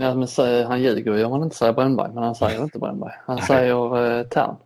Ja, 0.00 0.14
men 0.14 0.28
säger, 0.28 0.64
han 0.64 0.82
ljuger 0.82 1.16
ju 1.16 1.24
om 1.24 1.32
han 1.32 1.42
inte 1.42 1.56
säger 1.56 1.72
Brännberg, 1.72 2.12
men 2.14 2.22
han 2.22 2.34
säger 2.34 2.62
inte 2.62 2.78
Brännberg. 2.78 3.12
Han 3.26 3.38
säger 3.42 4.18
eh, 4.18 4.22
Tern. 4.26 4.56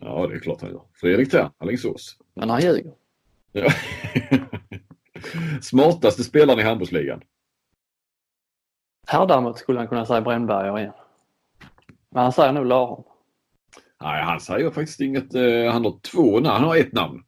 Ja, 0.00 0.26
det 0.26 0.34
är 0.34 0.38
klart 0.40 0.60
han 0.60 0.70
gör. 0.70 0.82
Fredrik 0.94 1.30
Thern, 1.30 1.50
Alingsås. 1.58 2.16
Men 2.34 2.50
han 2.50 2.60
ljuger. 2.60 2.92
Ja. 3.52 3.70
Smartaste 5.62 6.24
spelaren 6.24 6.58
i 6.60 6.62
handbollsligan? 6.62 7.22
Här 9.06 9.26
däremot 9.26 9.58
skulle 9.58 9.78
han 9.78 9.88
kunna 9.88 10.06
säga 10.06 10.20
Brännberg 10.20 10.80
igen. 10.80 10.92
Men 12.10 12.22
han 12.22 12.32
säger 12.32 12.52
nog 12.52 12.66
Larsson. 12.66 13.04
Nej, 14.02 14.22
han 14.22 14.40
säger 14.40 14.70
faktiskt 14.70 15.00
inget. 15.00 15.34
Eh, 15.34 15.72
han 15.72 15.84
har 15.84 16.00
två 16.00 16.40
namn. 16.40 16.46
Han 16.46 16.64
har 16.64 16.76
ett 16.76 16.92
namn. 16.92 17.22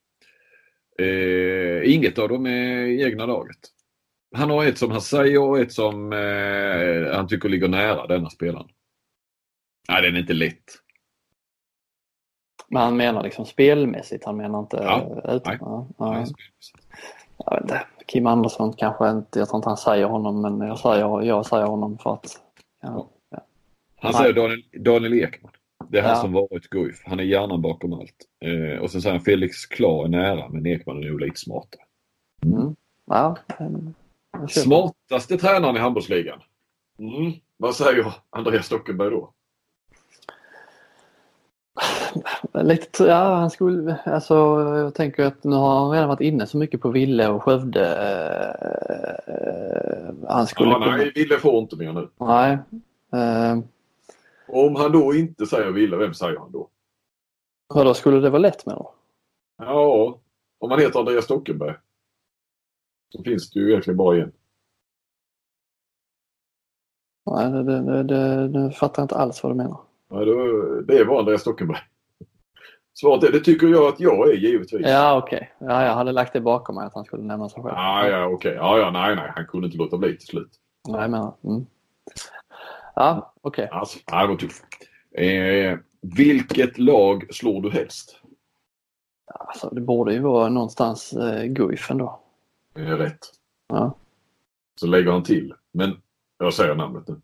Eh, 0.99 1.93
inget 1.95 2.19
av 2.19 2.29
dem 2.29 2.47
är 2.47 3.07
egna 3.07 3.27
laget. 3.27 3.59
Han 4.35 4.51
har 4.51 4.65
ett 4.65 4.79
som 4.79 4.91
han 4.91 5.01
säger 5.01 5.43
och 5.43 5.59
ett 5.59 5.73
som 5.73 6.13
eh, 6.13 7.17
han 7.17 7.29
tycker 7.29 7.49
ligger 7.49 7.69
nära 7.69 8.07
denna 8.07 8.31
spelaren. 8.31 8.69
Nej, 9.89 10.03
den 10.03 10.17
är 10.17 10.21
inte 10.21 10.33
lätt. 10.33 10.65
Men 12.69 12.83
han 12.83 12.97
menar 12.97 13.23
liksom 13.23 13.47
spelmässigt, 13.47 14.25
han 14.25 14.37
menar 14.37 14.59
inte 14.61 14.77
Ja, 14.77 15.23
ut. 15.35 15.47
nej. 15.47 15.59
Ja, 15.61 15.89
ja. 15.99 16.27
Jag 17.39 17.53
vet 17.55 17.63
inte. 17.63 17.87
Kim 18.07 18.27
Andersson 18.27 18.73
kanske 18.73 19.11
inte, 19.11 19.39
jag 19.39 19.49
tror 19.49 19.59
inte 19.59 19.69
han 19.69 19.77
säger 19.77 20.05
honom 20.07 20.43
men 20.43 20.69
jag 20.69 20.79
säger, 20.79 21.23
jag 21.23 21.47
säger 21.47 21.67
honom 21.67 21.99
för 21.99 22.13
att 22.15 22.41
ja, 22.83 23.09
Han 23.31 24.13
Nej. 24.13 24.15
säger 24.15 24.33
Daniel, 24.33 24.63
Daniel 24.85 25.13
Ekman. 25.15 25.53
Det 25.89 25.99
är 25.99 26.03
han 26.03 26.11
Ja. 26.11 26.17
som 26.17 26.33
varit 26.33 26.69
Guif. 26.69 27.03
Han 27.07 27.21
är 27.21 27.25
hjärnan 27.25 27.63
bakom 27.63 27.93
allt. 27.93 28.17
Eh, 28.45 28.79
och 28.83 28.91
sen 28.91 29.03
säger 29.03 29.15
han 29.17 29.25
Felix 29.25 29.67
Klar 29.67 30.05
är 30.05 30.09
nära 30.09 30.49
men 30.49 30.67
Ekman 30.67 31.03
är 31.05 31.11
nog 31.11 31.21
lite 31.21 31.41
smartare. 31.41 31.83
mm. 32.45 32.77
ja. 33.07 33.37
Smartaste 34.49 35.37
tränaren 35.39 35.77
i 35.77 35.79
handbollsligan? 35.79 36.41
Mm. 36.99 37.33
Vad 37.57 37.75
säger 37.75 38.13
Andreas 38.31 38.67
Stockenberg 38.67 39.11
då? 39.11 39.31
Lite, 42.53 43.05
ja, 43.05 43.35
han 43.35 43.51
skulle, 43.51 43.97
alltså 44.07 44.35
jag 44.61 44.95
tänker 44.95 45.25
att 45.27 45.45
nu 45.45 45.57
har 45.57 45.81
han 45.81 45.91
redan 45.91 46.09
varit 46.09 46.21
inne 46.21 46.47
så 46.47 46.57
mycket 46.57 46.81
på 46.81 46.89
Ville 46.91 47.29
och 47.29 47.43
Skövde. 47.43 47.87
Eh, 49.27 50.29
han 50.29 50.47
skulle 50.47 50.71
Ja, 50.71 50.75
kunna- 50.81 50.97
nej, 50.97 51.13
Ville 51.15 51.39
får 51.39 51.59
inte 51.59 51.77
mer 51.77 51.93
nu. 51.93 52.09
nej. 52.21 52.59
Eh, 53.13 53.59
Om 54.49 54.77
han 54.77 54.93
då 54.93 55.15
inte 55.15 55.47
säger 55.47 55.71
Ville, 55.71 55.97
vem 55.97 56.15
säger 56.15 56.39
han 56.39 56.53
då? 56.53 56.69
vadå, 57.75 57.95
skulle 57.95 58.21
det 58.21 58.31
vara 58.31 58.39
lätt 58.43 58.67
med 58.67 58.75
då? 58.75 58.95
Ja, 59.59 60.19
om 60.59 60.71
han 60.71 60.81
heter 60.81 60.99
Andreas 60.99 61.25
Stockenberg. 61.25 61.75
Så 63.17 63.23
finns 63.23 63.51
det 63.51 63.61
ju 63.61 63.71
egentligen 63.71 63.97
bara 63.97 64.17
en. 64.17 64.33
Nej, 67.27 67.51
det, 67.51 67.63
det, 67.63 67.83
det, 67.83 68.03
det, 68.03 68.49
det 68.49 68.73
fattar 68.73 69.03
jag 69.03 69.05
inte 69.05 69.17
alls 69.17 69.43
vad 69.43 69.53
du 69.53 69.57
menar. 69.57 69.81
Då, 70.09 70.81
det 70.81 71.05
var 71.05 71.19
Andreas 71.19 71.41
Stockenberg. 71.41 71.79
Svaret 72.95 73.25
är 73.25 73.33
det 73.33 73.41
tycker 73.41 73.67
jag 73.67 73.89
att 73.89 74.01
jag 74.01 74.31
är 74.31 74.35
givetvis. 74.35 74.87
Ja, 74.87 75.19
okej. 75.19 75.55
Ja, 75.59 75.85
jag 75.85 75.95
hade 75.95 76.13
lagt 76.13 76.33
det 76.33 76.41
bakom 76.41 76.75
mig 76.75 76.87
att 76.87 76.95
han 76.95 77.05
skulle 77.05 77.23
nämna 77.23 77.49
sig 77.49 77.63
själv. 77.63 77.75
Ja, 77.77 78.09
ja, 78.09 78.27
okej. 78.27 78.55
Ja, 78.55 78.79
ja, 78.79 78.91
nej, 78.91 79.17
nej. 79.17 79.33
Han 79.35 79.47
kunde 79.47 79.67
inte 79.67 79.79
låta 79.79 79.99
bli 79.99 80.17
till 80.17 80.27
slut. 80.27 80.51
Nej, 80.89 81.01
jag 81.01 81.11
menar. 81.11 81.35
Mm. 81.45 81.67
Ja, 82.95 83.35
okej. 83.41 83.69
Alltså, 83.73 83.99
han 84.07 84.29
var 84.29 84.37
tuff. 84.37 84.63
Eh, 85.13 85.79
vilket 86.17 86.79
lag 86.79 87.35
slår 87.35 87.63
du 87.63 87.71
helst? 87.71 88.21
Alltså, 89.35 89.69
det 89.69 89.81
borde 89.81 90.13
ju 90.13 90.21
vara 90.21 90.49
någonstans 90.49 91.13
eh, 91.13 91.45
Guif 91.45 91.91
ändå. 91.91 92.24
Det 92.75 92.81
är 92.83 92.97
rätt. 92.97 93.19
Ja. 93.69 93.97
Så 94.81 94.87
lägger 94.87 95.13
han 95.13 95.23
till. 95.23 95.55
Men 95.73 95.97
jag 96.39 96.55
säger 96.55 96.75
namnet 96.75 97.09
nu. 97.09 97.21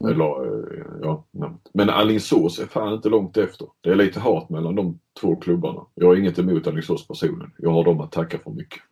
Mm. 0.00 0.12
Eller, 0.12 0.24
eh, 0.46 0.84
ja, 1.02 1.24
namnet. 1.30 1.70
Men 1.72 1.90
Alingsås 1.90 2.58
är 2.58 2.66
fan 2.66 2.92
inte 2.94 3.08
långt 3.08 3.36
efter. 3.36 3.68
Det 3.80 3.90
är 3.90 3.94
lite 3.94 4.20
hat 4.20 4.48
mellan 4.50 4.74
de 4.74 4.98
två 5.20 5.36
klubbarna. 5.36 5.86
Jag 5.94 6.06
har 6.06 6.16
inget 6.16 6.38
emot 6.38 6.66
Alingsås 6.66 7.08
personen. 7.08 7.50
Jag 7.58 7.70
har 7.70 7.84
dem 7.84 8.00
att 8.00 8.12
tacka 8.12 8.38
för 8.38 8.50
mycket. 8.50 8.82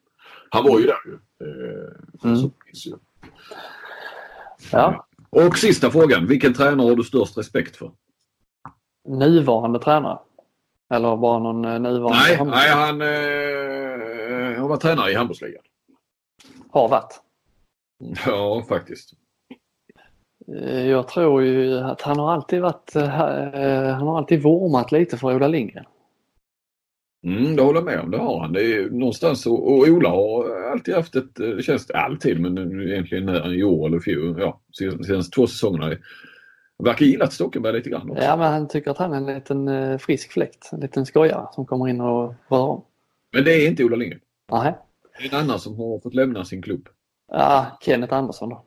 Han 0.50 0.64
var 0.64 0.78
ju 0.80 0.86
där 0.86 0.98
ju. 1.06 1.14
Eh, 1.14 1.92
Mm. 2.24 2.50
ju. 2.84 2.96
ja. 4.72 5.06
Och 5.30 5.58
sista 5.58 5.90
frågan. 5.90 6.26
Vilken 6.26 6.54
tränare 6.54 6.88
har 6.88 6.96
du 6.96 7.04
störst 7.04 7.38
respekt 7.38 7.76
för? 7.76 7.92
Nuvarande 9.08 9.78
tränare? 9.78 10.18
Eller 10.94 11.16
bara 11.16 11.38
någon 11.38 11.64
eh, 11.64 11.78
nuvarande? 11.80 12.18
Nej, 12.24 12.44
nej 12.44 12.70
han 12.70 13.02
eh, 13.02 14.58
han 14.60 14.68
var 14.68 14.76
tränare 14.76 15.10
i 15.10 15.14
handbollsligan. 15.14 15.62
Har 16.70 16.88
varit. 16.88 17.20
Ja, 18.26 18.64
faktiskt. 18.68 19.11
Eh, 20.59 20.87
Jag 20.87 21.09
tror 21.09 21.42
ju 21.42 21.78
att 21.78 22.02
han 22.02 22.18
har 22.18 22.33
alltid 22.33 22.62
varit, 22.62 22.96
eh, 22.96 23.20
eh, 23.20 23.94
han 23.94 24.07
har 24.07 24.18
alltid 24.18 24.42
vurmat 24.42 24.92
lite 24.92 25.16
för 25.16 25.35
Ola 25.35 25.48
Lindgren. 25.48 25.85
Mm, 27.26 27.57
det 27.57 27.62
håller 27.62 27.78
jag 27.81 27.85
med 27.85 28.00
om. 28.00 28.11
Det 28.11 28.18
har 28.18 28.40
han. 28.40 28.52
Det 28.52 28.62
är 28.74 28.90
någonstans 28.90 29.46
och, 29.46 29.72
och 29.72 29.78
Ola 29.88 30.09
har 30.09 30.61
alltid 30.72 30.94
haft 30.94 31.16
ett, 31.16 31.35
det 31.35 31.62
känns 31.62 31.90
alltid, 31.90 32.40
men 32.40 32.81
egentligen 32.83 33.28
i 33.55 33.62
år 33.62 33.87
eller 33.87 34.00
fjol, 34.00 34.37
ja, 34.40 34.61
sen- 34.78 35.05
senaste 35.05 35.35
två 35.35 35.46
säsongerna. 35.46 35.96
Verkar 36.78 37.07
gilla 37.07 37.26
Stockenberg 37.26 37.72
lite 37.72 37.90
grann 37.90 38.11
också. 38.11 38.22
Ja, 38.24 38.37
men 38.37 38.52
han 38.52 38.68
tycker 38.68 38.90
att 38.90 38.98
han 38.98 39.12
är 39.12 39.16
en 39.16 39.26
liten 39.35 39.98
frisk 39.98 40.33
fläkt. 40.33 40.70
En 40.72 40.81
liten 40.81 41.07
skojare 41.07 41.46
som 41.52 41.66
kommer 41.66 41.88
in 41.88 42.00
och 42.00 42.35
rör 42.48 42.61
om. 42.62 42.85
Men 43.33 43.44
det 43.44 43.52
är 43.55 43.68
inte 43.68 43.85
Ola 43.85 43.96
Lindgren. 43.96 44.20
Nej. 44.52 44.74
En 45.22 45.38
annan 45.38 45.58
som 45.58 45.76
har 45.76 46.00
fått 46.00 46.14
lämna 46.14 46.44
sin 46.44 46.62
klubb. 46.62 46.88
Ja, 47.32 47.78
Kenneth 47.80 48.14
Andersson 48.14 48.48
då. 48.48 48.64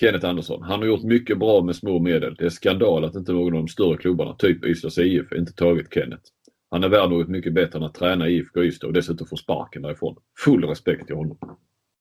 Kenneth 0.00 0.26
Andersson. 0.28 0.62
Han 0.62 0.78
har 0.80 0.86
gjort 0.86 1.02
mycket 1.02 1.38
bra 1.38 1.62
med 1.62 1.76
små 1.76 1.98
medel. 1.98 2.34
Det 2.34 2.44
är 2.44 2.48
skandal 2.48 3.04
att 3.04 3.14
inte 3.14 3.32
någon 3.32 3.46
av 3.46 3.52
de 3.62 3.68
större 3.68 3.96
klubbarna, 3.96 4.34
typ 4.34 4.64
Ystads 4.64 4.98
IF, 4.98 5.32
inte 5.32 5.52
tagit 5.52 5.94
Kenneth. 5.94 6.22
Han 6.70 6.84
är 6.84 6.88
värd 6.88 7.10
något 7.10 7.28
mycket 7.28 7.54
bättre 7.54 7.78
än 7.78 7.84
att 7.84 7.94
träna 7.94 8.28
i 8.28 8.32
IFK 8.36 8.62
Ystad 8.64 8.86
och 8.86 8.92
dessutom 8.92 9.26
få 9.26 9.36
sparken 9.36 9.82
därifrån. 9.82 10.16
Full 10.44 10.64
respekt 10.64 11.06
till 11.06 11.16
honom. 11.16 11.38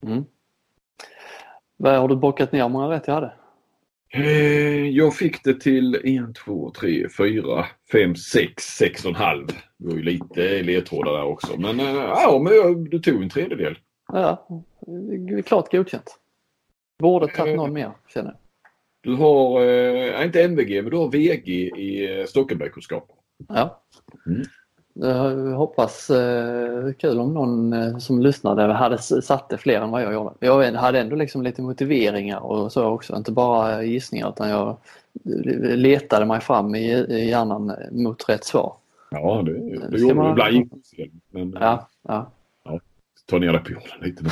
Mm. 0.04 0.24
Vad 1.78 1.96
har 1.98 2.08
du 2.08 2.16
bockat 2.16 2.52
ner? 2.52 2.62
Hur 2.62 2.70
många 2.70 2.90
rätt 2.90 3.08
jag 3.08 3.14
hade? 3.14 3.34
Eh, 4.14 4.88
Jag 4.90 5.16
fick 5.16 5.44
det 5.44 5.62
till 5.62 5.96
1, 5.96 6.36
2, 6.36 6.72
3, 6.80 7.08
4, 7.18 7.66
5, 7.92 8.16
6, 8.16 8.64
6 8.64 9.04
och 9.06 9.10
en 9.10 9.16
halv. 9.16 9.48
Det 9.78 9.88
var 9.88 9.96
ju 9.96 10.04
lite 10.04 10.64
ledtrådar 10.64 11.14
där 11.14 11.24
också. 11.24 11.60
Men 11.60 11.80
eh, 11.80 11.86
ja, 11.96 12.40
men 12.44 12.84
du 12.84 13.00
tog 13.00 13.24
en 13.24 13.30
tredjedel. 13.30 13.78
Ja, 14.14 14.48
det 15.28 15.34
är 15.34 15.42
klart 15.42 15.72
godkänt. 15.72 16.20
Borde 17.00 17.28
tagit 17.28 17.56
någon 17.56 17.74
mer 17.74 17.92
känner 18.14 18.30
jag. 18.30 18.38
Du 19.02 19.16
har, 19.16 19.66
eh, 19.66 20.26
inte 20.26 20.44
MVG, 20.44 20.82
men 20.82 20.92
du 20.92 20.98
har 20.98 21.12
VG 21.12 21.72
i 21.78 22.20
eh, 22.20 22.26
Stockenbergkunskap. 22.26 23.12
Ja. 23.48 23.82
Mm. 24.26 24.44
Jag 25.00 25.36
hoppas 25.56 26.10
eh, 26.10 26.92
kul 26.94 27.20
om 27.20 27.34
någon 27.34 27.74
eh, 27.74 27.98
som 27.98 28.22
lyssnade 28.22 28.74
hade 28.74 28.98
satt 28.98 29.50
det 29.50 29.58
fler 29.58 29.82
än 29.82 29.92
vad 29.92 30.04
jag 30.04 30.14
gjorde. 30.14 30.34
Jag 30.40 30.74
hade 30.74 31.00
ändå 31.00 31.16
liksom 31.16 31.42
lite 31.42 31.62
motiveringar 31.62 32.40
och 32.40 32.72
så 32.72 32.86
också, 32.86 33.16
inte 33.16 33.32
bara 33.32 33.84
gissningar 33.84 34.30
utan 34.30 34.50
jag 34.50 34.78
letade 35.76 36.26
mig 36.26 36.42
fram 36.42 36.76
i, 36.76 36.92
i 36.94 37.30
hjärnan 37.30 37.76
mot 37.92 38.30
rätt 38.30 38.46
svar. 38.46 38.76
Ja, 39.12 39.42
det, 39.46 39.52
det 39.70 39.88
Ska 39.88 39.98
gjorde 39.98 40.16
man- 40.16 40.26
du. 40.26 40.32
Ibland 40.32 40.54
gick 40.54 40.72
det 40.72 40.96
fel. 40.98 41.12
Men 41.30 41.54
eh, 41.54 41.62
Ja, 41.62 41.88
ja. 42.04 42.32
ta 43.26 43.38
ner 43.40 43.52
dig 43.52 43.64
på 43.64 43.72
jorden 43.72 44.00
lite. 44.02 44.24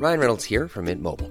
Ryan 0.00 0.20
Reynolds 0.20 0.44
here 0.44 0.68
from 0.68 0.84
Mint 0.84 1.02
Mobile. 1.02 1.30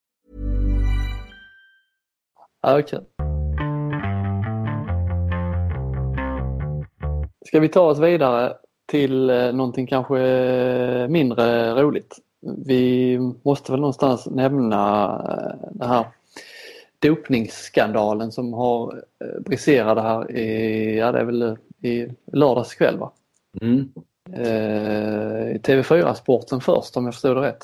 ja 2.61 2.79
okej. 2.79 2.99
Ska 7.45 7.59
vi 7.59 7.69
ta 7.69 7.81
oss 7.81 7.99
vidare 7.99 8.53
till 8.85 9.29
eh, 9.29 9.53
någonting 9.53 9.87
kanske 9.87 10.19
eh, 10.19 11.07
mindre 11.07 11.75
roligt? 11.81 12.19
Vi 12.65 13.19
måste 13.43 13.71
väl 13.71 13.81
någonstans 13.81 14.25
nämna 14.25 15.05
eh, 15.29 15.69
den 15.71 15.89
här 15.89 16.05
dopningsskandalen 16.99 18.31
som 18.31 18.53
har 18.53 19.03
briserade 19.39 20.01
här 20.01 20.31
i, 20.31 20.97
ja 20.97 21.11
det 21.11 21.19
är 21.19 21.25
väl 21.25 21.57
i 21.81 22.07
lördags 22.33 22.75
kväll 22.75 22.97
va? 22.97 23.11
Mm. 23.61 23.89
Eh, 24.33 25.55
i 25.55 25.59
TV4-sporten 25.63 26.61
först 26.61 26.97
om 26.97 27.05
jag 27.05 27.13
förstod 27.13 27.37
det 27.37 27.41
rätt. 27.41 27.63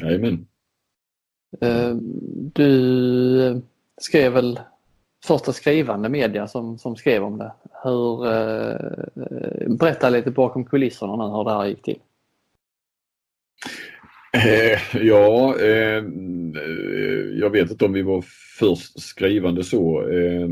Jajamän. 0.00 0.46
Eh, 1.60 1.94
du 2.52 3.62
skrev 4.00 4.32
väl 4.32 4.60
första 5.26 5.52
skrivande 5.52 6.08
media 6.08 6.48
som, 6.48 6.78
som 6.78 6.96
skrev 6.96 7.24
om 7.24 7.38
det. 7.38 7.52
Hur, 7.82 8.26
eh, 8.26 9.68
berätta 9.68 10.10
lite 10.10 10.30
bakom 10.30 10.64
kulisserna 10.64 11.16
nu 11.16 11.36
hur 11.36 11.44
det 11.44 11.54
här 11.54 11.66
gick 11.66 11.82
till. 11.82 11.98
Eh, 14.32 14.96
ja, 15.06 15.58
eh, 15.58 16.04
jag 17.40 17.50
vet 17.50 17.70
inte 17.70 17.84
om 17.84 17.92
vi 17.92 18.02
var 18.02 18.24
först 18.58 19.00
skrivande 19.00 19.64
så. 19.64 20.08
Eh, 20.08 20.48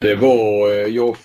det 0.00 0.14
var, 0.14 0.70
eh, 0.70 0.86
jag 0.86 1.16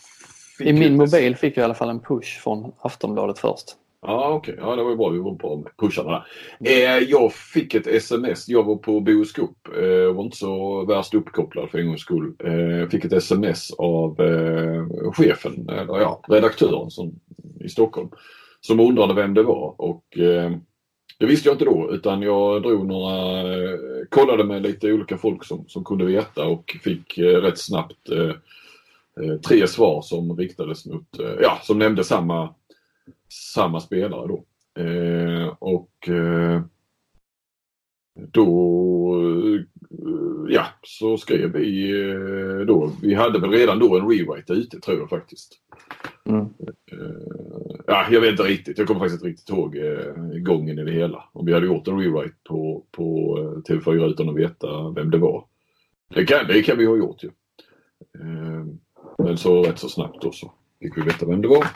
I 0.59 0.73
min 0.73 0.97
mobil 0.97 1.35
fick 1.35 1.57
jag 1.57 1.61
i 1.61 1.65
alla 1.65 1.73
fall 1.73 1.89
en 1.89 1.99
push 1.99 2.39
från 2.39 2.71
Aftonbladet 2.79 3.39
först. 3.39 3.75
Ja 4.01 4.33
okej, 4.33 4.55
ja, 4.57 4.75
det 4.75 4.83
var 4.83 4.89
ju 4.89 4.97
bra. 4.97 5.09
Vi 5.09 5.19
var 5.19 5.57
med 5.57 5.71
pusharna 5.77 6.23
där. 6.59 6.71
Eh, 6.71 7.03
jag 7.03 7.33
fick 7.33 7.73
ett 7.73 7.87
sms. 7.87 8.49
Jag 8.49 8.63
var 8.63 8.75
på 8.75 8.99
Boskop. 8.99 9.67
Eh, 9.77 10.13
var 10.13 10.23
inte 10.23 10.37
så 10.37 10.85
värst 10.85 11.13
uppkopplad 11.13 11.69
för 11.69 11.77
en 11.77 11.87
gångs 11.87 12.01
skull. 12.01 12.33
Eh, 12.43 12.89
fick 12.89 13.05
ett 13.05 13.13
sms 13.13 13.71
av 13.71 14.21
eh, 14.21 15.11
chefen, 15.13 15.69
eller 15.69 15.99
ja, 15.99 16.21
redaktören 16.27 16.91
som, 16.91 17.19
i 17.59 17.69
Stockholm. 17.69 18.09
Som 18.61 18.79
undrade 18.79 19.13
vem 19.13 19.33
det 19.33 19.43
var 19.43 19.75
och 19.77 20.17
eh, 20.17 20.51
det 21.19 21.25
visste 21.25 21.49
jag 21.49 21.55
inte 21.55 21.65
då 21.65 21.89
utan 21.91 22.21
jag 22.21 22.63
drog 22.63 22.87
några, 22.87 23.39
eh, 23.53 23.79
kollade 24.09 24.43
med 24.43 24.61
lite 24.61 24.93
olika 24.93 25.17
folk 25.17 25.45
som, 25.45 25.67
som 25.67 25.83
kunde 25.83 26.05
veta 26.05 26.45
och 26.45 26.77
fick 26.83 27.17
eh, 27.17 27.41
rätt 27.41 27.57
snabbt 27.59 28.09
eh, 28.09 28.31
tre 29.47 29.67
svar 29.67 30.01
som 30.01 30.37
riktades 30.37 30.85
mot, 30.85 31.07
ja 31.41 31.59
som 31.63 31.79
nämnde 31.79 32.03
samma 32.03 32.55
samma 33.29 33.79
spelare 33.79 34.27
då. 34.27 34.43
Eh, 34.81 35.47
och 35.59 36.09
eh, 36.09 36.61
då, 38.15 39.21
eh, 39.23 39.61
ja, 40.49 40.65
så 40.83 41.17
skrev 41.17 41.51
vi 41.51 41.91
eh, 42.01 42.65
då. 42.65 42.91
Vi 43.01 43.13
hade 43.13 43.39
väl 43.39 43.51
redan 43.51 43.79
då 43.79 43.97
en 43.97 44.09
rewrite 44.09 44.53
ute 44.53 44.79
tror 44.79 44.99
jag 44.99 45.09
faktiskt. 45.09 45.59
Mm. 46.25 46.41
Eh, 46.91 47.77
ja, 47.87 48.05
jag 48.11 48.21
vet 48.21 48.31
inte 48.31 48.43
riktigt. 48.43 48.77
Jag 48.77 48.87
kommer 48.87 48.99
faktiskt 48.99 49.21
inte 49.23 49.29
riktigt 49.29 49.49
ihåg 49.49 49.77
gången 50.45 50.79
i 50.79 50.83
det 50.83 50.91
hela. 50.91 51.23
Om 51.33 51.45
vi 51.45 51.53
hade 51.53 51.65
gjort 51.65 51.87
en 51.87 51.99
rewrite 51.99 52.35
på, 52.43 52.83
på 52.91 53.37
eh, 53.37 53.73
TV4 53.73 54.05
utan 54.09 54.29
att 54.29 54.35
veta 54.35 54.89
vem 54.89 55.11
det 55.11 55.17
var. 55.17 55.45
Det 56.15 56.25
kan, 56.25 56.47
det 56.47 56.61
kan 56.61 56.77
vi 56.77 56.85
ha 56.85 56.97
gjort 56.97 57.23
ju. 57.23 57.29
Eh, 58.19 58.65
men 59.17 59.37
så 59.37 59.63
rätt 59.63 59.79
så 59.79 59.89
snabbt 59.89 60.21
då 60.21 60.31
så 60.31 60.53
fick 60.81 60.97
vi 60.97 61.01
veta 61.01 61.25
vem 61.25 61.41
det 61.41 61.47
var. 61.47 61.67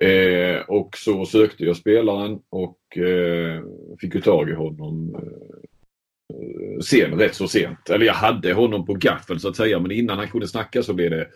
Eh, 0.00 0.60
och 0.68 0.96
så 0.96 1.26
sökte 1.26 1.64
jag 1.64 1.76
spelaren 1.76 2.40
och 2.50 2.98
eh, 2.98 3.62
fick 4.00 4.14
ju 4.14 4.20
tag 4.20 4.50
i 4.50 4.52
honom 4.52 5.14
eh, 5.14 6.80
sen, 6.80 7.18
rätt 7.18 7.34
så 7.34 7.48
sent. 7.48 7.90
Eller 7.90 8.06
jag 8.06 8.14
hade 8.14 8.52
honom 8.52 8.86
på 8.86 8.94
gaffel 8.94 9.40
så 9.40 9.48
att 9.48 9.56
säga 9.56 9.78
men 9.78 9.90
innan 9.90 10.18
han 10.18 10.28
kunde 10.28 10.48
snacka 10.48 10.82
så 10.82 10.94
blev 10.94 11.10
det 11.10 11.28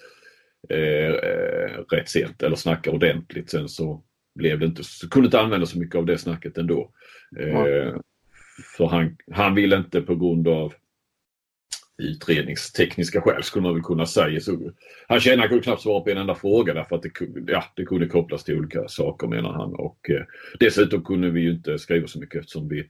eh, 0.69 1.15
eh, 1.31 1.85
rätt 1.91 2.09
sent. 2.09 2.43
Eller 2.43 2.57
snacka 2.57 2.91
ordentligt. 2.91 3.51
Sen 3.51 3.69
så 3.69 4.03
blev 4.35 4.59
det 4.59 4.67
inte, 4.67 4.85
så 4.85 5.09
kunde 5.09 5.27
inte 5.27 5.41
använda 5.41 5.67
så 5.67 5.79
mycket 5.79 5.95
av 5.95 6.07
det 6.07 6.19
snacket 6.19 6.59
ändå. 6.59 6.91
Eh, 7.39 7.95
för 8.77 8.87
han, 8.87 9.17
han 9.33 9.55
ville 9.55 9.77
inte 9.77 10.01
på 10.01 10.17
grund 10.17 10.49
av 10.49 10.75
utredningstekniska 11.99 13.21
skäl 13.21 13.43
skulle 13.43 13.63
man 13.63 13.75
väl 13.75 13.83
kunna 13.83 14.07
säga. 14.07 14.41
Så, 14.41 14.53
han 15.09 15.21
han 15.39 15.49
kunde 15.49 15.65
knappt 15.65 15.83
svara 15.83 16.01
på 16.01 16.11
en 16.11 16.19
enda 16.19 16.35
fråga 16.35 16.75
därför 16.75 16.97
att 16.97 17.03
det, 17.03 17.11
ja, 17.47 17.65
det 17.77 17.85
kunde 17.85 18.07
kopplas 18.07 18.45
till 18.45 18.59
olika 18.59 18.89
saker 18.89 19.27
menar 19.27 19.53
han. 19.53 19.75
Och, 19.75 20.11
eh, 20.11 20.23
dessutom 20.61 21.05
kunde 21.05 21.31
vi 21.31 21.41
ju 21.41 21.51
inte 21.51 21.79
skriva 21.79 22.07
så 22.07 22.21
mycket 22.21 22.41
eftersom 22.41 22.69
vi 22.69 22.89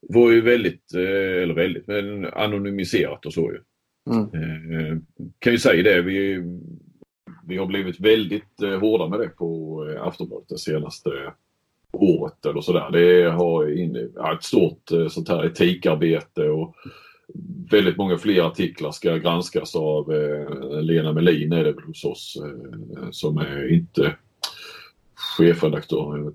var 0.00 0.30
ju 0.30 0.40
väldigt, 0.40 0.94
eh, 0.94 1.42
eller 1.42 1.54
väldigt, 1.54 1.86
men 1.86 2.24
anonymiserat 2.24 3.26
och 3.26 3.32
så 3.32 3.52
ju. 3.52 3.60
Mm. 4.14 4.74
Eh, 4.74 4.98
kan 5.38 5.52
ju 5.52 5.58
säga 5.58 5.82
det, 5.82 6.02
vi, 6.02 6.42
vi 7.46 7.56
har 7.56 7.66
blivit 7.66 8.00
väldigt 8.00 8.62
eh, 8.62 8.78
hårda 8.78 9.08
med 9.08 9.20
det 9.20 9.28
på 9.28 9.80
eh, 9.88 10.02
Aftonbladet 10.02 10.48
det 10.48 10.58
senaste 10.58 11.10
året 11.92 12.46
eller 12.46 12.60
sådär. 12.60 12.90
Det 12.92 13.30
har 13.30 13.78
in, 13.78 14.12
ja, 14.14 14.34
ett 14.34 14.44
stort 14.44 14.92
eh, 14.92 15.08
sånt 15.08 15.28
här 15.28 15.46
etikarbete 15.46 16.48
och 16.48 16.74
väldigt 17.70 17.96
många 17.96 18.18
fler 18.18 18.42
artiklar 18.42 18.90
ska 18.90 19.16
granskas 19.16 19.76
av 19.76 20.12
eh, 20.14 20.80
Lena 20.82 21.12
Melin 21.12 21.52
är 21.52 21.64
det 21.64 21.72
väl 21.72 21.84
hos 21.84 22.04
oss 22.04 22.36
eh, 22.44 23.10
som 23.10 23.38
är 23.38 23.72
inte 23.72 24.16
chefredaktör. 25.14 26.32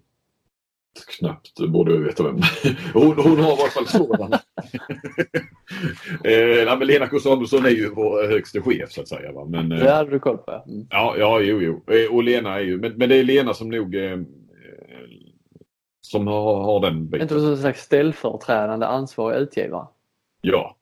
Knappt 1.19 1.59
borde 1.59 1.93
jag 1.93 2.01
veta 2.01 2.23
vem. 2.23 2.35
Hon, 2.93 3.15
hon 3.17 3.39
har 3.39 3.51
i 3.51 3.61
alla 3.61 3.69
fall 3.71 3.87
sådana. 3.87 4.35
eh, 6.23 6.77
men 6.77 6.87
Lena 6.87 7.07
K 7.07 7.19
Samuelsson 7.19 7.65
är 7.65 7.69
ju 7.69 7.89
vår 7.89 8.27
högste 8.27 8.61
chef 8.61 8.91
så 8.91 9.01
att 9.01 9.07
säga. 9.07 9.31
Va? 9.31 9.45
Men, 9.45 9.71
eh, 9.71 9.79
Det 9.79 9.91
hade 9.91 10.09
du 10.11 10.19
koll 10.19 10.37
på. 10.37 10.63
Mm. 10.67 10.87
Ja, 10.89 11.15
ja, 11.17 11.39
jo, 11.41 11.61
jo. 11.61 11.83
Eh, 11.93 12.13
Och 12.15 12.23
Lena 12.23 12.55
är 12.55 12.59
ju, 12.59 12.77
men, 12.77 12.93
men 12.93 13.09
det 13.09 13.15
är 13.15 13.23
Lena 13.23 13.53
som 13.53 13.69
nog 13.69 13.95
eh, 13.95 14.17
som 16.01 16.27
har, 16.27 16.63
har 16.63 16.79
den 16.79 17.05
biten. 17.09 17.21
inte 17.21 17.39
som 17.39 17.49
en 17.51 17.57
slags 17.57 17.81
ställföreträdande 17.81 18.85
ansvarig 18.85 19.37
utgivare? 19.41 19.87
Ja. 20.41 20.74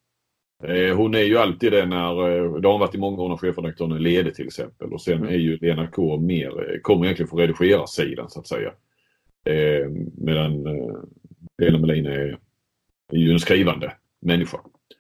Eh, 0.64 0.96
Hon 0.96 1.16
är 1.16 1.24
ju 1.24 1.38
alltid 1.38 1.72
det 1.72 1.86
när, 1.86 2.30
eh, 2.30 2.54
det 2.54 2.68
har 2.68 2.72
hon 2.72 2.80
varit 2.80 2.96
i 2.96 2.98
många 2.98 3.22
år 3.22 3.30
när 3.30 3.38
chefredaktören 3.38 3.92
är 3.92 4.00
ledig 4.00 4.36
till 4.36 4.48
exempel. 4.48 4.94
Och 4.94 5.02
sen 5.02 5.28
är 5.28 5.38
ju 5.38 5.58
Lena 5.58 5.88
K 5.88 6.18
mer, 6.18 6.48
eh, 6.48 6.80
kommer 6.82 7.06
egentligen 7.06 7.30
från 7.30 7.40
redigerarsidan 7.40 8.30
så 8.30 8.40
att 8.40 8.48
säga. 8.48 8.72
Eh, 9.46 9.90
Medan 10.18 10.66
eh, 10.68 10.96
Lena 11.58 11.78
Melin 11.78 12.06
är, 12.06 12.38
är 13.12 13.18
ju 13.18 13.32
en 13.32 13.40
skrivande 13.40 13.94
människa. 14.22 14.58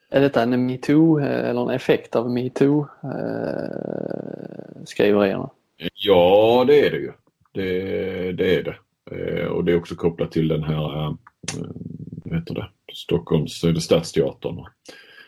Är 0.09 0.21
detta 0.21 0.41
en 0.41 0.65
metoo 0.65 1.19
eller 1.19 1.61
en 1.61 1.75
effekt 1.75 2.15
av 2.15 2.31
metoo 2.31 2.87
eh, 3.03 4.83
skriverierna? 4.85 5.49
Ja, 5.93 6.63
det 6.67 6.87
är 6.87 6.91
det 6.91 6.97
ju. 6.97 7.11
Det, 7.51 8.31
det 8.31 8.55
är 8.55 8.63
det. 8.63 8.75
Eh, 9.11 9.45
och 9.45 9.63
det 9.63 9.71
är 9.71 9.77
också 9.77 9.95
kopplat 9.95 10.31
till 10.31 10.47
den 10.47 10.63
här, 10.63 11.05
eh, 11.05 11.15
vad 12.25 12.39
heter 12.39 12.55
det, 12.55 12.69
Stockholms, 12.93 13.63
eller 13.63 13.79
Stadsteatern. 13.79 14.65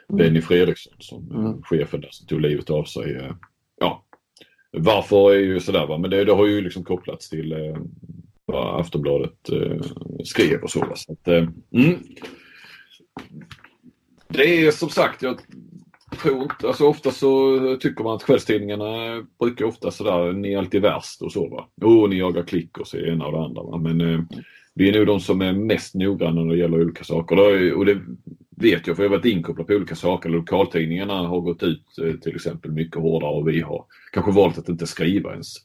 Och 0.07 0.15
Benny 0.17 0.41
Fredriksson 0.41 0.93
som 0.99 1.31
eh, 1.31 1.37
Mm. 1.39 1.61
chefen 1.63 2.01
där 2.01 2.09
som 2.11 2.27
tog 2.27 2.41
livet 2.41 2.69
av 2.69 2.83
sig. 2.83 3.15
eh, 3.15 3.31
Ja, 3.79 4.05
varför 4.71 5.31
är 5.33 5.39
ju 5.39 5.59
sådär 5.59 5.87
va, 5.87 5.97
men 5.97 6.09
det, 6.09 6.25
det 6.25 6.33
har 6.33 6.45
ju 6.47 6.61
liksom 6.61 6.83
kopplats 6.83 7.29
till 7.29 7.51
eh, 7.51 7.77
vad 8.45 8.79
Aftonbladet 8.81 9.49
skrev 10.23 10.61
och 10.63 10.69
så. 10.69 10.79
Va? 10.79 10.95
så 10.95 11.11
att, 11.11 11.27
mm. 11.27 11.95
Det 14.27 14.65
är 14.65 14.71
som 14.71 14.89
sagt, 14.89 15.21
jag 15.21 15.37
tror 16.21 16.43
inte, 16.43 16.67
alltså 16.67 16.85
ofta 16.87 17.11
så 17.11 17.59
tycker 17.79 18.03
man 18.03 18.15
att 18.15 18.23
kvällstidningarna 18.25 19.23
brukar 19.39 19.65
ofta 19.65 19.91
sådär, 19.91 20.33
ni 20.33 20.53
är 20.53 20.57
alltid 20.57 20.81
värst 20.81 21.21
och 21.21 21.31
så 21.31 21.49
va. 21.49 21.67
Jo, 21.81 22.07
ni 22.07 22.17
jagar 22.19 22.43
klick 22.43 22.77
och 22.77 22.87
så 22.87 22.97
det 22.97 23.09
ena 23.09 23.25
och 23.25 23.31
det 23.31 23.39
andra 23.39 23.63
va. 23.63 23.77
Men 23.77 24.01
eh, 24.01 24.19
vi 24.73 24.89
är 24.89 24.97
nog 24.97 25.07
de 25.07 25.19
som 25.19 25.41
är 25.41 25.53
mest 25.53 25.95
noggranna 25.95 26.43
när 26.43 26.53
det 26.53 26.59
gäller 26.59 26.81
olika 26.81 27.03
saker. 27.03 27.75
Och 27.77 27.85
det 27.85 28.01
vet 28.55 28.87
jag 28.87 28.95
för 28.95 29.03
jag 29.03 29.09
har 29.09 29.17
varit 29.17 29.25
inkopplad 29.25 29.67
på 29.67 29.73
olika 29.73 29.95
saker. 29.95 30.29
Lokaltidningarna 30.29 31.13
har 31.13 31.41
gått 31.41 31.63
ut 31.63 31.97
eh, 32.03 32.13
till 32.13 32.35
exempel 32.35 32.71
mycket 32.71 33.01
hårdare 33.01 33.31
och 33.31 33.47
vi 33.47 33.61
har 33.61 33.85
kanske 34.11 34.31
valt 34.31 34.57
att 34.57 34.69
inte 34.69 34.87
skriva 34.87 35.31
ens. 35.31 35.55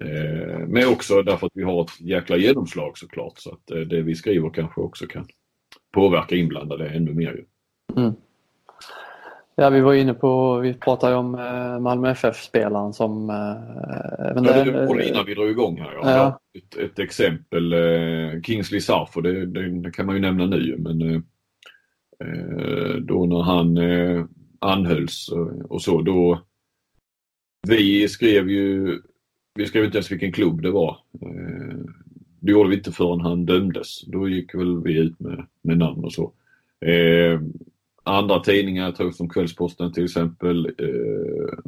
Eh, 0.00 0.58
men 0.58 0.88
också 0.88 1.22
därför 1.22 1.46
att 1.46 1.52
vi 1.54 1.62
har 1.62 1.82
ett 1.82 2.00
jäkla 2.00 2.36
genomslag 2.36 2.98
såklart. 2.98 3.38
Så 3.38 3.50
att 3.50 3.70
eh, 3.70 3.78
det 3.78 4.02
vi 4.02 4.14
skriver 4.14 4.50
kanske 4.50 4.80
också 4.80 5.06
kan 5.06 5.26
påverka 5.92 6.36
inblandade 6.36 6.88
ännu 6.88 7.14
mer. 7.14 7.32
Ju. 7.32 8.12
Ja, 9.54 9.70
vi 9.70 9.80
var 9.80 9.94
inne 9.94 10.14
på, 10.14 10.58
vi 10.58 10.74
pratade 10.74 11.16
om 11.16 11.30
Malmö 11.80 12.10
FF-spelaren 12.10 12.92
som... 12.92 13.26
Men 13.26 14.44
Ja, 14.44 14.64
det- 14.64 14.86
var 14.86 15.00
innan 15.00 15.26
vi 15.26 15.34
drog 15.34 15.50
igång 15.50 15.80
här. 15.80 15.92
Ja. 15.92 16.10
Ja. 16.10 16.40
Ett, 16.58 16.76
ett 16.76 16.98
exempel, 16.98 17.74
Kingsley 18.44 18.80
Sarfo, 18.80 19.20
det, 19.20 19.46
det, 19.46 19.90
kan 19.90 20.06
man 20.06 20.14
ju 20.14 20.20
nämna 20.20 20.46
nu 20.46 20.76
men 20.78 21.24
Eh, 22.22 22.94
då 22.94 23.26
när 23.26 23.42
han 23.42 23.76
eh, 23.76 24.24
anhölls 24.58 25.30
och, 25.68 25.82
så 25.82 26.02
då 26.02 26.42
vi 27.68 28.08
skrev 28.08 28.50
ju, 28.50 29.00
vi 29.54 29.66
skrev 29.66 29.84
inte 29.84 29.96
ens 29.96 30.12
vilken 30.12 30.32
klubb 30.32 30.62
det 30.62 30.70
var. 30.70 30.98
Eh, 31.22 31.78
det 32.40 32.52
gjorde 32.52 32.68
vi 32.68 32.76
inte 32.76 32.92
förrän 32.92 33.20
han 33.20 33.46
dömdes. 33.46 34.02
Då 34.06 34.28
gick 34.28 34.54
väl 34.54 34.82
vi 34.82 34.98
ut 34.98 35.20
med, 35.20 35.46
med 35.62 35.78
namn 35.78 36.04
och 36.04 36.12
så. 36.12 36.32
Eh, 36.86 37.40
andra 38.04 38.40
tidningar, 38.40 38.84
jag 38.84 38.96
tror 38.96 39.10
som 39.10 39.28
Kvällsposten 39.28 39.92
till 39.92 40.04
exempel, 40.04 40.66
eh, 40.66 41.58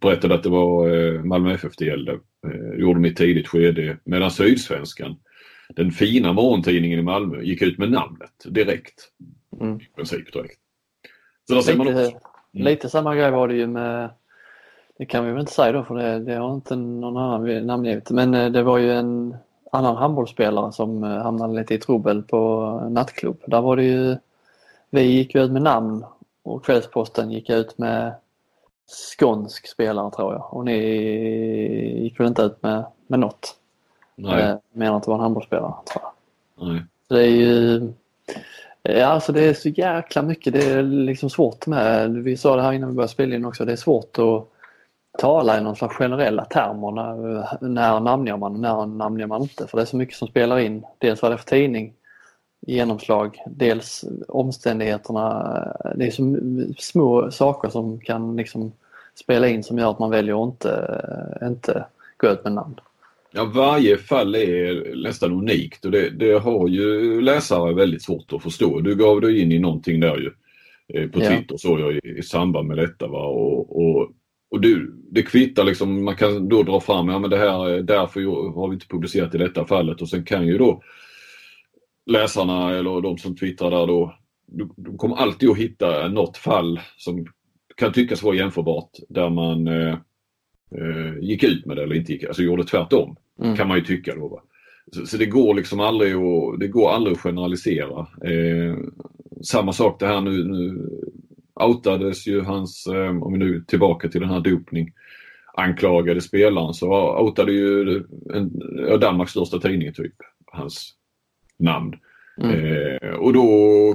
berättade 0.00 0.34
att 0.34 0.42
det 0.42 0.48
var 0.48 0.96
eh, 0.96 1.24
Malmö 1.24 1.54
FF 1.54 1.76
det 1.78 1.84
gällde. 1.84 2.12
Eh, 2.46 2.80
gjorde 2.80 3.00
de 3.00 3.04
i 3.04 3.10
ett 3.10 3.16
tidigt 3.16 3.48
skede. 3.48 3.98
Medan 4.04 4.30
Sydsvenskan, 4.30 5.16
den 5.68 5.90
fina 5.90 6.32
morgontidningen 6.32 6.98
i 6.98 7.02
Malmö, 7.02 7.42
gick 7.42 7.62
ut 7.62 7.78
med 7.78 7.90
namnet 7.90 8.46
direkt. 8.48 9.12
Mm. 9.60 9.76
I 9.80 9.88
princip 9.96 10.32
direkt. 10.32 10.58
Så 11.48 11.54
där 11.54 11.60
ser 11.60 11.76
man 11.76 11.86
Lite, 11.86 12.06
också. 12.06 12.18
lite 12.52 12.88
samma 12.88 13.14
grej 13.16 13.30
var 13.30 13.48
det 13.48 13.54
ju 13.54 13.66
med, 13.66 14.10
det 14.98 15.06
kan 15.06 15.24
vi 15.24 15.30
väl 15.30 15.40
inte 15.40 15.52
säga 15.52 15.72
då 15.72 15.84
för 15.84 15.94
det, 15.94 16.18
det 16.18 16.34
har 16.34 16.54
inte 16.54 16.76
någon 16.76 17.16
annan 17.16 17.66
namngivit, 17.66 18.10
men 18.10 18.34
eh, 18.34 18.50
det 18.50 18.62
var 18.62 18.78
ju 18.78 18.92
en 18.92 19.36
annan 19.72 19.96
handbollsspelare 19.96 20.72
som 20.72 21.04
eh, 21.04 21.22
hamnade 21.22 21.54
lite 21.54 21.74
i 21.74 21.78
trubbel 21.78 22.22
på 22.22 22.70
nattklubb. 22.90 23.42
Där 23.46 23.60
var 23.60 23.76
det 23.76 23.84
ju, 23.84 24.16
vi 24.90 25.02
gick 25.02 25.34
ju 25.34 25.42
ut 25.44 25.50
med 25.50 25.62
namn 25.62 26.04
och 26.42 26.64
Kvällsposten 26.64 27.30
gick 27.30 27.50
ut 27.50 27.78
med 27.78 28.14
skånsk 29.18 29.68
spelare 29.68 30.10
tror 30.10 30.32
jag 30.32 30.54
och 30.54 30.64
ni 30.64 30.78
gick 32.02 32.20
väl 32.20 32.26
inte 32.26 32.42
ut 32.42 32.62
med, 32.62 32.84
med 33.06 33.18
något. 33.18 33.56
Nej, 34.14 34.42
Eh, 34.42 34.56
Menar 34.72 34.96
att 34.96 35.02
det 35.02 35.08
var 35.10 35.16
en 35.16 35.22
handbollsspelare 35.22 35.74
tror 35.92 36.02
jag. 36.04 36.68
nej. 36.68 36.82
Så 37.08 37.14
det 37.14 37.22
är 37.22 37.30
ju 37.30 37.80
Ja, 38.88 39.06
alltså 39.06 39.32
det 39.32 39.44
är 39.44 39.54
så 39.54 39.68
jäkla 39.68 40.22
mycket. 40.22 40.52
Det 40.52 40.64
är 40.64 40.82
liksom 40.82 41.30
svårt 41.30 41.66
med. 41.66 42.10
Vi 42.10 42.36
sa 42.36 42.56
det 42.56 42.62
här 42.62 42.72
innan 42.72 42.88
vi 42.88 42.94
började 42.94 43.12
spela 43.12 43.34
in 43.34 43.44
också. 43.44 43.64
Det 43.64 43.72
är 43.72 43.76
svårt 43.76 44.18
att, 44.18 44.48
tala 45.18 45.58
i 45.58 45.60
någon 45.60 45.76
slags 45.76 45.96
generella 45.96 46.44
termer. 46.44 46.90
När, 46.90 47.68
när 47.68 48.00
namnger 48.00 48.36
man 48.36 48.52
och 48.54 48.60
när 48.60 48.86
namnger 48.86 49.26
man 49.26 49.42
inte? 49.42 49.66
För 49.66 49.76
det 49.76 49.82
är 49.82 49.86
så 49.86 49.96
mycket 49.96 50.16
som 50.16 50.28
spelar 50.28 50.58
in. 50.58 50.84
Dels 50.98 51.22
vad 51.22 51.30
det 51.30 51.34
är 51.34 51.38
för 51.38 51.44
tidning, 51.44 51.92
genomslag, 52.60 53.42
dels 53.46 54.04
omständigheterna. 54.28 55.32
Det 55.96 56.06
är 56.06 56.10
så 56.10 56.36
små 56.78 57.30
saker 57.30 57.68
som 57.68 58.00
kan 58.00 58.36
liksom 58.36 58.72
spela 59.14 59.48
in 59.48 59.62
som 59.62 59.78
gör 59.78 59.90
att 59.90 59.98
man 59.98 60.10
väljer 60.10 60.42
att 60.42 60.48
inte, 60.48 61.38
inte 61.42 61.84
gå 62.16 62.28
ut 62.28 62.44
med 62.44 62.52
namn. 62.52 62.80
Ja, 63.36 63.44
varje 63.44 63.98
fall 63.98 64.34
är 64.34 64.96
nästan 65.02 65.32
unikt 65.32 65.84
och 65.84 65.90
det, 65.90 66.10
det, 66.10 66.38
har 66.38 66.68
ju 66.68 67.20
läsare 67.20 67.74
väldigt 67.74 68.02
svårt 68.02 68.32
att 68.32 68.42
förstå. 68.42 68.80
Du 68.80 68.94
gav 68.94 69.20
dig 69.20 69.40
in 69.40 69.52
i 69.52 69.58
någonting 69.58 70.00
där 70.00 70.16
ju 70.16 70.30
eh, 70.94 71.10
på 71.10 71.20
Twitter 71.20 71.46
ja. 71.48 71.58
såg 71.58 71.80
jag 71.80 71.92
i, 71.92 72.00
i 72.18 72.22
samband 72.22 72.68
med 72.68 72.76
detta. 72.76 73.08
Va? 73.08 73.26
Och, 73.26 73.76
och, 73.76 74.10
och 74.50 74.60
du, 74.60 74.94
det 75.10 75.22
kvittar 75.22 75.64
liksom, 75.64 76.04
man 76.04 76.16
kan 76.16 76.48
då 76.48 76.62
dra 76.62 76.80
fram, 76.80 77.08
ja 77.08 77.18
men 77.18 77.30
det 77.30 77.36
här, 77.36 77.82
därför 77.82 78.20
har 78.54 78.68
vi 78.68 78.74
inte 78.74 78.88
publicerat 78.88 79.34
i 79.34 79.38
detta 79.38 79.66
fallet 79.66 80.02
och 80.02 80.08
sen 80.08 80.24
kan 80.24 80.46
ju 80.46 80.58
då 80.58 80.82
läsarna 82.06 82.76
eller 82.76 83.00
de 83.00 83.18
som 83.18 83.36
twittrar 83.36 83.70
där 83.70 83.86
då, 83.86 84.18
de 84.76 84.98
kommer 84.98 85.16
alltid 85.16 85.50
att 85.50 85.58
hitta 85.58 86.08
något 86.08 86.36
fall 86.36 86.80
som 86.96 87.26
kan 87.76 87.92
tyckas 87.92 88.22
vara 88.22 88.36
jämförbart 88.36 88.90
där 89.08 89.30
man 89.30 89.66
eh, 89.68 89.98
eh, 90.70 91.18
gick 91.20 91.42
ut 91.42 91.66
med 91.66 91.76
det 91.76 91.82
eller 91.82 91.96
inte 91.96 92.12
gick, 92.12 92.24
alltså 92.24 92.42
gjorde 92.42 92.64
tvärtom. 92.64 93.16
Mm. 93.42 93.56
Kan 93.56 93.68
man 93.68 93.78
ju 93.78 93.84
tycka 93.84 94.14
då. 94.14 94.28
Va? 94.28 94.42
Så, 94.92 95.06
så, 95.06 95.16
det 95.16 95.26
går 95.26 95.54
liksom 95.54 95.80
aldrig 95.80 96.14
att, 96.14 96.60
det 96.60 96.68
går 96.68 96.90
aldrig 96.90 97.16
att 97.16 97.22
generalisera. 97.22 98.06
Eh, 98.24 98.76
samma 99.42 99.72
sak 99.72 100.00
det 100.00 100.06
här 100.06 100.20
nu, 100.20 100.44
nu 100.44 100.88
outades 101.54 102.26
ju 102.26 102.40
hans, 102.40 102.86
eh, 102.86 103.22
om 103.22 103.32
vi 103.32 103.38
nu 103.38 103.64
tillbaka 103.68 104.08
till 104.08 104.20
den 104.20 104.30
här 104.30 104.40
dopning 104.40 104.92
anklagade 105.54 106.20
spelaren 106.20 106.74
så 106.74 107.18
outade 107.18 107.52
ju 107.52 108.02
en, 108.34 108.60
Danmarks 109.00 109.30
största 109.30 109.58
tidning 109.58 109.92
typ 109.92 110.14
hans 110.46 110.94
namn. 111.58 111.94
Mm. 112.42 112.54
Eh, 113.02 113.10
och 113.10 113.32
då 113.32 113.48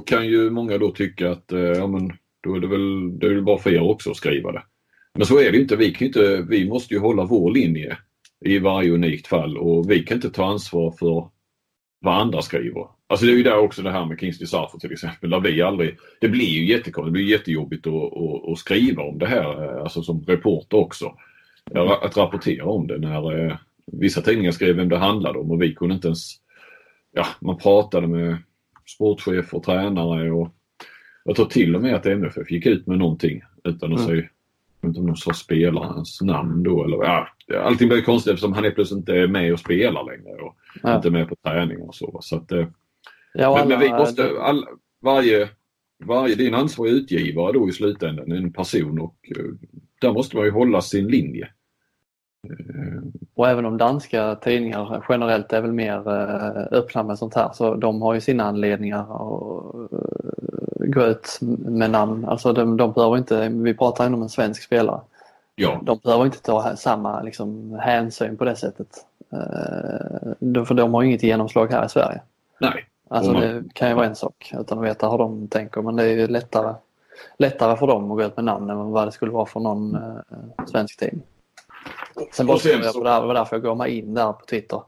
kan 0.06 0.26
ju 0.26 0.50
många 0.50 0.78
då 0.78 0.90
tycka 0.90 1.30
att 1.30 1.52
eh, 1.52 1.60
ja, 1.60 1.86
men, 1.86 2.10
då 2.40 2.54
är 2.54 2.60
det 2.60 2.66
väl, 2.66 3.18
det 3.18 3.26
är 3.26 3.30
väl 3.30 3.44
bara 3.44 3.58
för 3.58 3.74
er 3.74 3.82
också 3.82 4.10
att 4.10 4.16
skriva 4.16 4.52
det. 4.52 4.62
Men 5.14 5.26
så 5.26 5.40
är 5.40 5.52
det 5.52 5.58
inte. 5.58 5.76
Vi, 5.76 5.96
inte. 6.00 6.46
vi 6.48 6.68
måste 6.68 6.94
ju 6.94 7.00
hålla 7.00 7.24
vår 7.24 7.50
linje 7.50 7.98
i 8.44 8.58
varje 8.58 8.90
unikt 8.90 9.26
fall 9.26 9.58
och 9.58 9.90
vi 9.90 10.02
kan 10.02 10.16
inte 10.16 10.30
ta 10.30 10.46
ansvar 10.46 10.90
för 10.90 11.28
vad 12.00 12.20
andra 12.20 12.42
skriver. 12.42 12.86
Alltså 13.06 13.26
det 13.26 13.32
är 13.32 13.36
ju 13.36 13.42
där 13.42 13.58
också 13.58 13.82
det 13.82 13.90
här 13.90 14.06
med 14.06 14.20
Kingsley 14.20 14.46
Sarfo 14.46 14.78
till 14.78 14.92
exempel. 14.92 15.30
Där 15.30 15.40
vi 15.40 15.62
aldrig, 15.62 15.96
det 16.20 16.28
blir 16.28 16.48
ju 16.48 16.66
jättekonstigt, 16.66 17.06
det 17.06 17.12
blir 17.12 17.30
jättejobbigt 17.30 17.86
att, 17.86 17.92
att, 17.94 18.48
att, 18.52 18.58
skriva 18.58 19.02
om 19.02 19.18
det 19.18 19.26
här, 19.26 19.78
alltså 19.80 20.02
som 20.02 20.24
reporter 20.24 20.76
också. 20.76 21.14
Att 22.02 22.16
rapportera 22.16 22.64
om 22.64 22.86
det 22.86 22.98
när 22.98 23.46
eh, 23.46 23.56
vissa 23.86 24.22
tidningar 24.22 24.52
skrev 24.52 24.76
vem 24.76 24.88
det 24.88 24.98
handlade 24.98 25.38
om 25.38 25.50
och 25.50 25.62
vi 25.62 25.74
kunde 25.74 25.94
inte 25.94 26.08
ens, 26.08 26.34
ja 27.12 27.26
man 27.40 27.58
pratade 27.58 28.06
med 28.06 28.38
sportchef 28.86 29.54
och 29.54 29.62
tränare 29.62 30.32
och 30.32 30.54
jag 31.24 31.36
tror 31.36 31.46
till 31.46 31.76
och 31.76 31.82
med 31.82 31.94
att 31.94 32.06
MFF 32.06 32.50
gick 32.50 32.66
ut 32.66 32.86
med 32.86 32.98
någonting 32.98 33.42
utan 33.64 33.92
att 33.92 33.98
mm. 34.00 34.08
säga 34.10 34.28
jag 34.80 34.88
vet 34.88 34.96
inte 34.96 35.00
om 35.00 35.06
de 35.06 35.16
sa 35.16 35.32
spelarens 35.32 36.20
namn 36.20 36.62
då 36.62 36.84
eller 36.84 36.96
ja, 36.96 37.28
allting 37.56 37.88
blir 37.88 38.02
konstigt 38.02 38.32
eftersom 38.32 38.52
han 38.52 38.64
är 38.64 38.70
plötsligt 38.70 38.98
inte 38.98 39.26
med 39.26 39.52
och 39.52 39.60
spelar 39.60 40.04
längre 40.04 40.42
och 40.42 40.56
ja. 40.82 40.96
inte 40.96 41.10
med 41.10 41.28
på 41.28 41.36
träningar 41.36 41.88
och 41.88 41.94
så. 41.94 42.18
så 42.20 42.36
att, 42.36 42.52
eh, 42.52 42.66
ja, 43.34 43.56
men, 43.58 43.68
men, 43.68 43.80
vi 43.80 43.90
måste, 43.90 44.30
all, 44.40 44.66
varje, 45.02 45.48
varje, 46.04 46.34
är 46.34 46.48
en 46.48 46.54
ansvarig 46.54 46.92
utgivare 46.92 47.52
då 47.52 47.68
i 47.68 47.72
slutändan, 47.72 48.32
en 48.32 48.52
person 48.52 49.00
och 49.00 49.16
eh, 49.36 49.44
där 50.00 50.12
måste 50.12 50.36
man 50.36 50.44
ju 50.44 50.50
hålla 50.50 50.80
sin 50.80 51.08
linje. 51.08 51.48
Eh, 52.48 53.02
och 53.34 53.48
även 53.48 53.64
om 53.64 53.78
danska 53.78 54.34
tidningar 54.34 55.04
generellt 55.08 55.52
är 55.52 55.60
väl 55.60 55.72
mer 55.72 56.08
öppna 56.74 57.02
med 57.02 57.18
sånt 57.18 57.34
här 57.34 57.50
så 57.54 57.74
de 57.74 58.02
har 58.02 58.14
ju 58.14 58.20
sina 58.20 58.44
anledningar 58.44 59.00
att 59.00 59.90
gå 60.86 61.06
ut 61.06 61.38
med 61.58 61.90
namn. 61.90 62.24
Alltså 62.24 62.52
de, 62.52 62.76
de 62.76 62.92
behöver 62.92 63.18
inte, 63.18 63.48
vi 63.48 63.74
pratar 63.74 64.06
ändå 64.06 64.16
om 64.16 64.22
en 64.22 64.28
svensk 64.28 64.62
spelare. 64.62 65.00
Ja. 65.54 65.80
De 65.82 65.98
behöver 65.98 66.24
inte 66.24 66.42
ta 66.42 66.76
samma 66.76 67.22
liksom, 67.22 67.78
hänsyn 67.82 68.36
på 68.36 68.44
det 68.44 68.56
sättet. 68.56 69.06
Uh, 69.32 70.64
för 70.64 70.74
de 70.74 70.94
har 70.94 71.02
inget 71.02 71.22
genomslag 71.22 71.72
här 71.72 71.86
i 71.86 71.88
Sverige. 71.88 72.20
Nej. 72.60 72.86
Alltså 73.08 73.32
det 73.32 73.64
kan 73.74 73.88
ju 73.88 73.94
vara 73.94 74.06
en 74.06 74.16
sak 74.16 74.52
utan 74.60 74.78
att 74.78 74.84
veta 74.84 75.10
hur 75.10 75.18
de 75.18 75.48
tänker 75.48 75.82
men 75.82 75.96
det 75.96 76.02
är 76.02 76.08
ju 76.08 76.26
lättare, 76.26 76.74
lättare 77.38 77.76
för 77.76 77.86
dem 77.86 78.10
att 78.10 78.16
gå 78.16 78.24
ut 78.24 78.36
med 78.36 78.44
namn 78.44 78.70
än 78.70 78.90
vad 78.90 79.08
det 79.08 79.12
skulle 79.12 79.32
vara 79.32 79.46
för 79.46 79.60
någon 79.60 79.96
uh, 79.96 80.64
svensk 80.66 80.98
tidning. 80.98 81.22
Sen 82.32 82.46
bara 82.46 82.58
sen 82.58 82.80
på 82.94 83.04
det 83.04 83.10
här, 83.10 83.22
var 83.22 83.34
därför 83.34 83.56
jag 83.56 83.62
går 83.62 83.74
mig 83.74 83.98
in 83.98 84.14
där 84.14 84.32
på 84.32 84.46
Twitter 84.46 84.82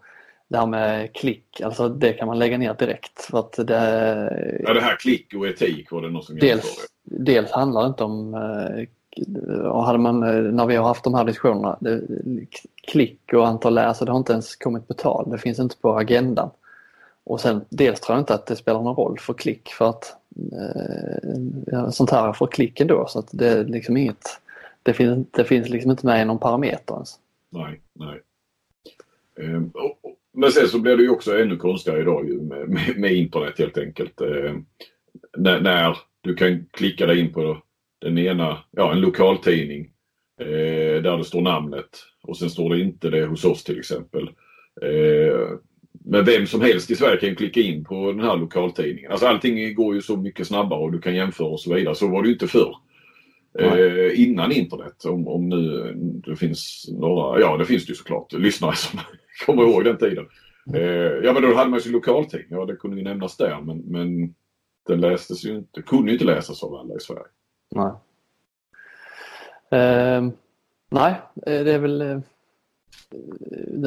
det 0.49 0.59
här 0.59 0.67
med 0.67 1.15
klick, 1.15 1.61
alltså 1.61 1.89
det 1.89 2.12
kan 2.12 2.27
man 2.27 2.39
lägga 2.39 2.59
ner 2.59 2.75
direkt. 2.75 3.23
För 3.23 3.39
att 3.39 3.53
det, 3.53 4.62
ja, 4.65 4.75
det 4.75 4.81
här 4.81 4.97
klick 4.97 5.35
och 5.35 5.47
etik 5.47 5.91
var 5.91 6.03
det 6.03 6.11
något 6.11 6.25
som 6.25 6.39
dels, 6.39 6.87
dels 7.05 7.51
handlar 7.51 7.83
det 7.83 7.89
inte 7.89 8.05
om 8.05 8.35
eh, 8.35 8.87
och 9.65 9.85
hade 9.85 9.99
man, 9.99 10.21
när 10.57 10.67
vi 10.67 10.77
har 10.77 10.87
haft 10.87 11.05
de 11.05 11.15
här 11.15 11.25
diskussionerna, 11.25 11.77
det, 11.81 12.03
klick 12.87 13.33
och 13.33 13.47
antal 13.47 13.75
läsare, 13.75 14.07
det 14.07 14.12
har 14.12 14.19
inte 14.19 14.33
ens 14.33 14.57
kommit 14.57 14.89
på 14.89 14.95
tal. 14.95 15.31
Det 15.31 15.39
finns 15.39 15.59
inte 15.59 15.77
på 15.77 15.99
agendan. 15.99 16.51
Och 17.25 17.41
sen 17.41 17.65
dels 17.69 18.01
tror 18.01 18.17
jag 18.17 18.23
inte 18.23 18.35
att 18.35 18.47
det 18.47 18.57
spelar 18.57 18.83
någon 18.83 18.97
roll 18.97 19.19
för 19.19 19.35
klick 19.35 19.69
för 19.69 19.91
att 19.91 20.17
eh, 21.73 21.91
sånt 21.91 22.11
här 22.11 22.33
får 22.33 22.47
klick 22.47 22.81
ändå 22.81 23.07
så 23.09 23.19
att 23.19 23.29
det 23.31 23.49
är 23.49 23.65
liksom 23.65 23.97
inget, 23.97 24.41
det 24.83 24.93
finns, 24.93 25.27
det 25.31 25.45
finns 25.45 25.69
liksom 25.69 25.91
inte 25.91 26.07
med 26.07 26.23
i 26.23 26.25
någon 26.25 26.39
parameter 26.39 26.95
ens. 26.95 27.19
Nej, 27.51 27.81
nej. 27.93 28.21
Ehm, 29.41 29.71
och, 29.75 30.17
men 30.33 30.53
sen 30.53 30.69
så 30.69 30.79
blir 30.79 30.97
det 30.97 31.03
ju 31.03 31.11
också 31.11 31.39
ännu 31.39 31.57
konstigare 31.57 32.01
idag 32.01 32.25
med, 32.25 32.69
med, 32.69 32.97
med 32.97 33.12
internet 33.12 33.59
helt 33.59 33.79
enkelt. 33.79 34.21
Ehm, 34.21 34.65
när, 35.37 35.61
när, 35.61 35.99
du 36.21 36.35
kan 36.35 36.67
klicka 36.71 37.07
dig 37.07 37.21
in 37.21 37.33
på 37.33 37.62
den 38.05 38.18
ena, 38.18 38.59
ja 38.70 38.92
en 38.92 39.00
lokaltidning 39.00 39.90
eh, 40.40 41.02
där 41.02 41.18
det 41.18 41.24
står 41.24 41.40
namnet 41.40 41.88
och 42.22 42.36
sen 42.36 42.50
står 42.50 42.74
det 42.74 42.80
inte 42.80 43.11
det 43.11 43.26
hos 43.26 43.44
oss 43.44 43.64
till 43.64 43.78
exempel. 43.78 44.22
Eh, 44.82 45.48
men 46.05 46.24
vem 46.24 46.46
som 46.46 46.61
helst 46.61 46.90
i 46.90 46.96
Sverige 46.96 47.20
kan 47.20 47.36
klicka 47.36 47.61
in 47.61 47.84
på 47.84 48.12
den 48.12 48.20
här 48.20 48.36
lokaltidningen. 48.36 49.11
Alltså 49.11 49.26
allting 49.26 49.74
går 49.74 49.94
ju 49.94 50.02
så 50.02 50.16
mycket 50.16 50.46
snabbare 50.46 50.80
och 50.80 50.92
du 50.92 51.00
kan 51.00 51.14
jämföra 51.14 51.48
och 51.48 51.61
så 51.61 51.74
vidare. 51.74 51.94
Så 51.94 52.09
var 52.09 52.22
det 52.22 52.28
ju 52.28 52.34
inte 52.34 52.48
förr. 52.48 52.76
Eh, 53.59 54.20
innan 54.20 54.52
internet. 54.52 55.05
Om, 55.05 55.28
om 55.28 55.48
nu 55.48 55.92
det 56.26 56.36
finns 56.36 56.88
några, 56.92 57.40
ja 57.40 57.57
det 57.57 57.64
finns 57.64 57.86
det 57.86 57.90
ju 57.90 57.94
såklart, 57.94 58.32
lyssnare 58.32 58.76
som 58.76 59.00
kommer 59.46 59.62
ihåg 59.62 59.84
den 59.84 59.98
tiden. 59.98 60.26
Eh, 60.74 61.24
ja 61.24 61.32
men 61.32 61.42
då 61.42 61.55
hade 61.55 61.70
man 61.70 61.78
ju 61.78 61.82
sin 61.82 61.92
lokaltidning, 61.92 62.48
ja 62.50 62.64
det 62.64 62.76
kunde 62.76 62.96
ju 62.96 63.02
nämnas 63.02 63.36
där 63.36 63.61
men, 63.61 63.78
men 63.78 64.34
den 64.86 65.00
lästes 65.00 65.44
ju 65.44 65.57
inte, 65.57 65.82
kunde 65.82 66.11
ju 66.11 66.12
inte 66.12 66.24
läsas 66.24 66.62
av 66.62 66.74
alla 66.74 66.94
i 66.94 67.00
Sverige. 67.00 67.34
Nej. 67.75 67.93
Eh, 69.81 70.29
nej, 70.91 71.20
det 71.35 71.72
är 71.72 71.79
väl 71.79 72.01
eh, 72.01 72.18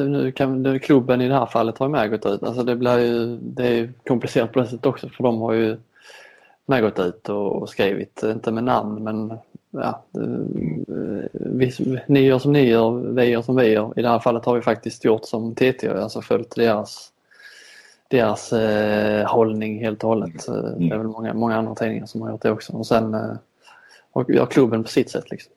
nu 0.08 0.32
kan 0.32 0.62
det, 0.62 0.78
klubben 0.78 1.20
i 1.20 1.28
det 1.28 1.34
här 1.34 1.46
fallet 1.46 1.78
har 1.78 1.88
med 1.88 2.10
gått 2.10 2.26
ut. 2.26 2.42
Alltså 2.42 2.62
det 2.62 2.76
blir 2.76 2.98
ju 2.98 3.36
det 3.36 3.66
är 3.66 3.92
komplicerat 4.06 4.52
på 4.52 4.60
det 4.60 4.66
sättet 4.66 4.86
också 4.86 5.08
för 5.08 5.24
de 5.24 5.40
har 5.40 5.52
ju 5.52 5.76
med 6.66 6.82
gått 6.82 6.98
ut 6.98 7.28
och, 7.28 7.62
och 7.62 7.68
skrivit, 7.68 8.22
inte 8.22 8.52
med 8.52 8.64
namn 8.64 9.04
men 9.04 9.38
ja, 9.70 10.04
vi, 11.32 11.72
ni 12.06 12.20
gör 12.20 12.38
som 12.38 12.52
ni 12.52 12.68
gör, 12.68 12.90
vi 12.90 13.24
gör 13.24 13.42
som 13.42 13.56
vi 13.56 13.72
gör. 13.72 13.92
I 13.96 14.02
det 14.02 14.08
här 14.08 14.18
fallet 14.18 14.44
har 14.44 14.54
vi 14.54 14.62
faktiskt 14.62 15.04
gjort 15.04 15.24
som 15.24 15.54
TT, 15.54 15.88
alltså 15.88 16.20
följt 16.20 16.54
deras, 16.54 17.12
deras 18.08 18.52
eh, 18.52 19.26
hållning 19.26 19.80
helt 19.80 20.04
och 20.04 20.08
hållet. 20.08 20.48
Mm. 20.48 20.88
Det 20.88 20.94
är 20.94 20.98
väl 20.98 21.06
många, 21.06 21.34
många 21.34 21.56
andra 21.56 21.74
tidningar 21.74 22.06
som 22.06 22.22
har 22.22 22.30
gjort 22.30 22.42
det 22.42 22.50
också. 22.50 22.72
Och 22.72 22.86
sen 22.86 23.14
eh, 23.14 23.32
och 24.12 24.30
gör 24.30 24.46
klubben 24.46 24.82
på 24.82 24.88
sitt 24.88 25.10
sätt. 25.10 25.30
Liksom. 25.30 25.52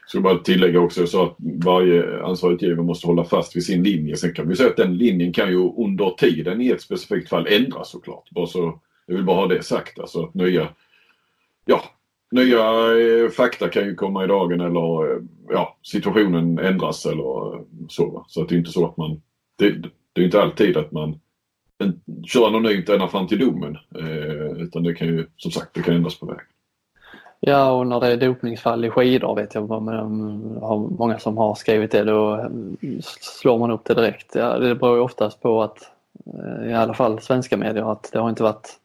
Jag 0.00 0.10
ska 0.10 0.20
bara 0.20 0.38
tillägga 0.38 0.80
också 0.80 1.06
så 1.06 1.22
att 1.22 1.36
varje 1.38 2.22
ansvarig 2.22 2.54
utgivare 2.54 2.82
måste 2.82 3.06
hålla 3.06 3.24
fast 3.24 3.56
vid 3.56 3.64
sin 3.64 3.82
linje. 3.82 4.16
Sen 4.16 4.34
kan 4.34 4.48
vi 4.48 4.56
säga 4.56 4.70
att 4.70 4.76
den 4.76 4.96
linjen 4.96 5.32
kan 5.32 5.48
ju 5.48 5.72
under 5.76 6.10
tiden 6.10 6.60
i 6.60 6.68
ett 6.68 6.82
specifikt 6.82 7.28
fall 7.28 7.46
ändras 7.46 7.90
såklart. 7.90 8.30
Bara 8.30 8.46
så, 8.46 8.80
jag 9.06 9.14
vill 9.14 9.24
bara 9.24 9.36
ha 9.36 9.46
det 9.46 9.62
sagt. 9.62 9.98
Alltså 9.98 10.22
att 10.22 10.34
nya, 10.34 10.68
ja, 11.64 11.82
nya 12.30 12.60
eh, 12.98 13.30
fakta 13.30 13.68
kan 13.68 13.84
ju 13.84 13.94
komma 13.94 14.24
i 14.24 14.26
dagen 14.26 14.60
eller 14.60 15.12
eh, 15.12 15.22
ja, 15.48 15.76
situationen 15.82 16.58
ändras 16.58 17.06
eller 17.06 17.54
eh, 17.54 17.60
så. 17.88 18.24
Så 18.28 18.42
att 18.42 18.48
det 18.48 18.54
är 18.54 18.58
inte 18.58 18.70
så 18.70 18.86
att 18.86 18.96
man... 18.96 19.22
Det, 19.56 19.70
det 20.12 20.20
är 20.20 20.24
inte 20.24 20.42
alltid 20.42 20.76
att 20.76 20.92
man 20.92 21.20
kör 22.26 22.46
anonymt 22.46 22.88
ända 22.88 23.08
fram 23.08 23.26
till 23.26 23.38
domen. 23.38 23.78
Eh, 23.94 24.62
utan 24.62 24.82
det 24.82 24.94
kan 24.94 25.06
ju 25.06 25.26
som 25.36 25.50
sagt 25.50 25.74
det 25.74 25.82
kan 25.82 25.94
ändras 25.94 26.18
på 26.18 26.26
vägen. 26.26 26.44
Ja 27.40 27.70
och 27.70 27.86
när 27.86 28.00
det 28.00 28.06
är 28.06 28.16
dopningsfall 28.16 28.84
i 28.84 28.90
skidor 28.90 29.34
vet 29.34 29.54
jag 29.54 29.66
har 29.66 30.98
många 30.98 31.18
som 31.18 31.38
har 31.38 31.54
skrivit 31.54 31.90
det 31.90 32.04
då 32.04 32.50
slår 33.20 33.58
man 33.58 33.70
upp 33.70 33.84
det 33.84 33.94
direkt. 33.94 34.34
Ja, 34.34 34.58
det 34.58 34.74
beror 34.74 34.96
ju 34.96 35.02
oftast 35.02 35.40
på 35.40 35.62
att 35.62 35.92
i 36.66 36.72
alla 36.72 36.94
fall 36.94 37.20
svenska 37.20 37.56
medier 37.56 37.92
att 37.92 38.10
det 38.12 38.18
har 38.18 38.28
inte 38.30 38.42
varit 38.42 38.78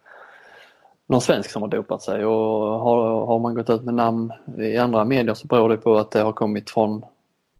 någon 1.07 1.21
svensk 1.21 1.49
som 1.49 1.61
har 1.61 1.69
dopat 1.69 2.01
sig 2.01 2.25
och 2.25 2.79
har, 2.79 3.25
har 3.25 3.39
man 3.39 3.55
gått 3.55 3.69
ut 3.69 3.83
med 3.83 3.93
namn 3.93 4.33
i 4.57 4.77
andra 4.77 5.05
medier 5.05 5.33
så 5.33 5.47
beror 5.47 5.69
det 5.69 5.77
på 5.77 5.97
att 5.97 6.11
det 6.11 6.21
har 6.21 6.31
kommit 6.31 6.69
från 6.69 7.05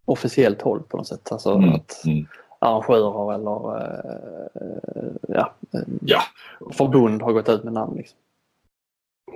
officiellt 0.04 0.62
håll 0.62 0.82
på 0.82 0.96
något 0.96 1.06
sätt. 1.06 1.32
Alltså 1.32 1.54
Mm, 1.54 1.74
att 1.74 2.04
mm. 2.04 2.26
arrangörer 2.58 3.34
eller 3.34 3.76
eh, 3.76 5.12
ja, 5.28 5.52
eh, 5.72 5.80
Ja, 6.00 6.20
förbund 6.72 7.22
har 7.22 7.32
gått 7.32 7.48
ut 7.48 7.64
med 7.64 7.72
namn. 7.72 7.96
Liksom. 7.96 8.18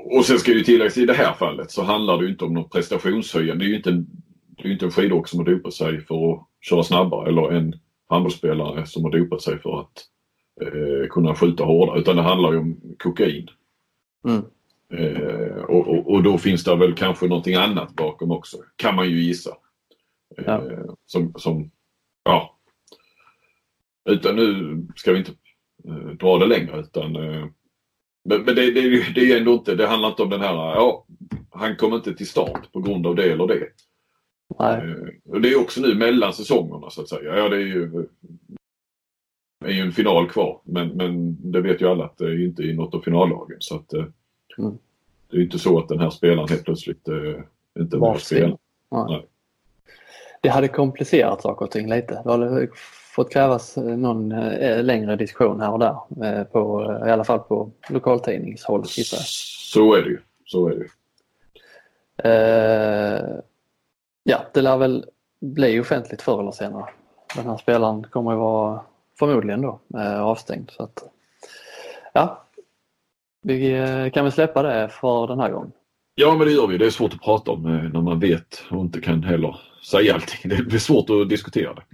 Och 0.04 0.24
sen 0.24 0.38
ska 0.38 0.52
ju 0.52 0.64
tilläggas 0.64 0.98
i 0.98 1.06
det 1.06 1.12
här 1.14 1.32
fallet 1.32 1.70
så 1.70 1.82
handlar 1.82 2.22
det 2.22 2.28
inte 2.28 2.44
om 2.44 2.54
någon 2.54 2.68
prestationshöjande. 2.68 3.64
Det 3.64 3.68
är 3.68 3.70
ju 3.70 3.76
inte 3.76 3.90
en, 3.90 4.06
det 4.46 4.68
är 4.68 4.72
inte 4.72 4.84
en 4.84 4.90
skidåkare 4.90 5.28
som 5.28 5.38
har 5.38 5.46
dopat 5.46 5.74
sig 5.74 6.00
för 6.00 6.32
att 6.32 6.46
köra 6.60 6.82
snabbare 6.82 7.28
eller 7.28 7.52
en 7.52 7.74
handbollsspelare 8.08 8.86
som 8.86 9.04
har 9.04 9.10
dopat 9.10 9.42
sig 9.42 9.58
för 9.58 9.80
att 9.80 10.04
eh, 10.60 11.08
kunna 11.10 11.34
skjuta 11.34 11.64
hårdare 11.64 12.00
utan 12.00 12.16
det 12.16 12.22
handlar 12.22 12.52
ju 12.52 12.58
om 12.58 12.80
kokain. 12.98 13.48
Mm. 14.28 14.42
Eh, 14.92 15.62
och, 15.62 15.88
och, 15.88 16.10
och 16.10 16.22
då 16.22 16.38
finns 16.38 16.64
det 16.64 16.76
väl 16.76 16.94
kanske 16.94 17.26
någonting 17.26 17.54
annat 17.54 17.96
bakom 17.96 18.30
också. 18.30 18.56
Kan 18.76 18.94
man 18.94 19.10
ju 19.10 19.22
gissa. 19.22 19.50
Eh, 20.38 20.44
Ja. 20.46 20.62
Som, 21.06 21.32
som, 21.36 21.70
ja. 22.24 22.58
Utan 24.08 24.36
nu 24.36 24.76
ska 24.96 25.12
vi 25.12 25.18
inte 25.18 25.32
eh, 25.88 25.94
dra 25.94 26.38
det 26.38 26.46
längre 26.46 26.80
utan 26.80 27.16
eh, 27.16 27.46
men, 28.24 28.42
men 28.42 28.54
det, 28.54 28.70
det, 28.70 29.14
det 29.14 29.32
är 29.32 29.38
ändå 29.38 29.52
inte, 29.52 29.74
det 29.74 29.86
handlar 29.86 30.08
inte 30.08 30.22
om 30.22 30.30
den 30.30 30.40
här, 30.40 30.54
ja, 30.54 31.06
han 31.50 31.76
kom 31.76 31.94
inte 31.94 32.14
till 32.14 32.28
start 32.28 32.72
på 32.72 32.80
grund 32.80 33.06
av 33.06 33.14
det 33.14 33.32
eller 33.32 33.46
det. 33.46 33.68
Nej. 34.58 34.76
Eh, 34.76 35.40
det 35.40 35.48
är 35.52 35.60
också 35.60 35.80
nu 35.80 35.94
mellan 35.94 36.32
säsongerna 36.32 36.90
så 36.90 37.00
att 37.00 37.08
säga. 37.08 37.36
Ja, 37.36 37.48
det 37.48 37.56
är 37.56 37.60
ju, 37.66 38.06
är 39.64 39.72
ju 39.72 39.80
en 39.80 39.92
final 39.92 40.30
kvar 40.30 40.60
men, 40.64 40.88
men 40.88 41.36
det 41.52 41.60
vet 41.60 41.80
ju 41.80 41.88
alla 41.88 42.04
att 42.04 42.18
det 42.18 42.24
är 42.24 42.44
inte 42.44 42.62
i 42.62 42.74
något 42.74 42.94
av 42.94 43.00
finallagen 43.00 43.56
så 43.60 43.76
att 43.76 43.92
eh, 43.92 44.04
Mm. 44.58 44.78
det 45.30 45.36
är 45.36 45.38
ju 45.38 45.44
inte 45.44 45.58
så 45.58 45.78
att 45.78 45.88
den 45.88 46.00
här 46.00 46.10
spelaren 46.10 46.48
helt 46.48 46.64
plötsligt 46.64 47.08
eh, 47.08 47.42
inte 47.78 47.96
Var 47.96 48.12
vill 48.12 48.22
spela. 48.22 48.58
Nej. 48.90 49.04
Nej. 49.08 49.26
Det 50.40 50.48
hade 50.48 50.68
komplicerat 50.68 51.42
saker 51.42 51.64
och 51.64 51.70
ting 51.70 51.90
lite. 51.90 52.20
Det 52.24 52.30
hade 52.30 52.68
fått 53.18 53.32
krävas 53.32 53.76
någon 53.76 54.32
eh, 54.32 54.82
längre 54.82 55.16
diskussion 55.16 55.60
här 55.60 55.72
och 55.72 55.78
där. 55.78 55.96
eh, 56.24 56.44
På, 56.44 56.82
I 57.06 57.10
alla 57.10 57.24
fall 57.24 57.38
på 57.38 57.70
lokaltidningshåll 57.88 58.84
gissar 58.86 59.16
jag. 59.16 59.26
Så 59.26 59.94
är 59.94 60.02
det 60.02 60.08
ju. 60.08 60.18
Så 60.44 60.68
är 60.68 60.70
det 60.70 60.76
ju. 60.76 60.88
Eh, 62.24 63.36
ja, 64.22 64.38
det 64.54 64.62
lär 64.62 64.76
väl 64.76 65.04
bli 65.40 65.80
offentligt 65.80 66.22
förr 66.22 66.40
eller 66.40 66.50
senare. 66.50 66.84
Den 67.36 67.46
här 67.46 67.56
spelaren 67.56 68.04
kommer 68.04 68.30
ju 68.32 68.36
vara 68.38 68.80
förmodligen 69.18 69.62
då 69.62 69.80
eh, 69.94 70.20
avstängd. 70.20 70.70
Så 70.70 70.82
att, 70.82 71.02
ja, 72.12 72.44
vi 73.42 73.72
eh, 73.72 74.10
kan 74.10 74.24
väl 74.24 74.32
släppa 74.32 74.62
det 74.62 74.88
för 74.88 75.26
den 75.26 75.40
här 75.40 75.50
gången. 75.50 75.72
Ja 76.14 76.34
men 76.34 76.46
det 76.46 76.52
gör 76.52 76.66
vi. 76.66 76.78
Det 76.78 76.86
är 76.86 76.90
svårt 76.90 77.14
att 77.14 77.22
prata 77.22 77.50
om 77.50 77.66
eh, 77.66 77.92
när 77.92 78.00
man 78.00 78.20
vet 78.20 78.62
och 78.70 78.80
inte 78.80 79.00
kan 79.00 79.22
heller 79.22 79.60
säga 79.90 80.14
allting. 80.14 80.50
Det 80.50 80.62
blir 80.62 80.78
svårt 80.78 81.10
att 81.10 81.28
diskutera 81.28 81.74
det. 81.74 81.84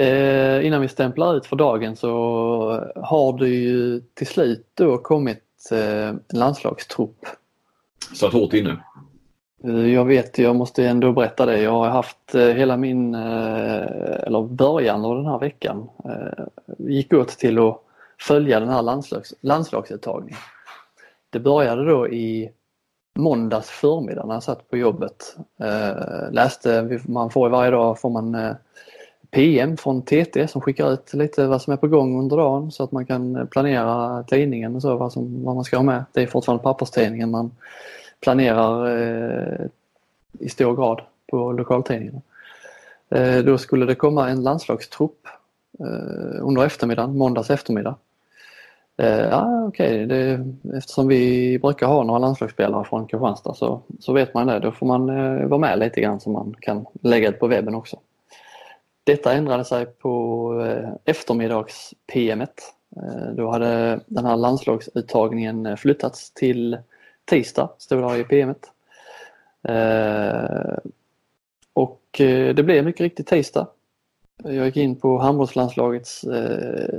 Eh, 0.00 0.66
innan 0.66 0.80
vi 0.80 0.88
stämplar 0.88 1.36
ut 1.36 1.46
för 1.46 1.56
dagen 1.56 1.96
så 1.96 2.10
har 2.96 3.38
det 3.38 3.48
ju 3.48 4.00
till 4.14 4.26
slut 4.26 4.66
då 4.74 4.98
kommit 4.98 5.68
eh, 5.72 6.08
en 6.08 6.22
landslagstrupp. 6.32 7.26
Satt 8.14 8.32
hårt 8.32 8.52
inne. 8.52 8.76
Eh, 9.64 9.92
Jag 9.92 10.04
vet, 10.04 10.38
jag 10.38 10.56
måste 10.56 10.86
ändå 10.86 11.12
berätta 11.12 11.46
det. 11.46 11.62
Jag 11.62 11.70
har 11.72 11.88
haft 11.88 12.34
eh, 12.34 12.46
hela 12.46 12.76
min, 12.76 13.14
eh, 13.14 13.82
eller 14.26 14.42
början 14.42 15.04
av 15.04 15.16
den 15.16 15.26
här 15.26 15.38
veckan, 15.38 15.88
gick 16.78 17.12
åt 17.12 17.28
till 17.28 17.58
att 17.58 17.80
följa 18.20 18.60
den 18.60 18.68
här 18.68 18.82
landslags, 18.82 19.34
landslagsuttagningen. 19.40 20.40
Det 21.30 21.40
började 21.40 21.84
då 21.84 22.08
i 22.08 22.50
måndags 23.18 23.70
förmiddag 23.70 24.26
när 24.26 24.34
jag 24.34 24.42
satt 24.42 24.70
på 24.70 24.76
jobbet. 24.76 25.36
Läste, 26.30 27.00
man 27.08 27.30
får 27.30 27.48
varje 27.48 27.70
dag 27.70 28.00
får 28.00 28.10
man 28.10 28.54
PM 29.30 29.76
från 29.76 30.02
TT 30.02 30.48
som 30.48 30.60
skickar 30.60 30.92
ut 30.92 31.14
lite 31.14 31.46
vad 31.46 31.62
som 31.62 31.72
är 31.72 31.76
på 31.76 31.88
gång 31.88 32.18
under 32.18 32.36
dagen 32.36 32.72
så 32.72 32.84
att 32.84 32.92
man 32.92 33.06
kan 33.06 33.48
planera 33.50 34.22
tidningen 34.22 34.76
och 34.76 34.82
så, 34.82 34.96
vad, 34.96 35.12
som, 35.12 35.44
vad 35.44 35.54
man 35.54 35.64
ska 35.64 35.76
ha 35.76 35.84
med. 35.84 36.04
Det 36.12 36.22
är 36.22 36.26
fortfarande 36.26 36.62
papperstidningen 36.62 37.30
man 37.30 37.50
planerar 38.20 38.98
eh, 38.98 39.66
i 40.38 40.48
stor 40.48 40.76
grad 40.76 41.00
på 41.30 41.52
lokaltidningen. 41.52 42.22
Eh, 43.08 43.38
då 43.38 43.58
skulle 43.58 43.86
det 43.86 43.94
komma 43.94 44.30
en 44.30 44.42
landslagstrupp 44.42 45.26
eh, 45.80 46.46
under 46.46 46.64
eftermiddagen, 46.64 47.18
måndags 47.18 47.50
eftermiddag. 47.50 47.94
Eh, 48.96 49.20
ja, 49.20 49.66
okej, 49.66 50.06
det, 50.06 50.46
eftersom 50.74 51.08
vi 51.08 51.58
brukar 51.58 51.86
ha 51.86 52.02
några 52.02 52.18
landslagsspelare 52.18 52.84
från 52.84 53.06
Kristianstad 53.06 53.54
så, 53.54 53.80
så 54.00 54.12
vet 54.12 54.34
man 54.34 54.46
det. 54.46 54.58
Då 54.58 54.72
får 54.72 54.86
man 54.86 55.08
eh, 55.08 55.46
vara 55.46 55.60
med 55.60 55.78
lite 55.78 56.00
grann 56.00 56.20
så 56.20 56.30
man 56.30 56.54
kan 56.60 56.86
lägga 57.02 57.28
ut 57.28 57.38
på 57.38 57.46
webben 57.46 57.74
också. 57.74 57.98
Detta 59.04 59.32
ändrade 59.32 59.64
sig 59.64 59.86
på 59.86 60.54
eh, 60.64 60.90
eftermiddags-pm. 61.04 62.40
Eh, 62.40 62.46
då 63.36 63.50
hade 63.50 64.00
den 64.06 64.26
här 64.26 64.36
landslagsuttagningen 64.36 65.66
eh, 65.66 65.76
flyttats 65.76 66.30
till 66.30 66.78
tisdag, 67.24 67.70
stod 67.78 68.12
det 68.12 68.18
i 68.18 68.24
pm. 68.24 68.54
Och 71.72 72.00
det 72.54 72.64
blev 72.64 72.84
mycket 72.84 73.00
riktigt 73.00 73.26
tisdag. 73.26 73.66
Jag 74.44 74.66
gick 74.66 74.76
in 74.76 74.96
på 74.96 75.18
handbollslandslagets 75.18 76.24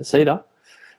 sida. 0.04 0.44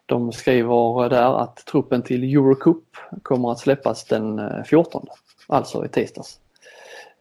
De 0.07 0.33
skriver 0.33 1.09
där 1.09 1.43
att 1.43 1.57
truppen 1.57 2.03
till 2.03 2.25
Eurocup 2.25 2.85
kommer 3.23 3.53
att 3.53 3.59
släppas 3.59 4.05
den 4.05 4.41
14, 4.65 5.07
alltså 5.47 5.85
i 5.85 5.89
tisdags. 5.89 6.39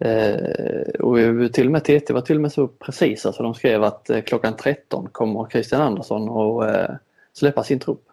Eh, 0.02 0.93
och 0.99 1.54
till 1.54 1.66
och 1.66 1.72
med 1.72 1.84
TT 1.84 2.14
var 2.14 2.22
till 2.22 2.36
och 2.36 2.41
med 2.41 2.52
så 2.52 2.68
precisa 2.68 3.34
så 3.34 3.43
de 3.43 3.54
skrev 3.54 3.84
att 3.84 4.10
eh, 4.10 4.22
klockan 4.22 4.56
13 4.56 5.08
kommer 5.12 5.47
Christian 5.52 5.82
Andersson 5.82 6.30
att 6.30 6.76
eh, 6.76 6.95
släppa 7.34 7.64
sin 7.64 7.80
trupp. 7.80 8.04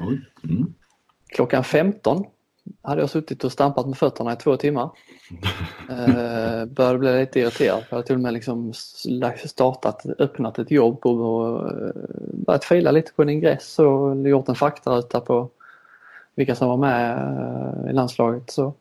Mm. 0.00 0.74
Klockan 1.28 1.64
15 1.64 2.24
hade 2.82 3.00
jag 3.00 3.10
suttit 3.10 3.44
och 3.44 3.52
stampat 3.52 3.86
med 3.86 3.98
fötterna 3.98 4.32
i 4.32 4.36
två 4.36 4.56
timmar. 4.56 4.90
Eh, 5.90 6.64
började 6.74 6.98
bli 6.98 7.20
lite 7.20 7.40
irriterad. 7.40 7.84
Jag 7.88 7.96
hade 7.96 8.06
till 8.06 8.14
och 8.14 8.20
med 8.20 8.32
liksom 8.32 8.72
startat, 9.44 10.06
öppnat 10.18 10.58
ett 10.58 10.70
jobb 10.70 11.06
och 11.06 11.70
eh, 11.70 11.90
börjat 12.32 12.64
fila 12.64 12.90
lite 12.90 13.12
på 13.12 13.22
en 13.22 13.30
ingress 13.30 13.78
och 13.78 14.28
gjort 14.28 14.48
en 14.48 14.54
faktaruta 14.54 15.20
på 15.20 15.50
vilka 16.34 16.54
som 16.54 16.68
var 16.68 16.76
med 16.76 17.18
eh, 17.18 17.90
i 17.90 17.92
landslaget. 17.92 18.50
Så, 18.50 18.74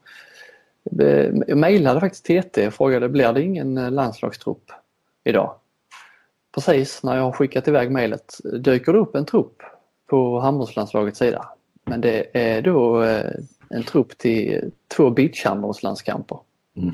jag 1.47 1.57
mejlade 1.57 1.99
faktiskt 1.99 2.25
TT 2.25 2.67
och 2.67 2.73
frågade 2.73 3.09
blir 3.09 3.33
det 3.33 3.41
ingen 3.41 3.77
eh, 3.77 3.91
landslagstrupp 3.91 4.71
idag? 5.23 5.55
Precis 6.55 7.03
när 7.03 7.15
jag 7.15 7.23
har 7.23 7.31
skickat 7.31 7.67
iväg 7.67 7.91
mejlet 7.91 8.37
dyker 8.59 8.93
det 8.93 8.99
upp 8.99 9.15
en 9.15 9.25
trupp 9.25 9.55
på 10.09 10.39
handbollslandslagets 10.39 11.19
sida. 11.19 11.45
Men 11.85 12.01
det 12.01 12.37
är 12.37 12.61
då 12.61 13.03
eh, 13.03 13.31
en 13.69 13.83
trupp 13.83 14.17
till 14.17 14.71
två 14.95 15.09
beachhandbollslandskamper. 15.09 16.39
Mm. 16.77 16.93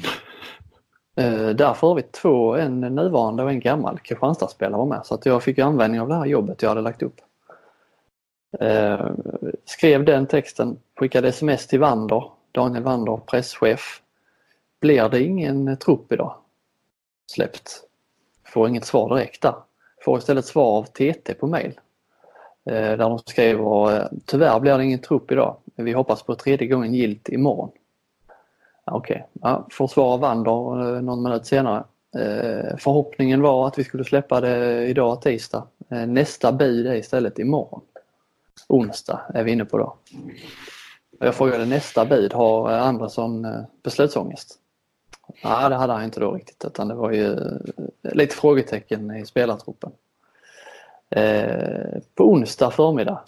Eh, 1.15 1.55
Därför 1.55 1.87
har 1.87 1.95
vi 1.95 2.01
två, 2.01 2.55
en 2.55 2.79
nuvarande 2.79 3.43
och 3.43 3.49
en 3.49 3.59
gammal 3.59 3.99
Kristianstadsspelare 3.99 4.77
var 4.77 4.85
med 4.85 5.01
så 5.05 5.15
att 5.15 5.25
jag 5.25 5.43
fick 5.43 5.59
användning 5.59 6.01
av 6.01 6.07
det 6.07 6.15
här 6.15 6.25
jobbet 6.25 6.61
jag 6.61 6.69
hade 6.69 6.81
lagt 6.81 7.01
upp. 7.01 7.21
Eh, 8.59 9.07
skrev 9.65 10.05
den 10.05 10.27
texten, 10.27 10.77
skickade 10.95 11.27
sms 11.27 11.67
till 11.67 11.79
Wander, 11.79 12.23
Daniel 12.51 12.83
Wander, 12.83 13.17
presschef. 13.17 14.01
Blir 14.81 15.09
det 15.09 15.23
ingen 15.23 15.77
trupp 15.77 16.11
idag? 16.11 16.35
Släppt. 17.31 17.83
Får 18.45 18.69
inget 18.69 18.85
svar 18.85 19.15
direkt 19.15 19.41
där. 19.41 19.55
Får 20.05 20.17
istället 20.17 20.45
svar 20.45 20.77
av 20.77 20.83
TT 20.83 21.33
på 21.33 21.47
mail. 21.47 21.79
Eh, 22.65 22.73
där 22.73 22.97
de 22.97 23.19
skriver 23.19 23.95
eh, 23.95 24.07
tyvärr 24.25 24.59
blir 24.59 24.77
det 24.77 24.83
ingen 24.83 24.99
trupp 24.99 25.31
idag. 25.31 25.55
Vi 25.75 25.91
hoppas 25.91 26.23
på 26.23 26.35
tredje 26.35 26.67
gången 26.67 26.93
gilt 26.93 27.29
imorgon. 27.29 27.69
Okej, 28.85 29.15
Okej, 29.15 29.27
ja, 29.41 29.67
får 29.71 29.87
svar 29.87 30.13
av 30.13 30.19
Wander 30.19 30.95
eh, 30.95 31.01
någon 31.01 31.23
minut 31.23 31.45
senare. 31.45 31.83
Förhoppningen 32.77 33.41
var 33.41 33.67
att 33.67 33.79
vi 33.79 33.83
skulle 33.83 34.03
släppa 34.03 34.41
det 34.41 34.85
idag 34.87 35.21
tisdag. 35.21 35.67
Nästa 35.87 36.51
bud 36.51 36.87
är 36.87 36.95
istället 36.95 37.39
imorgon. 37.39 37.81
Onsdag 38.67 39.21
är 39.33 39.43
vi 39.43 39.51
inne 39.51 39.65
på 39.65 39.77
då. 39.77 39.95
Jag 41.21 41.35
frågade 41.35 41.65
nästa 41.65 42.05
bud, 42.05 42.33
har 42.33 42.71
Andersson 42.71 43.45
eh, 43.45 43.61
beslutsångest? 43.83 44.59
Nej, 45.43 45.69
det 45.69 45.75
hade 45.75 45.93
han 45.93 46.03
inte 46.03 46.19
då 46.19 46.31
riktigt 46.31 46.65
utan 46.65 46.87
det 46.87 46.93
var 46.93 47.11
ju 47.11 47.33
eh, 47.33 48.13
lite 48.13 48.35
frågetecken 48.35 49.15
i 49.15 49.25
spelartruppen. 49.25 49.91
Eh, 51.09 51.99
på 52.15 52.31
onsdag 52.31 52.71
förmiddag 52.71 53.23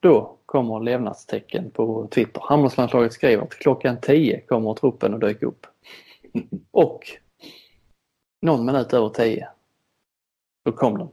då 0.00 0.36
kommer 0.46 0.80
levnadstecken 0.80 1.70
på 1.70 2.08
Twitter. 2.10 2.40
Handbollslandslaget 2.44 3.12
skriver 3.12 3.42
att 3.42 3.54
klockan 3.54 4.00
10 4.00 4.40
kommer 4.40 4.74
truppen 4.74 5.14
att 5.14 5.20
dyka 5.20 5.46
upp. 5.46 5.66
Och 6.70 7.00
någon 8.42 8.66
minut 8.66 8.92
över 8.92 9.08
10 9.08 9.48
då 10.64 10.72
kom 10.72 10.98
den. 10.98 11.08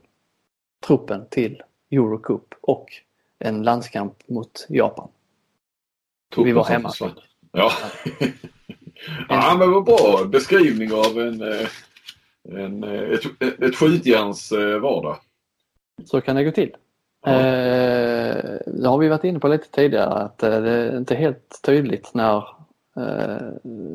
Truppen 0.86 1.26
till 1.30 1.62
Eurocup 1.90 2.54
och 2.60 2.86
en 3.38 3.62
landskamp 3.62 4.28
mot 4.28 4.66
Japan. 4.68 5.08
Vi 6.36 6.52
var 6.52 6.64
hemma. 6.64 6.92
Ja. 7.52 7.72
ja 9.28 9.56
men 9.58 9.72
vad 9.72 9.84
bra 9.84 10.24
beskrivning 10.24 10.92
av 10.92 11.20
en, 11.20 11.42
eh, 11.42 11.68
en, 12.64 12.84
eh, 12.84 13.02
ett, 13.02 13.42
ett 13.62 13.76
skjutjärns 13.76 14.52
eh, 14.52 14.78
vardag. 14.78 15.16
Så 16.04 16.20
kan 16.20 16.36
det 16.36 16.44
gå 16.44 16.50
till. 16.50 16.76
Ja. 17.26 17.32
Eh, 17.32 18.58
det 18.66 18.88
har 18.88 18.98
vi 18.98 19.08
varit 19.08 19.24
inne 19.24 19.38
på 19.38 19.48
lite 19.48 19.70
tidigare 19.70 20.14
att 20.14 20.38
det 20.38 20.46
är 20.48 20.96
inte 20.96 21.14
helt 21.14 21.60
tydligt 21.62 22.14
när 22.14 22.36
eh, 22.96 23.48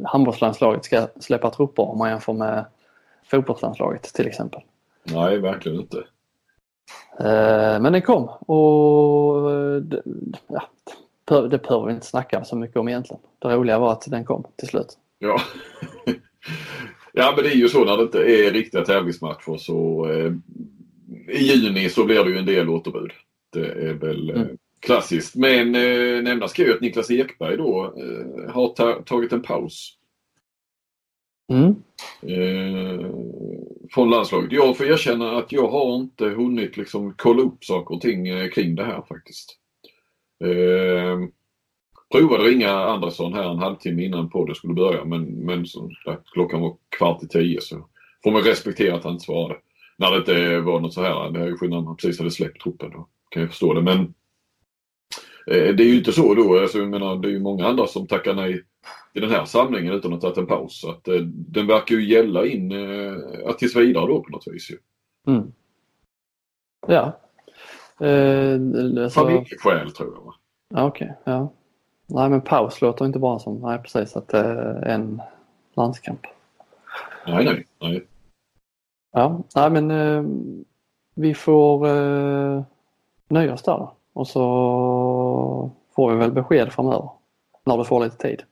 handbollslandslaget 0.06 0.86
ska 0.86 1.08
släppa 1.20 1.50
trupper 1.50 1.84
om 1.84 1.98
man 1.98 2.10
jämför 2.10 2.34
med 2.34 2.66
fotbollslandslaget 3.24 4.04
till 4.04 4.28
exempel. 4.28 4.62
Nej, 5.04 5.38
verkligen 5.38 5.80
inte. 5.80 5.98
Eh, 7.20 7.80
men 7.80 7.94
den 7.94 8.02
kom 8.02 8.30
och 8.30 9.52
ja, 10.48 10.62
det- 11.30 11.58
behöver 11.64 11.86
vi 11.86 11.94
inte 11.94 12.06
snacka 12.06 12.44
så 12.44 12.56
mycket 12.56 12.78
om 12.78 12.88
egentligen. 12.88 13.22
Det 13.40 13.48
roliga 13.56 13.80
var 13.80 13.92
att 13.92 14.06
den 14.12 14.26
kom 14.26 14.44
till 14.58 14.68
slut. 14.68 14.98
Ja. 15.20 15.42
ja, 17.14 17.34
men 17.36 17.44
det 17.44 17.52
är 17.52 17.56
ju 17.56 17.70
så 17.70 17.86
när 17.86 17.98
det 17.98 18.04
inte 18.04 18.20
är 18.20 18.52
riktiga 18.52 18.86
tävlingsmatcher 18.86 19.58
så 19.58 20.10
eh, 20.12 20.34
i 21.36 21.44
juni 21.44 21.90
så 21.90 22.06
blir 22.06 22.24
det 22.24 22.30
ju 22.32 22.38
en 22.38 22.46
del 22.46 22.70
återbud. 22.70 23.12
Det 23.54 23.66
är 23.66 23.94
väl 23.94 24.30
eh, 24.30 24.42
Mm. 24.42 24.58
klassiskt. 24.80 25.36
Men 25.36 25.76
eh, 25.76 26.22
nämnas 26.24 26.52
ska 26.52 26.64
ju 26.64 26.74
att 26.74 26.82
Niklas 26.82 27.12
Ekberg 27.12 27.58
då 27.58 27.86
eh, 27.98 28.52
har 28.54 28.68
ta- 28.68 29.02
tagit 29.06 29.34
en 29.34 29.42
paus 29.42 29.96
Mm. 31.52 31.76
eh, 32.22 33.10
från 33.92 34.10
landslaget. 34.10 34.52
Jag 34.52 34.78
får 34.78 34.86
erkänna 34.86 35.38
att 35.38 35.52
jag 35.52 35.68
har 35.68 35.96
inte 35.96 36.26
hunnit 36.26 36.78
liksom 36.78 37.14
kolla 37.18 37.42
upp 37.42 37.64
saker 37.66 37.96
och 37.96 38.02
ting 38.02 38.28
eh, 38.28 38.50
kring 38.50 38.76
det 38.76 38.84
här 38.84 39.02
faktiskt. 39.10 39.59
Eh, 40.44 41.20
provade 42.12 42.44
ringa 42.44 42.72
Andersson 42.72 43.34
här 43.34 43.52
en 43.52 43.58
halvtimme 43.60 44.04
innan 44.04 44.30
podden 44.30 44.56
skulle 44.56 44.74
börja 44.74 45.06
men, 45.06 45.24
men 45.24 45.66
som 45.66 45.92
sagt, 46.06 46.30
klockan 46.34 46.62
var 46.62 46.78
kvart 46.98 47.24
i 47.24 47.28
tio 47.28 47.62
så 47.62 47.88
får 48.24 48.32
man 48.32 48.42
respektera 48.42 48.96
att 48.96 49.04
han 49.04 49.14
inte 49.14 49.26
svarade. 49.26 49.60
När 49.98 50.12
det 50.12 50.18
inte 50.18 50.60
var 50.60 50.80
något 50.80 50.94
så 50.94 51.02
här, 51.02 51.32
det 51.32 51.40
är 51.40 51.48
ju 51.48 51.58
skillnad 51.58 51.80
om 51.80 51.88
han 51.88 51.96
precis 51.96 52.20
hade 52.20 52.32
släppt 52.32 52.62
truppen 52.62 52.92
då 52.92 53.08
kan 53.30 53.42
jag 53.42 53.50
förstå 53.50 53.74
det 53.74 53.82
men 53.82 54.00
eh, 55.48 55.76
det 55.76 55.84
är 55.84 55.88
ju 55.88 55.98
inte 55.98 56.12
så 56.12 56.34
då, 56.34 56.60
alltså, 56.60 56.78
jag 56.78 56.90
menar 56.90 57.16
det 57.16 57.28
är 57.28 57.32
ju 57.32 57.40
många 57.40 57.68
andra 57.68 57.88
som 57.88 58.08
tackar 58.08 58.34
nej 58.34 58.64
i 59.14 59.20
den 59.20 59.30
här 59.30 59.46
samlingen 59.46 59.94
utan 59.94 60.14
att 60.14 60.24
ha 60.24 60.30
tagit 60.30 60.38
en 60.38 60.48
paus. 60.48 60.80
Så 60.80 60.90
att, 60.90 61.08
eh, 61.08 61.22
den 61.26 61.68
verkar 61.68 61.96
ju 61.96 62.10
gälla 62.10 62.46
in 62.46 62.72
eh, 62.72 63.52
tills 63.58 63.76
vidare 63.76 64.08
då 64.08 64.24
på 64.24 64.30
något 64.30 64.48
vis. 64.48 64.72
Ju. 64.72 64.78
Mm. 65.28 65.52
Ja. 66.88 67.20
Eh, 68.00 68.54
alltså, 69.04 69.20
Familjeskäl 69.22 69.92
tror 69.92 70.14
jag. 70.14 70.34
Ja, 70.70 70.88
Okej, 70.88 71.14
ja. 71.24 71.50
Nej 72.08 72.30
men 72.30 72.42
paus 72.42 72.82
låter 72.82 73.06
inte 73.06 73.20
bara 73.20 73.40
som, 73.40 73.62
nej 73.62 73.80
precis 73.80 74.16
att 74.16 74.28
det 74.28 74.38
är 74.38 74.86
en 74.86 75.22
landskamp. 75.74 76.22
Nej, 77.28 77.46
nej, 77.46 77.66
nej. 77.80 78.08
Ja, 79.12 79.44
nej 79.56 79.70
men 79.70 79.92
eh, 79.92 80.24
vi 81.16 81.34
får 81.34 81.88
eh, 81.88 82.64
nöja 83.28 83.54
oss 83.54 83.64
där 83.64 83.78
då. 83.78 83.94
Och 84.14 84.28
så 84.28 85.72
får 85.96 86.12
vi 86.12 86.18
väl 86.18 86.32
besked 86.32 86.74
framöver. 86.74 87.10
När 87.66 87.78
du 87.78 87.86
får 87.86 88.04
lite 88.04 88.18
tid. 88.18 88.44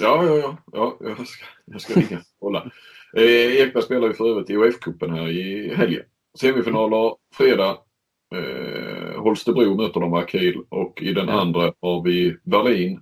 Ja, 0.00 0.24
ja, 0.24 0.34
ja. 0.36 0.56
ja 0.72 0.96
jag, 1.00 1.26
ska, 1.26 1.44
jag 1.64 1.80
ska 1.80 2.00
ringa 2.00 2.20
kolla. 2.40 2.70
Eh, 3.16 3.60
Ekberg 3.62 3.82
spelar 3.82 4.08
ju 4.08 4.14
för 4.14 4.30
övrigt 4.30 4.50
i 4.50 4.56
UF-cupen 4.56 5.10
här 5.10 5.28
i 5.28 5.74
helgen. 5.74 6.02
Semifinaler 6.40 7.14
fredag. 7.34 7.78
Eh, 8.34 9.20
Holstebro 9.22 9.74
möter 9.74 10.00
de 10.00 10.14
Akil 10.14 10.62
och 10.68 11.02
i 11.02 11.12
den 11.12 11.28
Ja. 11.28 11.40
andra 11.40 11.72
har 11.80 12.02
vi 12.02 12.36
Berlin 12.42 13.00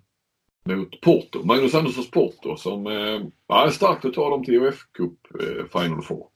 mot 0.65 1.01
Porto. 1.01 1.43
Magnus 1.45 1.75
Anderssons 1.75 2.11
Porto 2.11 2.57
som 2.57 2.87
eh, 2.87 3.21
ja, 3.47 3.67
är 3.67 3.71
starkt 3.71 4.05
att 4.05 4.15
ta 4.15 4.31
dem 4.31 4.45
till 4.45 4.55
UF-cup 4.55 5.17
eh, 5.41 5.81
Final 5.81 6.03
Four. 6.03 6.27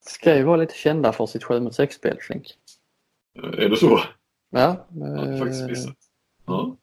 Ska 0.00 0.36
ju 0.36 0.42
vara 0.42 0.56
lite 0.56 0.74
kända 0.74 1.12
för 1.12 1.26
sitt 1.26 1.44
7 1.44 1.60
mot 1.60 1.74
6 1.74 1.94
spel 1.94 2.16
Flink. 2.20 2.46
Eh, 3.38 3.64
är 3.64 3.68
det 3.68 3.76
så? 3.76 4.00
Ja, 4.50 4.86
har 5.00 5.38
faktiskt 5.38 5.62
eh, 5.62 5.68
missat. 5.68 5.96
Ja. 6.46 6.76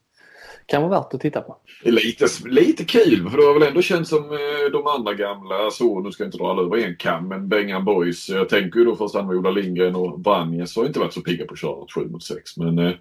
Kan 0.70 0.82
vara 0.82 1.00
värt 1.00 1.14
att 1.14 1.20
titta 1.20 1.40
på. 1.40 1.56
Det 1.82 1.88
är 1.88 1.92
lite, 1.92 2.26
lite 2.48 2.84
kul 2.84 3.30
för 3.30 3.38
det 3.38 3.44
har 3.44 3.54
väl 3.58 3.68
ändå 3.68 3.82
känts 3.82 4.10
som 4.10 4.24
eh, 4.24 4.72
de 4.72 4.86
andra 4.86 5.14
gamla, 5.14 5.70
så 5.70 6.00
nu 6.00 6.12
ska 6.12 6.22
jag 6.24 6.28
inte 6.28 6.38
dra 6.38 6.50
alla 6.50 6.62
över 6.62 6.76
en 6.86 6.96
kam, 6.96 7.28
men 7.28 7.48
Bengan 7.48 7.84
Boys. 7.84 8.28
Jag 8.28 8.48
tänker 8.48 8.78
ju 8.78 8.84
då 8.84 8.96
först 8.96 9.14
med 9.14 9.36
Ola 9.36 9.50
Lindgren 9.50 9.94
och 9.96 10.20
Vranjes 10.24 10.76
har 10.76 10.86
inte 10.86 10.98
varit 10.98 11.12
så 11.12 11.20
pigga 11.20 11.46
på 11.46 11.52
att 11.52 11.58
köra 11.58 11.82
ett 11.84 11.92
7 11.92 12.08
mot 12.08 12.22
6. 12.22 12.56
Men 12.56 12.78
eh, 12.78 12.92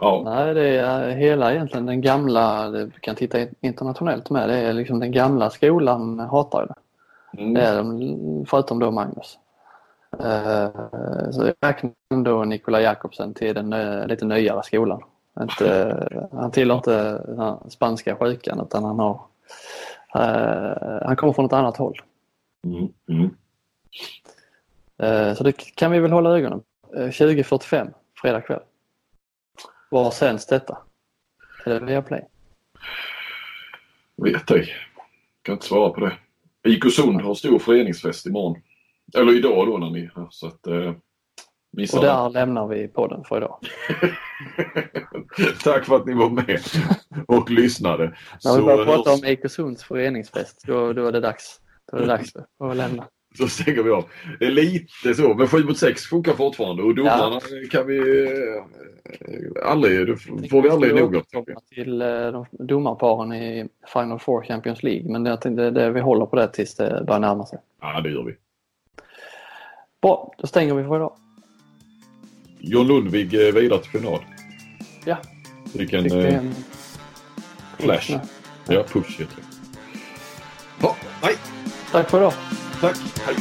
ja, 0.00 0.22
Nej, 0.24 0.54
det 0.54 0.68
är 0.68 1.10
hela 1.10 1.52
egentligen 1.54 1.86
den 1.86 2.00
gamla, 2.00 2.70
vi 2.70 2.90
kan 3.00 3.16
titta 3.16 3.38
internationellt 3.60 4.30
med, 4.30 4.48
det 4.48 4.54
är 4.56 4.72
liksom 4.72 5.00
den 5.00 5.12
gamla 5.12 5.50
skolan 5.50 6.18
hatar 6.18 6.66
det. 6.66 6.74
mm, 7.42 7.54
Det 7.54 7.60
är 7.60 7.76
de, 7.76 8.44
förutom 8.48 8.78
då 8.78 8.90
Magnus. 8.90 9.38
Eh, 10.20 10.70
Så 11.30 11.46
jag 11.46 11.54
räknar 11.68 11.92
ändå 12.14 12.44
Nikola 12.44 12.80
Jakobsen 12.80 13.34
till 13.34 13.54
den 13.54 13.72
eh, 13.72 14.06
lite 14.06 14.24
nyare 14.24 14.62
skolan. 14.62 15.02
Inte, 15.40 16.28
han 16.32 16.50
tillhör 16.50 16.76
inte 16.76 17.18
den 17.26 17.38
här 17.38 17.58
spanska 17.68 18.16
sjukan 18.16 18.60
utan 18.60 18.84
han 18.84 18.98
har 18.98 19.20
eh, 20.14 21.06
han 21.06 21.16
kommer 21.16 21.32
från 21.32 21.44
ett 21.46 21.52
annat 21.52 21.76
håll. 21.76 22.00
mm, 22.66 22.88
mm. 23.08 23.30
Eh, 24.98 25.34
Så 25.34 25.44
det 25.44 25.52
kan 25.74 25.90
vi 25.90 26.00
väl 26.00 26.12
hålla 26.12 26.30
ögonen 26.38 26.60
på. 26.60 26.96
Eh, 26.96 27.08
20.45 27.08 27.92
fredag 28.22 28.40
kväll. 28.40 28.62
Var 29.90 30.10
sänds 30.10 30.46
detta? 30.46 30.78
Är 31.64 31.70
det 31.70 31.86
Viaplay? 31.86 32.24
vet 34.16 34.50
ej. 34.50 34.68
Kan 35.42 35.52
inte 35.52 35.66
svara 35.66 35.90
på 35.90 36.00
det. 36.00 36.16
IK 36.68 36.92
Sund 36.92 37.20
har 37.20 37.34
stor 37.34 37.58
föreningsfest 37.58 38.26
imorgon. 38.26 38.62
Eller 39.18 39.36
idag 39.36 39.66
då 39.66 39.78
när 39.78 39.90
ni 39.90 40.10
hör, 40.14 40.26
så 40.30 40.46
att 40.46 40.66
eh, 41.72 41.76
missa 41.76 41.96
Och 41.96 42.02
det. 42.04 42.08
där 42.10 42.30
lämnar 42.30 42.66
vi 42.66 42.88
podden 42.88 43.24
för 43.24 43.36
idag. 43.36 43.58
Tack 45.64 45.84
för 45.84 45.96
att 45.96 46.06
ni 46.06 46.14
var 46.14 46.30
med 46.30 46.60
och 47.28 47.50
lyssnade. 47.50 48.14
När 48.44 48.56
vi 48.56 48.62
börjar 48.62 48.84
prata 48.84 49.12
om 49.12 49.24
Ekosunds 49.24 49.84
föreningsfest, 49.84 50.64
då, 50.66 50.92
då 50.92 51.06
är 51.06 51.12
det 51.12 51.20
dags. 51.20 51.60
Då 51.90 51.96
är 51.96 52.00
det 52.00 52.06
dags 52.06 52.32
att 52.58 52.76
lämna. 52.76 53.04
Så 53.38 53.48
stänger 53.48 53.82
vi 53.82 53.90
av. 53.90 54.04
Det 54.38 54.46
är 54.46 54.50
lite 54.50 55.14
så, 55.14 55.34
men 55.34 55.48
7 55.48 55.64
mot 55.64 55.78
6 55.78 56.02
funkar 56.02 56.32
fortfarande 56.32 56.82
och 56.82 56.94
domarna 56.94 57.40
kan 57.70 57.86
vi 57.86 57.98
eh, 57.98 59.70
aldrig, 59.70 60.06
det 60.06 60.16
får 60.50 60.62
vi 60.62 60.68
aldrig 60.68 60.94
nog 60.94 61.16
av. 61.16 61.22
till 61.74 62.02
eh, 62.02 62.44
domarparen 62.50 63.32
i 63.32 63.68
Final 63.92 64.18
Four 64.18 64.42
Champions 64.42 64.82
League 64.82 65.12
men 65.12 65.26
jag 65.26 65.40
tänkte 65.40 65.70
det, 65.70 65.90
vi 65.90 66.00
håller 66.00 66.26
på 66.26 66.36
det 66.36 66.48
tills 66.48 66.74
det 66.74 67.04
börjar 67.06 67.20
närma 67.20 67.46
sig. 67.46 67.58
Ja, 67.80 68.00
det 68.00 68.10
gör 68.10 68.22
vi. 68.22 68.36
Bra, 70.02 70.34
då 70.38 70.46
stänger 70.46 70.74
vi 70.74 70.84
för 70.84 70.96
idag. 70.96 71.16
John 72.64 72.86
Lundvig 72.86 73.34
eh, 73.34 73.52
vidare 73.54 73.82
till 73.82 73.90
final. 74.00 74.18
Ja, 75.04 75.16
Vilken 75.74 76.02
fick 76.02 76.12
det 76.12 76.28
eh, 76.28 76.34
en 76.38 76.54
flash. 77.78 78.18
Ja, 78.68 78.82
push 78.92 79.10
heter 79.20 79.36
det. 79.36 79.42
Ja, 80.80 80.96
nej, 81.22 81.34
Tack 81.92 82.10
för 82.10 82.18
idag. 82.18 82.32
tack. 82.80 82.96
Hej. 83.26 83.36